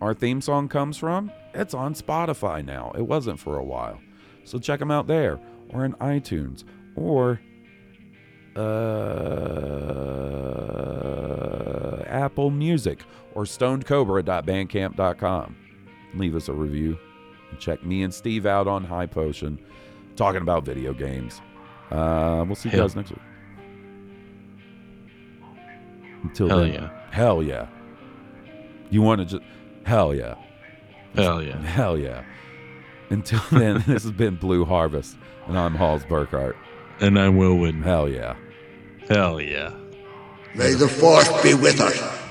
our 0.00 0.14
theme 0.14 0.40
song 0.40 0.68
comes 0.68 0.96
from. 0.96 1.30
It's 1.54 1.74
on 1.74 1.94
Spotify 1.94 2.64
now. 2.64 2.92
It 2.96 3.02
wasn't 3.02 3.38
for 3.38 3.58
a 3.58 3.64
while, 3.64 4.00
so 4.44 4.58
check 4.58 4.80
them 4.80 4.90
out 4.90 5.06
there 5.06 5.38
or 5.70 5.84
in 5.84 5.92
iTunes 5.94 6.64
or 6.96 7.40
uh, 8.56 8.60
Apple 12.06 12.50
Music 12.50 13.00
or 13.34 13.44
stonedcobra.bandcamp.com. 13.44 15.56
Leave 16.14 16.36
us 16.36 16.48
a 16.48 16.52
review. 16.52 16.98
And 17.50 17.58
check 17.58 17.84
me 17.84 18.02
and 18.02 18.14
Steve 18.14 18.46
out 18.46 18.68
on 18.68 18.84
High 18.84 19.06
Potion 19.06 19.58
talking 20.16 20.42
about 20.42 20.64
video 20.64 20.92
games. 20.92 21.40
Uh, 21.90 22.44
we'll 22.46 22.54
see 22.54 22.70
you 22.70 22.78
guys 22.78 22.96
next 22.96 23.10
week. 23.10 23.20
Until 26.22 26.48
Hell 26.48 26.60
then, 26.60 26.72
yeah. 26.72 26.90
Hell 27.10 27.42
yeah. 27.42 27.66
You 28.90 29.02
want 29.02 29.20
to 29.20 29.24
just, 29.26 29.42
hell 29.84 30.14
yeah. 30.14 30.36
Hell 31.14 31.42
yeah. 31.42 31.60
Hell 31.62 31.98
yeah. 31.98 32.24
Until 33.10 33.40
then, 33.58 33.84
this 33.86 34.02
has 34.02 34.12
been 34.12 34.36
Blue 34.36 34.64
Harvest, 34.64 35.16
and 35.46 35.58
I'm 35.58 35.74
Hawes 35.74 36.04
Burkhart. 36.04 36.56
And 37.00 37.18
I'm 37.18 37.36
Will 37.36 37.56
Win. 37.56 37.82
Hell 37.82 38.08
yeah. 38.08 38.36
Hell 39.08 39.40
yeah. 39.40 39.72
May 40.54 40.72
the 40.72 40.88
force 40.88 41.28
be 41.42 41.54
with 41.54 41.80
us. 41.80 42.23